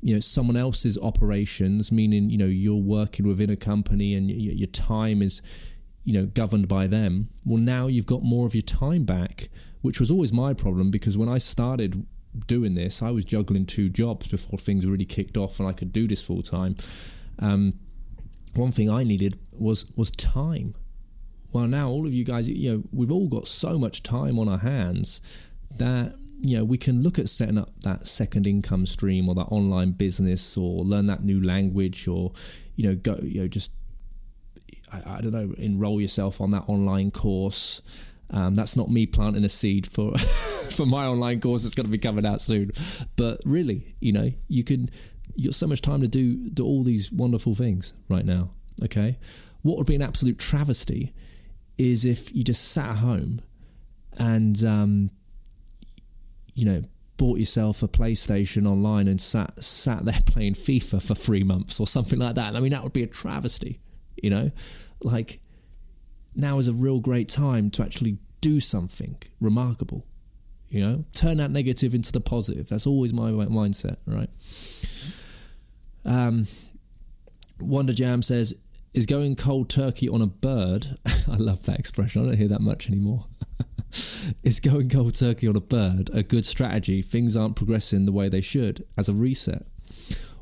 you 0.02 0.14
know 0.14 0.20
someone 0.20 0.58
else's 0.58 0.98
operations, 0.98 1.92
meaning 1.92 2.30
you 2.30 2.38
know 2.38 2.46
you're 2.46 2.76
working 2.76 3.28
within 3.28 3.50
a 3.50 3.56
company 3.56 4.14
and 4.14 4.30
your, 4.30 4.54
your 4.54 4.68
time 4.68 5.22
is 5.22 5.42
you 6.04 6.14
know 6.14 6.26
governed 6.26 6.68
by 6.68 6.88
them. 6.88 7.30
Well, 7.46 7.62
now 7.62 7.88
you've 7.88 8.06
got 8.06 8.24
more 8.24 8.46
of 8.46 8.54
your 8.54 8.64
time 8.64 9.06
back, 9.06 9.50
which 9.82 10.00
was 10.00 10.12
always 10.12 10.34
my 10.34 10.54
problem 10.54 10.92
because 10.92 11.18
when 11.18 11.30
I 11.30 11.38
started 11.38 12.06
doing 12.48 12.76
this, 12.76 13.02
I 13.02 13.12
was 13.12 13.26
juggling 13.26 13.66
two 13.66 13.90
jobs 13.90 14.28
before 14.28 14.60
things 14.60 14.86
really 14.86 15.06
kicked 15.06 15.38
off 15.38 15.60
and 15.60 15.68
I 15.68 15.74
could 15.74 15.94
do 15.94 16.08
this 16.08 16.24
full 16.24 16.42
time. 16.42 16.76
Um, 17.40 17.74
one 18.56 18.72
thing 18.72 18.90
I 18.90 19.04
needed 19.04 19.40
was 19.52 19.86
was 19.96 20.12
time. 20.12 20.76
Well, 21.52 21.68
now 21.68 21.88
all 21.88 22.06
of 22.06 22.14
you 22.14 22.24
guys, 22.24 22.50
you 22.50 22.72
know, 22.72 22.84
we've 22.92 23.12
all 23.12 23.28
got 23.28 23.48
so 23.48 23.78
much 23.78 24.02
time 24.02 24.40
on 24.40 24.50
our 24.50 24.58
hands 24.58 25.22
that 25.78 26.16
you 26.40 26.58
know 26.58 26.64
we 26.64 26.78
can 26.78 27.02
look 27.02 27.20
at 27.20 27.30
setting 27.30 27.58
up 27.58 27.70
that 27.82 28.08
second 28.08 28.48
income 28.48 28.86
stream 28.86 29.30
or 29.30 29.36
that 29.36 29.48
online 29.50 29.92
business 29.92 30.58
or 30.58 30.84
learn 30.84 31.08
that 31.08 31.24
new 31.24 31.42
language 31.42 32.08
or 32.08 32.32
you 32.76 32.88
know 32.88 32.96
go 32.96 33.18
you 33.24 33.42
know 33.42 33.48
just 33.48 33.72
I, 34.92 35.18
I 35.18 35.22
don't 35.22 35.32
know 35.32 35.54
enroll 35.58 36.02
yourself 36.02 36.42
on 36.42 36.52
that 36.52 36.64
online 36.68 37.12
course 37.12 37.82
um, 38.34 38.56
that's 38.56 38.76
not 38.76 38.90
me 38.90 39.06
planting 39.06 39.44
a 39.44 39.50
seed 39.50 39.86
for 39.86 40.18
for 40.72 40.86
my 40.86 41.06
online 41.06 41.40
course. 41.40 41.64
It's 41.64 41.76
going 41.76 41.86
to 41.86 41.92
be 41.92 42.00
coming 42.00 42.26
out 42.26 42.42
soon. 42.42 42.72
But 43.16 43.40
really, 43.46 43.96
you 44.00 44.12
know, 44.12 44.32
you 44.48 44.64
can. 44.64 44.90
You 45.36 45.46
got 45.46 45.56
so 45.56 45.68
much 45.68 45.82
time 45.82 46.02
to 46.02 46.08
do 46.08 46.50
do 46.50 46.64
all 46.64 46.84
these 46.84 47.12
wonderful 47.12 47.56
things 47.56 47.94
right 48.10 48.26
now. 48.26 48.50
Okay, 48.84 49.18
what 49.62 49.78
would 49.78 49.88
be 49.88 49.96
an 49.96 50.02
absolute 50.02 50.40
travesty 50.40 51.14
is 51.78 52.06
if 52.06 52.34
you 52.36 52.44
just 52.44 52.72
sat 52.72 52.90
at 52.90 52.98
home 52.98 53.42
and 54.18 54.64
um, 54.64 55.10
you 56.54 56.66
know 56.66 56.84
bought 57.18 57.40
yourself 57.40 57.84
a 57.84 57.88
PlayStation 57.88 58.68
online 58.68 59.08
and 59.08 59.22
sat 59.22 59.64
sat 59.64 60.06
there 60.06 60.20
playing 60.26 60.54
FIFA 60.54 61.02
for 61.02 61.16
three 61.16 61.44
months 61.44 61.80
or 61.80 61.88
something 61.88 62.20
like 62.20 62.36
that. 62.36 62.56
I 62.56 62.60
mean, 62.60 62.72
that 62.72 62.84
would 62.84 62.94
be 62.94 63.04
a 63.04 63.08
travesty. 63.08 63.80
You 64.22 64.30
know, 64.30 64.52
like 65.02 65.40
now 66.36 66.58
is 66.60 66.68
a 66.68 66.74
real 66.74 67.00
great 67.00 67.30
time 67.30 67.70
to 67.72 67.84
actually 67.84 68.18
do 68.42 68.60
something 68.60 69.18
remarkable. 69.40 70.06
You 70.70 70.86
know, 70.86 71.06
turn 71.14 71.38
that 71.38 71.52
negative 71.52 71.94
into 71.94 72.12
the 72.12 72.20
positive. 72.20 72.68
That's 72.68 72.88
always 72.88 73.14
my 73.14 73.30
mindset, 73.30 73.98
right? 74.08 74.30
Um, 76.06 76.48
Wonder 77.60 77.94
Jam 77.94 78.22
says, 78.22 78.56
"Is 78.94 79.06
going 79.06 79.36
cold 79.36 79.70
turkey 79.70 80.10
on 80.10 80.22
a 80.22 80.28
bird?" 80.28 80.98
I 81.06 81.36
love 81.36 81.66
that 81.66 81.80
expression. 81.80 82.24
I 82.24 82.26
don't 82.28 82.38
hear 82.38 82.48
that 82.50 82.62
much 82.62 82.88
anymore. 82.90 83.26
is 84.44 84.60
going 84.60 84.90
cold 84.90 85.16
turkey 85.16 85.48
on 85.48 85.56
a 85.56 85.62
bird 85.62 86.10
a 86.14 86.24
good 86.24 86.46
strategy? 86.46 87.02
Things 87.02 87.38
aren't 87.38 87.56
progressing 87.56 88.06
the 88.06 88.12
way 88.12 88.30
they 88.30 88.42
should 88.42 88.86
as 88.98 89.10
a 89.10 89.14
reset. 89.14 89.66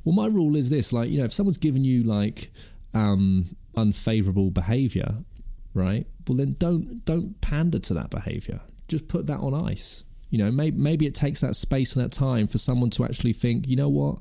Well, 0.03 0.15
my 0.15 0.27
rule 0.27 0.55
is 0.55 0.69
this: 0.69 0.91
like, 0.93 1.09
you 1.09 1.19
know, 1.19 1.25
if 1.25 1.33
someone's 1.33 1.57
given 1.57 1.83
you 1.83 2.03
like 2.03 2.51
um, 2.93 3.55
unfavorable 3.75 4.51
behavior, 4.51 5.15
right? 5.73 6.07
Well, 6.27 6.37
then 6.37 6.55
don't 6.59 7.03
don't 7.05 7.39
pander 7.41 7.79
to 7.79 7.93
that 7.95 8.09
behavior. 8.09 8.61
Just 8.87 9.07
put 9.07 9.27
that 9.27 9.39
on 9.39 9.53
ice. 9.53 10.03
You 10.29 10.37
know, 10.37 10.51
maybe 10.51 10.77
maybe 10.77 11.05
it 11.05 11.15
takes 11.15 11.41
that 11.41 11.55
space 11.55 11.95
and 11.95 12.03
that 12.03 12.11
time 12.11 12.47
for 12.47 12.57
someone 12.57 12.89
to 12.91 13.03
actually 13.03 13.33
think, 13.33 13.67
you 13.67 13.75
know 13.75 13.89
what? 13.89 14.19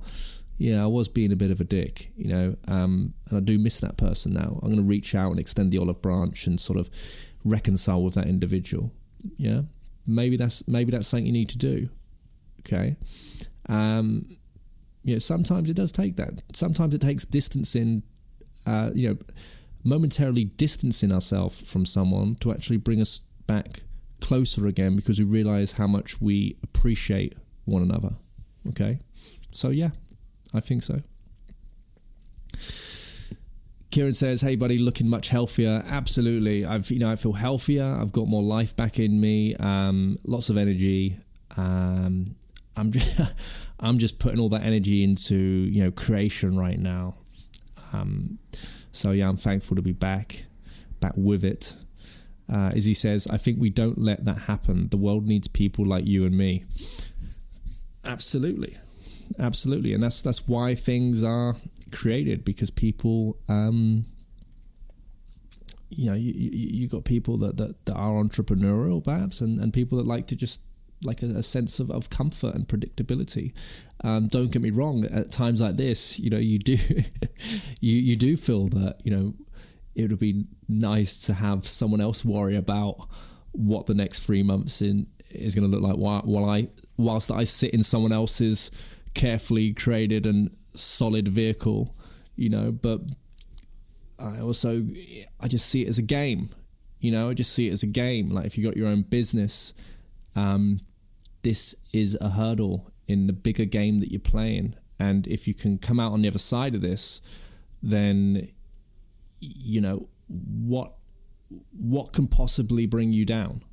Yeah, 0.60 0.82
I 0.84 0.86
was 0.86 1.08
being 1.08 1.32
a 1.32 1.36
bit 1.36 1.50
of 1.50 1.62
a 1.62 1.64
dick, 1.64 2.12
you 2.16 2.28
know, 2.28 2.54
um, 2.68 3.14
and 3.28 3.38
I 3.38 3.40
do 3.40 3.58
miss 3.58 3.80
that 3.80 3.96
person 3.96 4.34
now. 4.34 4.60
I'm 4.62 4.70
going 4.70 4.82
to 4.82 4.88
reach 4.88 5.14
out 5.14 5.30
and 5.30 5.40
extend 5.40 5.72
the 5.72 5.78
olive 5.78 6.02
branch 6.02 6.46
and 6.46 6.60
sort 6.60 6.78
of 6.78 6.90
reconcile 7.46 8.02
with 8.02 8.12
that 8.14 8.26
individual. 8.26 8.92
Yeah, 9.38 9.62
maybe 10.06 10.36
that's 10.36 10.66
maybe 10.68 10.90
that's 10.90 11.08
something 11.08 11.24
you 11.24 11.32
need 11.32 11.48
to 11.48 11.58
do. 11.58 11.88
Okay, 12.60 12.96
um, 13.70 14.26
you 15.02 15.14
know, 15.14 15.18
sometimes 15.18 15.70
it 15.70 15.74
does 15.74 15.92
take 15.92 16.16
that. 16.16 16.42
Sometimes 16.52 16.94
it 16.94 17.00
takes 17.00 17.24
distancing. 17.24 18.02
Uh, 18.66 18.90
you 18.92 19.08
know 19.08 19.16
momentarily 19.82 20.44
distancing 20.44 21.10
ourselves 21.10 21.60
from 21.70 21.86
someone 21.86 22.34
to 22.36 22.52
actually 22.52 22.76
bring 22.76 23.00
us 23.00 23.20
back 23.46 23.82
closer 24.20 24.66
again 24.66 24.94
because 24.94 25.18
we 25.18 25.24
realize 25.24 25.72
how 25.72 25.86
much 25.86 26.20
we 26.20 26.58
appreciate 26.62 27.34
one 27.64 27.82
another. 27.82 28.10
Okay? 28.68 29.00
So, 29.50 29.70
yeah, 29.70 29.90
I 30.52 30.60
think 30.60 30.82
so. 30.82 31.00
Kieran 33.90 34.14
says, 34.14 34.40
"Hey, 34.40 34.54
buddy, 34.54 34.78
looking 34.78 35.08
much 35.08 35.28
healthier. 35.28 35.82
Absolutely. 35.86 36.64
I've, 36.64 36.90
you 36.90 37.00
know, 37.00 37.10
I 37.10 37.16
feel 37.16 37.32
healthier. 37.32 37.84
I've 37.84 38.12
got 38.12 38.28
more 38.28 38.42
life 38.42 38.76
back 38.76 38.98
in 38.98 39.20
me. 39.20 39.56
Um, 39.56 40.16
lots 40.24 40.48
of 40.48 40.56
energy. 40.56 41.18
Um, 41.56 42.36
I'm, 42.76 42.92
just, 42.92 43.20
I'm 43.80 43.98
just 43.98 44.18
putting 44.20 44.38
all 44.38 44.48
that 44.50 44.62
energy 44.62 45.02
into, 45.02 45.36
you 45.36 45.82
know, 45.82 45.90
creation 45.90 46.56
right 46.56 46.78
now. 46.78 47.16
Um, 47.92 48.38
so 48.92 49.10
yeah, 49.10 49.28
I'm 49.28 49.36
thankful 49.36 49.76
to 49.76 49.82
be 49.82 49.92
back, 49.92 50.44
back 51.00 51.12
with 51.16 51.44
it. 51.44 51.74
Uh, 52.52 52.72
as 52.74 52.84
he 52.84 52.94
says, 52.94 53.26
I 53.28 53.36
think 53.36 53.60
we 53.60 53.70
don't 53.70 53.98
let 53.98 54.24
that 54.24 54.38
happen. 54.38 54.88
The 54.88 54.96
world 54.96 55.26
needs 55.26 55.46
people 55.46 55.84
like 55.84 56.06
you 56.06 56.24
and 56.24 56.36
me. 56.36 56.64
Absolutely, 58.04 58.76
absolutely, 59.38 59.94
and 59.94 60.02
that's 60.02 60.22
that's 60.22 60.46
why 60.48 60.74
things 60.74 61.22
are 61.24 61.56
created 61.92 62.44
because 62.44 62.70
people, 62.70 63.36
um, 63.48 64.04
you 65.90 66.06
know, 66.06 66.14
you, 66.14 66.32
you, 66.32 66.50
you 66.52 66.88
got 66.88 67.04
people 67.04 67.36
that, 67.38 67.56
that, 67.56 67.84
that 67.86 67.94
are 67.94 68.12
entrepreneurial 68.12 69.02
perhaps, 69.02 69.40
and, 69.40 69.60
and 69.60 69.72
people 69.72 69.98
that 69.98 70.06
like 70.06 70.26
to 70.28 70.36
just 70.36 70.60
like 71.02 71.22
a, 71.22 71.26
a 71.26 71.42
sense 71.42 71.80
of, 71.80 71.90
of 71.90 72.10
comfort 72.10 72.54
and 72.54 72.68
predictability. 72.68 73.52
Um, 74.04 74.28
don't 74.28 74.50
get 74.50 74.62
me 74.62 74.70
wrong. 74.70 75.04
At 75.04 75.30
times 75.30 75.60
like 75.60 75.76
this, 75.76 76.18
you 76.18 76.30
know, 76.30 76.38
you 76.38 76.58
do 76.58 76.76
you 77.80 77.96
you 77.96 78.16
do 78.16 78.36
feel 78.36 78.68
that 78.68 78.98
you 79.04 79.16
know 79.16 79.34
it 79.94 80.10
would 80.10 80.18
be 80.18 80.44
nice 80.68 81.22
to 81.22 81.34
have 81.34 81.66
someone 81.66 82.00
else 82.00 82.24
worry 82.24 82.56
about 82.56 83.08
what 83.52 83.86
the 83.86 83.94
next 83.94 84.20
three 84.20 84.42
months 84.42 84.80
in 84.80 85.06
is 85.30 85.54
going 85.54 85.68
to 85.68 85.76
look 85.76 85.86
like 85.86 85.96
while, 85.96 86.22
while 86.22 86.48
I 86.48 86.68
whilst 86.96 87.30
I 87.30 87.44
sit 87.44 87.72
in 87.72 87.82
someone 87.82 88.12
else's 88.12 88.70
carefully 89.14 89.72
created 89.72 90.26
and 90.26 90.50
solid 90.74 91.28
vehicle, 91.28 91.94
you 92.36 92.48
know. 92.48 92.72
But 92.72 93.00
I 94.18 94.40
also 94.40 94.84
I 95.40 95.48
just 95.48 95.68
see 95.68 95.84
it 95.84 95.88
as 95.88 95.98
a 95.98 96.02
game, 96.02 96.50
you 97.00 97.10
know. 97.10 97.30
I 97.30 97.34
just 97.34 97.52
see 97.52 97.68
it 97.68 97.72
as 97.72 97.82
a 97.82 97.88
game. 97.88 98.30
Like 98.30 98.46
if 98.46 98.56
you 98.56 98.64
got 98.64 98.76
your 98.76 98.88
own 98.88 99.02
business, 99.02 99.74
um, 100.36 100.80
this 101.42 101.74
is 101.92 102.16
a 102.20 102.30
hurdle 102.30 102.90
in 103.08 103.26
the 103.26 103.32
bigger 103.32 103.64
game 103.64 103.98
that 103.98 104.10
you're 104.10 104.20
playing. 104.20 104.74
And 104.98 105.26
if 105.26 105.48
you 105.48 105.54
can 105.54 105.78
come 105.78 105.98
out 105.98 106.12
on 106.12 106.22
the 106.22 106.28
other 106.28 106.38
side 106.38 106.74
of 106.74 106.82
this, 106.82 107.22
then 107.82 108.48
you 109.40 109.80
know 109.80 110.08
what 110.28 110.94
what 111.72 112.12
can 112.12 112.28
possibly 112.28 112.86
bring 112.86 113.12
you 113.12 113.24
down, 113.24 113.64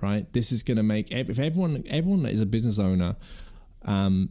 right? 0.00 0.30
This 0.32 0.52
is 0.52 0.62
going 0.62 0.76
to 0.76 0.82
make 0.82 1.10
if 1.10 1.38
everyone 1.38 1.84
everyone 1.86 2.24
that 2.24 2.32
is 2.32 2.40
a 2.40 2.46
business 2.46 2.78
owner, 2.78 3.16
um, 3.84 4.30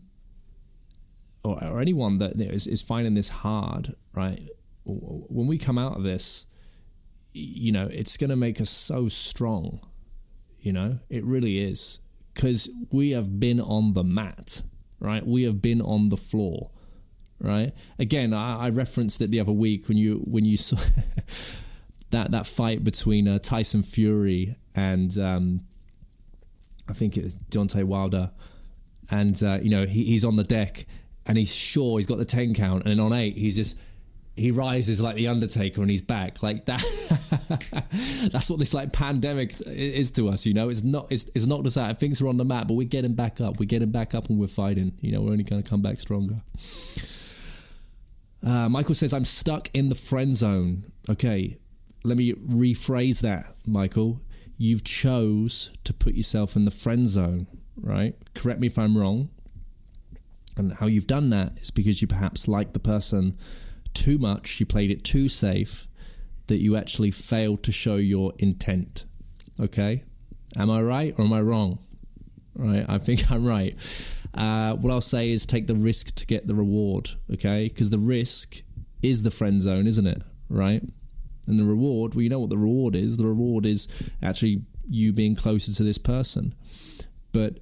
or, 1.43 1.63
or 1.63 1.79
anyone 1.79 2.17
that 2.19 2.39
is, 2.39 2.67
is 2.67 2.81
finding 2.81 3.13
this 3.13 3.29
hard, 3.29 3.95
right? 4.13 4.49
When 4.85 5.47
we 5.47 5.57
come 5.57 5.77
out 5.77 5.97
of 5.97 6.03
this, 6.03 6.45
you 7.33 7.71
know, 7.71 7.87
it's 7.91 8.17
going 8.17 8.29
to 8.29 8.35
make 8.35 8.59
us 8.59 8.69
so 8.69 9.07
strong. 9.07 9.79
You 10.59 10.73
know, 10.73 10.99
it 11.09 11.23
really 11.23 11.59
is 11.59 11.99
because 12.33 12.69
we 12.91 13.11
have 13.11 13.39
been 13.39 13.59
on 13.59 13.93
the 13.93 14.03
mat, 14.03 14.61
right? 14.99 15.25
We 15.25 15.43
have 15.43 15.61
been 15.61 15.81
on 15.81 16.09
the 16.09 16.17
floor, 16.17 16.69
right? 17.39 17.73
Again, 17.97 18.33
I, 18.33 18.65
I 18.65 18.69
referenced 18.69 19.21
it 19.21 19.31
the 19.31 19.39
other 19.39 19.51
week 19.51 19.87
when 19.87 19.97
you 19.97 20.17
when 20.25 20.45
you 20.45 20.57
saw 20.57 20.77
that 22.11 22.31
that 22.31 22.45
fight 22.45 22.83
between 22.83 23.27
uh, 23.27 23.39
Tyson 23.39 23.83
Fury 23.83 24.55
and 24.75 25.17
um, 25.17 25.61
I 26.87 26.93
think 26.93 27.17
it's 27.17 27.33
Deontay 27.33 27.83
Wilder, 27.83 28.29
and 29.09 29.41
uh, 29.43 29.59
you 29.61 29.69
know 29.69 29.85
he, 29.85 30.05
he's 30.05 30.25
on 30.25 30.35
the 30.35 30.43
deck 30.43 30.85
and 31.25 31.37
he's 31.37 31.53
sure 31.53 31.97
he's 31.99 32.07
got 32.07 32.17
the 32.17 32.25
ten 32.25 32.53
count, 32.53 32.83
and 32.83 32.91
then 32.91 32.99
on 32.99 33.13
eight 33.13 33.37
he's 33.37 33.55
just 33.55 33.77
he 34.35 34.51
rises 34.51 35.01
like 35.01 35.15
the 35.15 35.27
Undertaker 35.27 35.81
and 35.81 35.89
he's 35.89 36.01
back 36.01 36.41
like 36.41 36.65
that. 36.65 36.81
that's 38.31 38.49
what 38.49 38.59
this 38.59 38.73
like 38.73 38.93
pandemic 38.93 39.53
is 39.67 40.11
to 40.11 40.29
us. 40.29 40.45
You 40.45 40.53
know, 40.53 40.69
it's 40.69 40.83
not 40.83 41.11
it's, 41.11 41.25
it's 41.35 41.45
not 41.45 41.63
just 41.63 41.75
that 41.75 41.99
things 41.99 42.21
are 42.21 42.27
on 42.27 42.37
the 42.37 42.45
map, 42.45 42.67
but 42.67 42.75
we're 42.75 42.87
getting 42.87 43.13
back 43.13 43.41
up. 43.41 43.59
We're 43.59 43.65
getting 43.65 43.91
back 43.91 44.15
up 44.15 44.29
and 44.29 44.39
we're 44.39 44.47
fighting. 44.47 44.93
You 45.01 45.11
know, 45.11 45.21
we're 45.21 45.31
only 45.31 45.43
going 45.43 45.61
to 45.61 45.69
come 45.69 45.81
back 45.81 45.99
stronger. 45.99 46.35
Uh, 48.43 48.69
Michael 48.69 48.95
says, 48.95 49.13
"I'm 49.13 49.25
stuck 49.25 49.69
in 49.73 49.89
the 49.89 49.95
friend 49.95 50.35
zone." 50.35 50.91
Okay, 51.09 51.57
let 52.03 52.17
me 52.17 52.33
rephrase 52.33 53.21
that, 53.21 53.45
Michael. 53.67 54.21
You've 54.57 54.83
chose 54.83 55.71
to 55.83 55.93
put 55.93 56.13
yourself 56.13 56.55
in 56.55 56.65
the 56.65 56.71
friend 56.71 57.07
zone, 57.07 57.47
right? 57.79 58.15
Correct 58.33 58.59
me 58.59 58.67
if 58.67 58.77
I'm 58.77 58.97
wrong. 58.97 59.29
And 60.57 60.73
how 60.73 60.87
you've 60.87 61.07
done 61.07 61.29
that 61.29 61.57
is 61.59 61.71
because 61.71 62.01
you 62.01 62.07
perhaps 62.07 62.47
liked 62.47 62.73
the 62.73 62.79
person 62.79 63.35
too 63.93 64.17
much, 64.17 64.59
you 64.59 64.65
played 64.65 64.91
it 64.91 65.03
too 65.03 65.29
safe, 65.29 65.87
that 66.47 66.59
you 66.59 66.75
actually 66.75 67.11
failed 67.11 67.63
to 67.63 67.71
show 67.71 67.95
your 67.95 68.33
intent. 68.39 69.05
Okay? 69.59 70.03
Am 70.57 70.69
I 70.69 70.81
right 70.81 71.13
or 71.17 71.25
am 71.25 71.33
I 71.33 71.41
wrong? 71.41 71.79
Right? 72.55 72.85
I 72.87 72.97
think 72.97 73.31
I'm 73.31 73.45
right. 73.45 73.77
Uh, 74.33 74.75
what 74.75 74.91
I'll 74.91 75.01
say 75.01 75.31
is 75.31 75.45
take 75.45 75.67
the 75.67 75.75
risk 75.75 76.15
to 76.15 76.25
get 76.25 76.47
the 76.47 76.55
reward. 76.55 77.11
Okay? 77.33 77.67
Because 77.67 77.89
the 77.89 77.99
risk 77.99 78.61
is 79.01 79.23
the 79.23 79.31
friend 79.31 79.61
zone, 79.61 79.87
isn't 79.87 80.07
it? 80.07 80.21
Right? 80.49 80.83
And 81.47 81.57
the 81.57 81.63
reward, 81.63 82.13
well, 82.13 82.21
you 82.21 82.29
know 82.29 82.39
what 82.39 82.49
the 82.49 82.57
reward 82.57 82.95
is. 82.95 83.17
The 83.17 83.25
reward 83.25 83.65
is 83.65 83.87
actually 84.21 84.63
you 84.89 85.13
being 85.13 85.35
closer 85.35 85.73
to 85.73 85.83
this 85.83 85.97
person. 85.97 86.53
But 87.31 87.59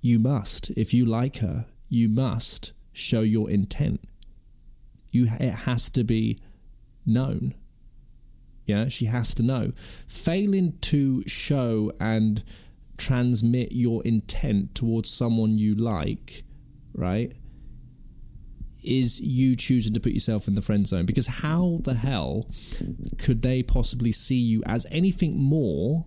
you 0.00 0.18
must, 0.18 0.70
if 0.70 0.92
you 0.92 1.04
like 1.04 1.38
her, 1.38 1.66
you 1.92 2.08
must 2.08 2.72
show 2.92 3.20
your 3.20 3.50
intent. 3.50 4.00
You, 5.10 5.26
it 5.38 5.52
has 5.52 5.90
to 5.90 6.04
be 6.04 6.38
known. 7.04 7.54
Yeah, 8.64 8.88
she 8.88 9.06
has 9.06 9.34
to 9.34 9.42
know. 9.42 9.72
Failing 10.08 10.78
to 10.82 11.22
show 11.28 11.92
and 12.00 12.42
transmit 12.96 13.72
your 13.72 14.02
intent 14.06 14.74
towards 14.74 15.10
someone 15.10 15.58
you 15.58 15.74
like, 15.74 16.44
right, 16.94 17.32
is 18.82 19.20
you 19.20 19.54
choosing 19.54 19.92
to 19.92 20.00
put 20.00 20.12
yourself 20.12 20.48
in 20.48 20.54
the 20.54 20.62
friend 20.62 20.86
zone. 20.86 21.04
Because 21.04 21.26
how 21.26 21.80
the 21.82 21.94
hell 21.94 22.48
could 23.18 23.42
they 23.42 23.62
possibly 23.62 24.12
see 24.12 24.40
you 24.40 24.62
as 24.64 24.86
anything 24.90 25.38
more 25.38 26.06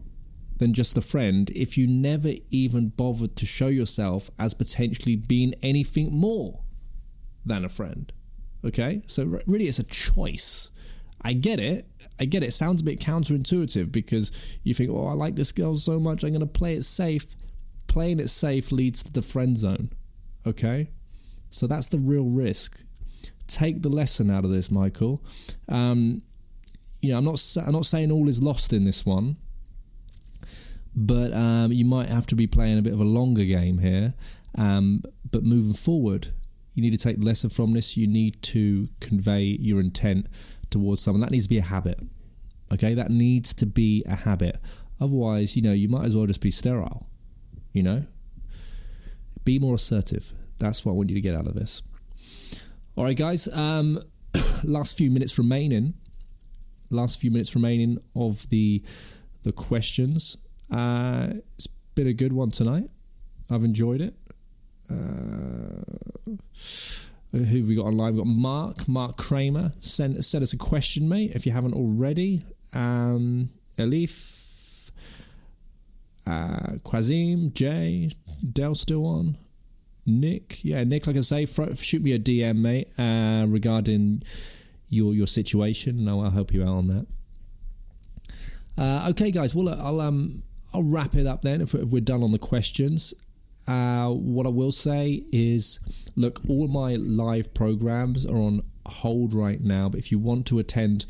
than 0.58 0.74
just 0.74 0.98
a 0.98 1.02
friend 1.02 1.50
if 1.52 1.78
you 1.78 1.88
never 1.88 2.34
even 2.50 2.90
bothered 2.90 3.36
to 3.36 3.46
show 3.46 3.68
yourself 3.68 4.30
as 4.40 4.54
potentially 4.54 5.16
being 5.16 5.54
anything 5.62 6.12
more 6.12 6.62
than 7.46 7.66
a 7.66 7.70
friend? 7.70 8.12
Okay, 8.64 9.04
so 9.06 9.40
really 9.46 9.68
it's 9.68 9.80
a 9.80 9.84
choice. 9.84 10.72
I 11.22 11.34
get 11.34 11.60
it. 11.60 11.88
I 12.20 12.26
get 12.26 12.44
it. 12.44 12.48
it 12.48 12.52
sounds 12.52 12.82
a 12.82 12.86
bit 12.86 13.00
counterintuitive 13.00 13.92
because 13.92 14.32
you 14.64 14.74
think, 14.74 14.90
oh, 14.92 15.08
I 15.08 15.14
like 15.14 15.36
this 15.36 15.52
girl 15.52 15.76
so 15.76 16.00
much, 16.00 16.24
I'm 16.24 16.30
going 16.30 16.40
to 16.40 16.46
play 16.46 16.76
it 16.76 16.84
safe. 16.84 17.36
Playing 17.88 18.20
it 18.20 18.30
safe 18.30 18.72
leads 18.72 19.04
to 19.04 19.12
the 19.12 19.22
friend 19.22 19.58
zone. 19.58 19.90
Okay? 20.46 20.90
So 21.50 21.68
that's 21.68 21.88
the 21.88 21.98
real 21.98 22.26
risk. 22.26 22.84
Take 23.48 23.82
the 23.82 23.90
lesson 23.90 24.30
out 24.30 24.46
of 24.46 24.52
this, 24.52 24.72
Michael. 24.72 25.24
Um, 25.70 26.22
you 27.02 27.12
know, 27.12 27.20
I'm 27.20 27.26
not 27.26 27.58
I'm 27.66 27.74
not 27.74 27.86
saying 27.86 28.12
all 28.12 28.28
is 28.28 28.42
lost 28.42 28.74
in 28.74 28.84
this 28.84 29.06
one, 29.06 29.38
but 30.96 31.34
um, 31.34 31.72
you 31.72 31.86
might 31.86 32.10
have 32.10 32.26
to 32.28 32.36
be 32.36 32.48
playing 32.48 32.78
a 32.78 32.82
bit 32.82 32.94
of 32.94 33.02
a 33.02 33.06
longer 33.06 33.44
game 33.44 33.80
here. 33.80 34.14
Um, 34.58 35.04
but 35.30 35.44
moving 35.44 35.74
forward, 35.74 36.30
you 36.74 36.82
need 36.82 36.92
to 36.92 36.98
take 36.98 37.24
lesson 37.24 37.50
from 37.50 37.74
this. 37.74 37.98
You 37.98 38.08
need 38.08 38.42
to 38.44 38.88
convey 39.02 39.44
your 39.44 39.80
intent 39.80 40.28
towards 40.70 41.02
someone. 41.02 41.22
That 41.22 41.32
needs 41.32 41.46
to 41.46 41.50
be 41.50 41.58
a 41.58 41.64
habit. 41.64 42.00
Okay, 42.72 42.94
that 42.94 43.12
needs 43.12 43.54
to 43.56 43.66
be 43.66 44.04
a 44.06 44.16
habit. 44.16 44.60
Otherwise, 45.00 45.56
you 45.56 45.62
know, 45.62 45.74
you 45.74 45.90
might 45.90 46.06
as 46.06 46.16
well 46.16 46.26
just 46.26 46.42
be 46.42 46.52
sterile. 46.52 47.08
You 47.74 47.84
know, 47.84 48.06
be 49.44 49.60
more 49.60 49.76
assertive. 49.76 50.32
That's 50.60 50.86
what 50.86 50.94
I 50.94 50.96
want 50.96 51.10
you 51.10 51.16
to 51.16 51.22
get 51.22 51.36
out 51.36 51.48
of 51.48 51.56
this. 51.56 51.84
All 52.96 53.04
right, 53.04 53.18
guys. 53.18 53.48
Um, 53.50 54.02
last 54.64 54.98
few 54.98 55.12
minutes 55.12 55.38
remaining. 55.38 55.96
Last 56.90 57.20
few 57.20 57.32
minutes 57.32 57.54
remaining 57.56 57.98
of 58.16 58.48
the 58.50 58.82
the 59.44 59.52
questions. 59.52 60.38
Uh, 60.72 61.28
it's 61.58 61.68
been 61.96 62.08
a 62.08 62.14
good 62.14 62.34
one 62.34 62.52
tonight. 62.52 62.90
I've 63.50 63.64
enjoyed 63.64 64.02
it. 64.02 64.16
Uh, 64.90 66.36
who 67.32 67.44
have 67.44 67.68
we 67.68 67.76
got 67.76 67.86
online? 67.86 68.16
We've 68.16 68.24
got 68.24 68.30
Mark, 68.30 68.88
Mark 68.88 69.18
Kramer. 69.18 69.72
Send, 69.80 70.24
send 70.24 70.44
us 70.44 70.54
a 70.54 70.58
question, 70.58 71.10
mate, 71.10 71.32
if 71.36 71.46
you 71.46 71.52
haven't 71.52 71.74
already. 71.74 72.42
Um, 72.74 73.50
Elif, 73.78 74.92
uh, 76.26 76.78
Quazim, 76.84 77.54
Jay, 77.54 78.12
Del 78.52 78.76
still 78.76 79.06
on. 79.06 79.38
Nick, 80.06 80.64
yeah, 80.64 80.84
Nick, 80.84 81.08
like 81.08 81.18
I 81.18 81.22
say, 81.22 81.46
shoot 81.46 82.02
me 82.02 82.14
a 82.14 82.20
DM, 82.20 82.58
mate, 82.58 82.90
uh, 83.00 83.46
regarding 83.48 84.22
your 84.88 85.14
your 85.14 85.26
situation, 85.28 85.98
and 85.98 86.10
I'll, 86.10 86.22
I'll 86.22 86.30
help 86.30 86.54
you 86.54 86.62
out 86.64 86.70
on 86.70 86.88
that. 86.88 87.08
Uh, 88.78 89.10
okay, 89.10 89.32
guys. 89.32 89.56
Well, 89.56 89.70
I'll 89.70 90.00
um 90.02 90.44
I'll 90.76 90.84
wrap 90.84 91.16
it 91.16 91.26
up 91.26 91.42
then 91.42 91.62
if, 91.62 91.74
we're 91.74 92.02
done 92.02 92.22
on 92.22 92.34
the 92.34 92.40
questions. 92.40 93.14
Uh, 93.66 94.10
what 94.10 94.46
I 94.46 94.50
will 94.50 94.74
say 94.74 95.24
is, 95.32 95.80
look, 96.18 96.42
all 96.50 96.68
my 96.68 96.96
live 96.96 97.54
programs 97.54 98.26
are 98.26 98.36
on 98.36 98.62
hold 98.86 99.34
right 99.34 99.62
now. 99.62 99.88
But 99.88 100.00
if 100.00 100.12
you 100.12 100.20
want 100.20 100.46
to 100.48 100.60
attend 100.60 101.06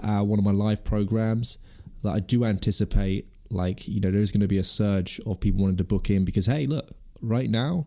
uh, 0.00 0.20
one 0.20 0.38
of 0.38 0.44
my 0.44 0.50
live 0.50 0.84
programs, 0.84 1.56
that 2.02 2.10
I 2.10 2.20
do 2.20 2.44
anticipate, 2.44 3.26
like 3.50 3.88
you 3.88 4.00
know, 4.00 4.10
there's 4.10 4.32
going 4.32 4.42
to 4.42 4.46
be 4.46 4.58
a 4.58 4.64
surge 4.64 5.18
of 5.24 5.40
people 5.40 5.62
wanting 5.62 5.78
to 5.78 5.84
book 5.84 6.10
in 6.10 6.26
because 6.26 6.44
hey, 6.44 6.66
look, 6.66 6.90
right 7.22 7.48
now, 7.48 7.86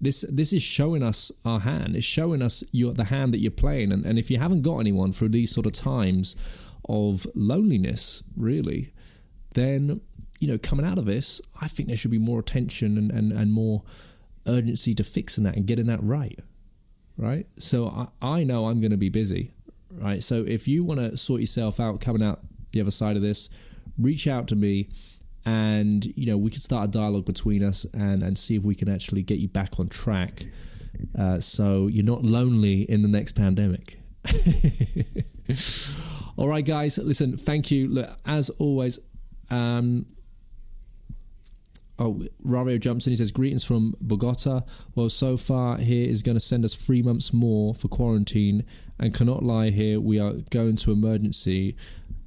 this 0.00 0.24
this 0.30 0.54
is 0.54 0.62
showing 0.62 1.02
us 1.02 1.30
our 1.44 1.60
hand. 1.60 1.94
It's 1.94 2.06
showing 2.06 2.40
us 2.40 2.64
your 2.72 2.94
the 2.94 3.04
hand 3.04 3.34
that 3.34 3.40
you're 3.40 3.50
playing. 3.50 3.92
And, 3.92 4.06
and 4.06 4.18
if 4.18 4.30
you 4.30 4.38
haven't 4.38 4.62
got 4.62 4.78
anyone 4.78 5.12
through 5.12 5.28
these 5.28 5.50
sort 5.50 5.66
of 5.66 5.74
times 5.74 6.36
of 6.88 7.26
loneliness, 7.34 8.22
really, 8.34 8.94
then 9.54 10.00
you 10.44 10.48
know, 10.48 10.58
coming 10.58 10.84
out 10.84 10.98
of 10.98 11.06
this, 11.06 11.40
I 11.62 11.68
think 11.68 11.88
there 11.88 11.96
should 11.96 12.10
be 12.10 12.18
more 12.18 12.38
attention 12.38 12.98
and, 12.98 13.10
and, 13.10 13.32
and 13.32 13.50
more 13.50 13.82
urgency 14.46 14.94
to 14.94 15.04
fixing 15.04 15.44
that 15.44 15.56
and 15.56 15.66
getting 15.66 15.86
that 15.86 16.02
right. 16.02 16.38
Right. 17.16 17.46
So 17.58 17.88
I, 17.88 18.40
I 18.40 18.44
know 18.44 18.66
I'm 18.66 18.80
going 18.80 18.90
to 18.90 18.98
be 18.98 19.08
busy. 19.08 19.54
Right. 19.90 20.22
So 20.22 20.44
if 20.46 20.68
you 20.68 20.84
want 20.84 21.00
to 21.00 21.16
sort 21.16 21.40
yourself 21.40 21.80
out 21.80 22.00
coming 22.00 22.22
out 22.22 22.40
the 22.72 22.80
other 22.80 22.90
side 22.90 23.16
of 23.16 23.22
this, 23.22 23.48
reach 23.98 24.26
out 24.26 24.48
to 24.48 24.56
me 24.56 24.88
and, 25.46 26.04
you 26.16 26.26
know, 26.26 26.36
we 26.36 26.50
can 26.50 26.60
start 26.60 26.88
a 26.88 26.90
dialogue 26.90 27.24
between 27.24 27.62
us 27.62 27.86
and, 27.94 28.22
and 28.22 28.36
see 28.36 28.56
if 28.56 28.64
we 28.64 28.74
can 28.74 28.88
actually 28.88 29.22
get 29.22 29.38
you 29.38 29.48
back 29.48 29.78
on 29.78 29.88
track. 29.88 30.46
Uh, 31.18 31.40
so 31.40 31.86
you're 31.86 32.04
not 32.04 32.22
lonely 32.22 32.82
in 32.82 33.02
the 33.02 33.08
next 33.08 33.32
pandemic. 33.32 33.98
All 36.36 36.48
right, 36.48 36.64
guys. 36.64 36.98
Listen, 36.98 37.36
thank 37.36 37.70
you. 37.70 37.88
Look, 37.88 38.08
as 38.26 38.50
always, 38.50 38.98
um, 39.50 40.06
Oh, 41.98 42.22
Rario 42.42 42.78
jumps 42.78 43.06
in. 43.06 43.12
He 43.12 43.16
says, 43.16 43.30
Greetings 43.30 43.62
from 43.62 43.94
Bogota. 44.00 44.62
Well, 44.94 45.08
so 45.08 45.36
far 45.36 45.78
here 45.78 46.08
is 46.08 46.22
going 46.22 46.34
to 46.34 46.40
send 46.40 46.64
us 46.64 46.74
three 46.74 47.02
months 47.02 47.32
more 47.32 47.74
for 47.74 47.86
quarantine 47.86 48.64
and 48.98 49.14
cannot 49.14 49.44
lie 49.44 49.70
here. 49.70 50.00
We 50.00 50.18
are 50.18 50.32
going 50.50 50.76
to 50.78 50.90
emergency, 50.90 51.76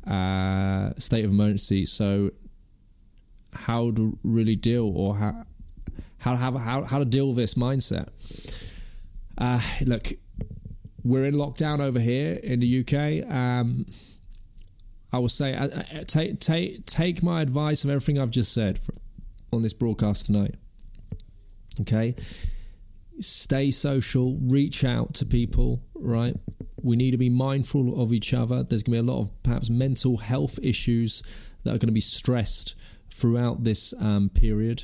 uh, 0.05 0.91
state 0.97 1.25
of 1.25 1.31
emergency. 1.31 1.85
So, 1.85 2.31
how 3.51 3.91
to 3.91 4.17
really 4.23 4.55
deal 4.55 4.89
or 4.95 5.17
how, 5.17 5.45
how, 6.19 6.35
how, 6.37 6.51
how, 6.57 6.83
how 6.83 6.99
to 6.99 7.05
deal 7.05 7.27
with 7.27 7.37
this 7.37 7.55
mindset? 7.55 8.07
Uh, 9.37 9.59
look, 9.81 10.13
we're 11.03 11.25
in 11.25 11.35
lockdown 11.35 11.81
over 11.81 11.99
here 11.99 12.33
in 12.41 12.61
the 12.61 12.79
UK. 12.79 13.29
Um, 13.29 13.85
I 15.11 15.19
will 15.19 15.29
say, 15.29 15.53
uh, 15.53 15.67
uh, 15.67 16.03
take 16.05 16.39
take 16.39 16.85
take 16.85 17.23
my 17.23 17.41
advice 17.41 17.83
of 17.83 17.89
everything 17.89 18.19
I've 18.19 18.31
just 18.31 18.53
said 18.53 18.79
on 19.53 19.61
this 19.61 19.73
broadcast 19.73 20.25
tonight. 20.25 20.55
Okay? 21.81 22.15
Stay 23.19 23.71
social, 23.71 24.37
reach 24.41 24.83
out 24.83 25.13
to 25.15 25.25
people, 25.25 25.81
right? 25.95 26.35
We 26.81 26.95
need 26.95 27.11
to 27.11 27.17
be 27.17 27.29
mindful 27.29 28.01
of 28.01 28.13
each 28.13 28.33
other. 28.33 28.63
There's 28.63 28.83
going 28.83 28.97
to 28.97 29.03
be 29.03 29.09
a 29.09 29.13
lot 29.13 29.21
of 29.21 29.43
perhaps 29.43 29.69
mental 29.69 30.17
health 30.17 30.59
issues 30.61 31.23
that 31.63 31.71
are 31.71 31.77
going 31.77 31.87
to 31.87 31.93
be 31.93 31.99
stressed 31.99 32.75
throughout 33.11 33.63
this 33.63 33.93
um, 33.99 34.29
period. 34.29 34.83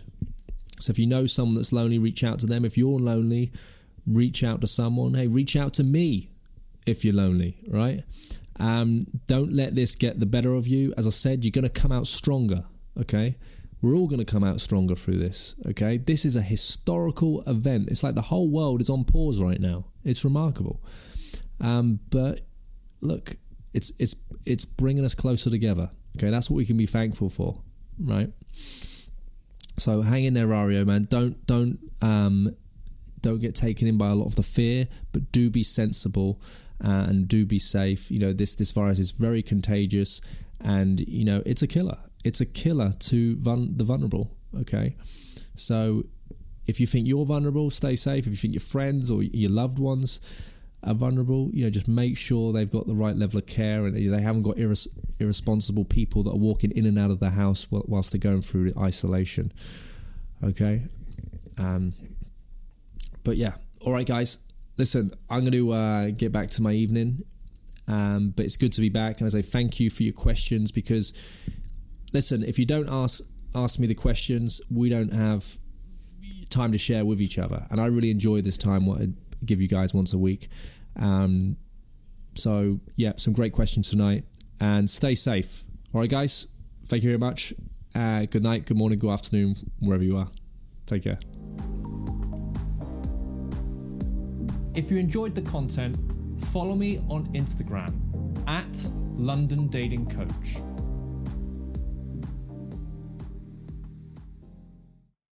So 0.80 0.92
if 0.92 1.00
you 1.00 1.06
know 1.06 1.26
someone 1.26 1.56
that's 1.56 1.72
lonely, 1.72 2.00
reach 2.00 2.24
out 2.24 2.40
to 2.40 2.48
them. 2.48 2.66
If 2.66 2.78
you're 2.78 3.00
lonely, 3.00 3.52
reach 4.08 4.44
out 4.44 4.62
to 4.62 4.68
someone. 4.68 5.14
Hey, 5.14 5.28
reach 5.28 5.56
out 5.56 5.74
to 5.76 5.84
me 5.84 6.30
if 6.86 7.06
you're 7.06 7.14
lonely, 7.14 7.58
right? 7.68 8.04
Um, 8.60 9.08
don't 9.28 9.54
let 9.54 9.76
this 9.76 9.96
get 9.96 10.20
the 10.20 10.26
better 10.26 10.54
of 10.54 10.68
you. 10.68 10.94
As 10.98 11.08
I 11.08 11.10
said, 11.10 11.44
you're 11.44 11.52
going 11.52 11.68
to 11.68 11.82
come 11.82 11.92
out 11.92 12.08
stronger, 12.08 12.64
okay? 13.00 13.38
We're 13.82 13.96
all 13.96 14.08
going 14.08 14.24
to 14.24 14.32
come 14.32 14.44
out 14.44 14.62
stronger 14.62 14.96
through 14.96 15.18
this, 15.18 15.56
okay? 15.68 15.98
This 15.98 16.24
is 16.24 16.36
a 16.36 16.42
historical 16.42 17.42
event. 17.48 17.90
It's 17.90 18.04
like 18.04 18.16
the 18.16 18.22
whole 18.22 18.50
world 18.50 18.80
is 18.80 18.90
on 18.90 19.04
pause 19.04 19.42
right 19.42 19.60
now. 19.60 19.86
It's 20.04 20.24
remarkable. 20.24 20.82
Um, 21.60 22.00
but 22.10 22.42
look, 23.02 23.38
it's 23.74 23.92
it's 24.00 24.16
it's 24.46 24.66
bringing 24.66 25.06
us 25.06 25.16
closer 25.16 25.50
together. 25.50 25.90
Okay, 26.18 26.30
that's 26.30 26.50
what 26.50 26.58
we 26.58 26.66
can 26.66 26.78
be 26.78 26.86
thankful 26.86 27.30
for, 27.30 27.62
right? 28.00 28.30
So 29.78 30.02
hang 30.02 30.26
in 30.26 30.34
there, 30.34 30.48
Rario 30.48 30.86
man. 30.86 31.08
Don't 31.10 31.46
don't 31.48 31.80
um, 32.02 32.56
don't 33.22 33.40
get 33.40 33.56
taken 33.56 33.88
in 33.88 33.98
by 33.98 34.10
a 34.10 34.16
lot 34.16 34.28
of 34.28 34.36
the 34.36 34.44
fear, 34.44 34.88
but 35.12 35.32
do 35.32 35.50
be 35.50 35.64
sensible 35.64 36.40
uh, 36.84 37.06
and 37.08 37.28
do 37.28 37.46
be 37.46 37.60
safe. 37.60 38.10
You 38.10 38.20
know 38.20 38.34
this 38.34 38.56
this 38.56 38.72
virus 38.72 39.00
is 39.00 39.12
very 39.12 39.42
contagious, 39.42 40.22
and 40.64 41.00
you 41.02 41.26
know 41.26 41.42
it's 41.46 41.62
a 41.62 41.68
killer 41.68 41.98
it's 42.24 42.42
a 42.42 42.46
killer 42.46 42.92
to 43.00 43.36
vul- 43.38 43.70
the 43.70 43.84
vulnerable. 43.84 44.32
Okay, 44.62 44.96
so 45.56 46.04
if 46.68 46.80
you 46.80 46.88
think 46.88 47.08
you're 47.08 47.26
vulnerable, 47.26 47.70
stay 47.70 47.96
safe. 47.96 48.26
If 48.26 48.32
you 48.32 48.38
think 48.38 48.54
your 48.54 48.62
friends 48.62 49.12
or 49.12 49.24
your 49.24 49.52
loved 49.52 49.80
ones 49.80 50.22
are 50.84 50.94
vulnerable, 50.94 51.50
you 51.54 51.64
know, 51.64 51.70
just 51.70 51.88
make 51.88 52.18
sure 52.18 52.54
they've 52.54 52.70
got 52.70 52.88
the 52.88 52.94
right 52.94 53.16
level 53.16 53.40
of 53.40 53.46
care 53.46 53.86
and 53.86 53.96
they 53.96 54.22
haven't 54.22 54.44
got 54.44 54.58
irres- 54.58 54.88
irresponsible 55.20 55.86
people 55.86 56.24
that 56.24 56.32
are 56.32 56.38
walking 56.38 56.72
in 56.72 56.86
and 56.86 56.98
out 56.98 57.12
of 57.12 57.20
the 57.20 57.32
house 57.32 57.68
whilst 57.70 58.12
they're 58.12 58.20
going 58.20 58.42
through 58.42 58.72
isolation. 58.78 59.52
Okay. 60.44 60.84
Um, 61.58 61.94
but 63.24 63.38
yeah, 63.38 63.54
all 63.86 63.94
right, 63.94 64.06
guys. 64.06 64.38
Listen, 64.78 65.12
I'm 65.30 65.42
going 65.42 65.52
to 65.54 65.72
uh, 65.72 66.10
get 66.12 66.32
back 66.32 66.50
to 66.52 66.62
my 66.62 66.72
evening, 66.72 67.24
um, 67.88 68.34
but 68.36 68.46
it's 68.46 68.58
good 68.58 68.74
to 68.74 68.82
be 68.82 68.90
back, 68.90 69.20
and 69.20 69.28
I 69.28 69.30
say 69.30 69.42
thank 69.42 69.80
you 69.80 69.90
for 69.90 70.04
your 70.04 70.14
questions 70.14 70.72
because, 70.72 71.14
listen, 72.12 72.44
if 72.44 72.58
you 72.58 72.66
don't 72.66 72.90
ask 72.90 73.24
ask 73.56 73.80
me 73.80 73.86
the 73.86 73.94
questions, 73.94 74.62
we 74.72 74.90
don't 74.90 75.14
have 75.14 75.46
time 76.50 76.72
to 76.72 76.78
share 76.78 77.06
with 77.06 77.22
each 77.22 77.38
other, 77.38 77.68
and 77.70 77.80
I 77.80 77.86
really 77.86 78.10
enjoy 78.10 78.42
this 78.42 78.58
time. 78.58 78.86
What 78.86 79.02
I 79.02 79.08
give 79.46 79.62
you 79.62 79.68
guys 79.68 79.94
once 79.94 80.14
a 80.14 80.18
week. 80.18 80.50
Um, 80.96 81.58
so 82.36 82.80
yeah, 82.96 83.14
some 83.18 83.34
great 83.34 83.54
questions 83.54 83.90
tonight, 83.90 84.24
and 84.60 84.90
stay 84.90 85.14
safe. 85.14 85.64
All 85.94 86.02
right, 86.02 86.10
guys. 86.10 86.48
Thank 86.86 87.04
you 87.04 87.10
very 87.10 87.20
much. 87.20 87.54
Uh, 87.96 88.26
good 88.26 88.44
night, 88.44 88.66
good 88.66 88.78
morning, 88.78 88.98
good 89.00 89.12
afternoon, 89.12 89.56
wherever 89.80 90.04
you 90.04 90.18
are. 90.18 90.28
Take 90.86 91.04
care. 91.04 91.20
If 94.76 94.90
you 94.90 94.98
enjoyed 94.98 95.36
the 95.36 95.42
content, 95.44 95.98
follow 96.52 96.74
me 96.74 96.98
on 97.08 97.28
Instagram 97.34 97.94
at 98.48 98.66
London 99.16 99.68
Dating 99.68 100.06
Coach 100.08 100.58